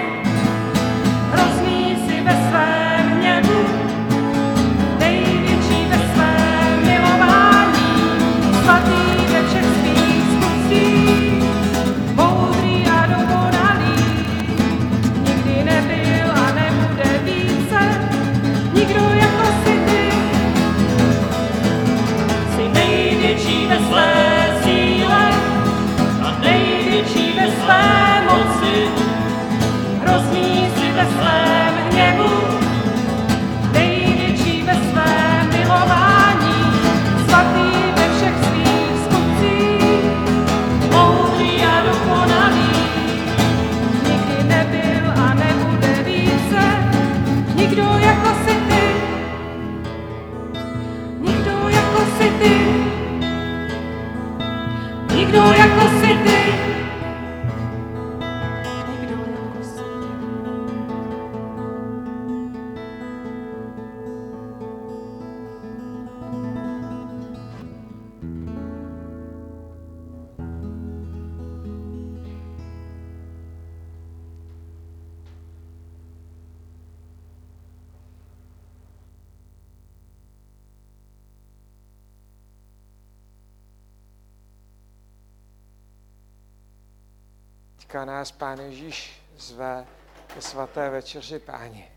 Teďka 87.82 88.04
nás 88.04 88.32
Pán 88.32 88.60
Ježíš 88.60 89.22
zve 89.38 89.86
ke 90.34 90.42
svaté 90.42 90.90
večeři 90.90 91.38
Páně. 91.38 91.92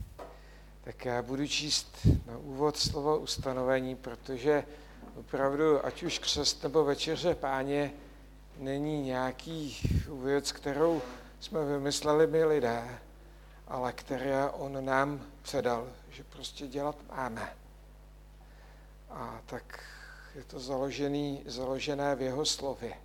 Tak 0.84 1.06
já 1.06 1.22
budu 1.22 1.48
číst 1.48 1.98
na 2.26 2.38
úvod 2.38 2.78
slovo 2.78 3.18
ustanovení, 3.18 3.96
protože 3.96 4.64
opravdu, 5.16 5.86
ať 5.86 6.04
už 6.04 6.20
křest 6.20 6.64
nebo 6.64 6.84
večeře 6.84 7.36
Páně, 7.36 7.94
není 8.58 9.02
nějaký 9.02 9.78
věc, 10.24 10.52
kterou 10.52 11.02
jsme 11.40 11.66
vymysleli 11.66 12.28
my 12.28 12.46
lidé, 12.46 13.00
ale 13.68 13.94
které 13.94 14.50
on 14.50 14.86
nám 14.86 15.22
předal, 15.42 15.88
že 16.10 16.24
prostě 16.24 16.68
dělat 16.68 16.96
máme. 17.10 17.56
A 19.10 19.42
tak 19.46 19.80
je 20.36 20.44
to 20.44 20.60
založený, 20.60 21.44
založené 21.46 22.16
v 22.16 22.22
jeho 22.22 22.46
slově. 22.46 23.05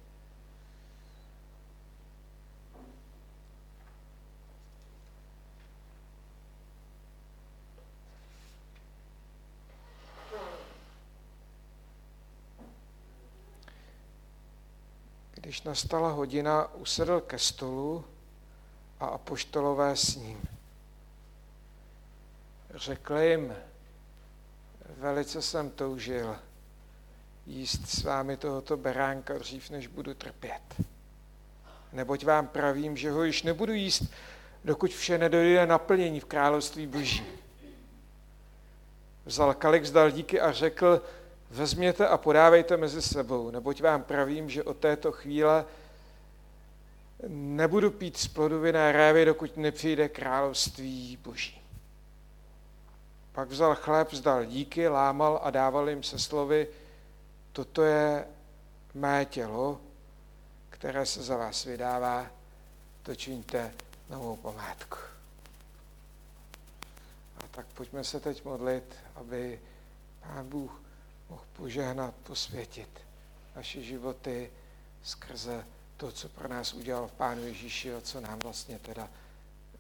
Nastala 15.65 16.11
hodina, 16.11 16.75
usedl 16.75 17.21
ke 17.21 17.39
stolu 17.39 18.05
a 19.01 19.07
apoštolové 19.07 19.97
s 19.97 20.17
ním. 20.17 20.43
Řekl 22.75 23.17
jim, 23.17 23.55
velice 24.97 25.43
jsem 25.43 25.71
toužil 25.71 26.37
jíst 27.47 27.89
s 27.89 28.03
vámi 28.03 28.37
tohoto 28.37 28.77
beránka 28.77 29.39
dřív, 29.39 29.71
než 29.71 29.87
budu 29.87 30.15
trpět. 30.15 30.81
Neboť 31.93 32.25
vám 32.25 32.49
pravím, 32.49 32.97
že 32.97 33.11
ho 33.11 33.25
již 33.25 33.43
nebudu 33.43 33.73
jíst, 33.73 34.03
dokud 34.65 34.91
vše 34.91 35.19
nedojde 35.19 35.67
naplnění 35.67 36.21
v 36.21 36.25
království 36.25 36.87
boží. 36.87 37.27
Vzal 39.25 39.55
kalich, 39.55 39.91
dal 39.91 40.11
díky 40.11 40.41
a 40.41 40.53
řekl, 40.53 41.03
vezměte 41.51 42.09
a 42.09 42.19
podávejte 42.19 42.77
mezi 42.77 43.03
sebou, 43.03 43.51
neboť 43.51 43.83
vám 43.83 44.03
pravím, 44.03 44.51
že 44.51 44.65
od 44.65 44.77
této 44.77 45.13
chvíle 45.13 45.65
nebudu 47.29 47.91
pít 47.91 48.17
z 48.17 48.29
plodu 48.29 48.63
révy, 48.73 49.25
dokud 49.25 49.57
nepřijde 49.57 50.09
království 50.09 51.17
boží. 51.17 51.61
Pak 53.33 53.49
vzal 53.49 53.75
chléb, 53.75 54.13
vzdal 54.13 54.45
díky, 54.45 54.89
lámal 54.89 55.41
a 55.43 55.51
dával 55.51 55.89
jim 55.89 56.03
se 56.03 56.19
slovy, 56.19 56.69
toto 57.53 57.83
je 57.83 58.25
mé 58.95 59.25
tělo, 59.25 59.81
které 60.71 61.07
se 61.07 61.23
za 61.23 61.37
vás 61.37 61.65
vydává, 61.65 62.27
to 63.03 63.15
čiňte 63.15 63.75
na 64.11 64.19
mou 64.19 64.37
památku. 64.37 64.99
A 67.37 67.43
tak 67.51 67.67
pojďme 67.75 68.05
se 68.05 68.21
teď 68.21 68.45
modlit, 68.45 68.95
aby 69.15 69.61
Pán 70.21 70.49
Bůh 70.49 70.81
mohl 71.31 71.45
požehnat, 71.53 72.15
posvětit 72.15 73.01
naše 73.57 73.83
životy 73.83 74.51
skrze 75.03 75.67
to, 75.97 76.13
co 76.13 76.29
pro 76.29 76.49
nás 76.49 76.75
udělal 76.75 77.09
v 77.09 77.13
Pánu 77.13 77.43
Ježíši 77.43 77.95
a 77.95 78.01
co 78.01 78.21
nám 78.21 78.39
vlastně 78.39 78.79
teda 78.79 79.09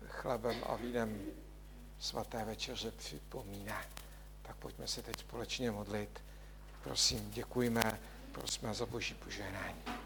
chlebem 0.07 0.57
a 0.67 0.77
vínem 0.77 1.21
svaté 1.99 2.45
večeře 2.45 2.91
připomíná. 2.91 3.83
Tak 4.43 4.57
pojďme 4.57 4.89
se 4.89 5.03
teď 5.03 5.21
společně 5.21 5.71
modlit. 5.71 6.23
Prosím, 6.83 7.31
děkujeme, 7.31 8.01
prosíme 8.33 8.75
za 8.75 8.87
boží 8.87 9.15
požehnání. 9.15 10.01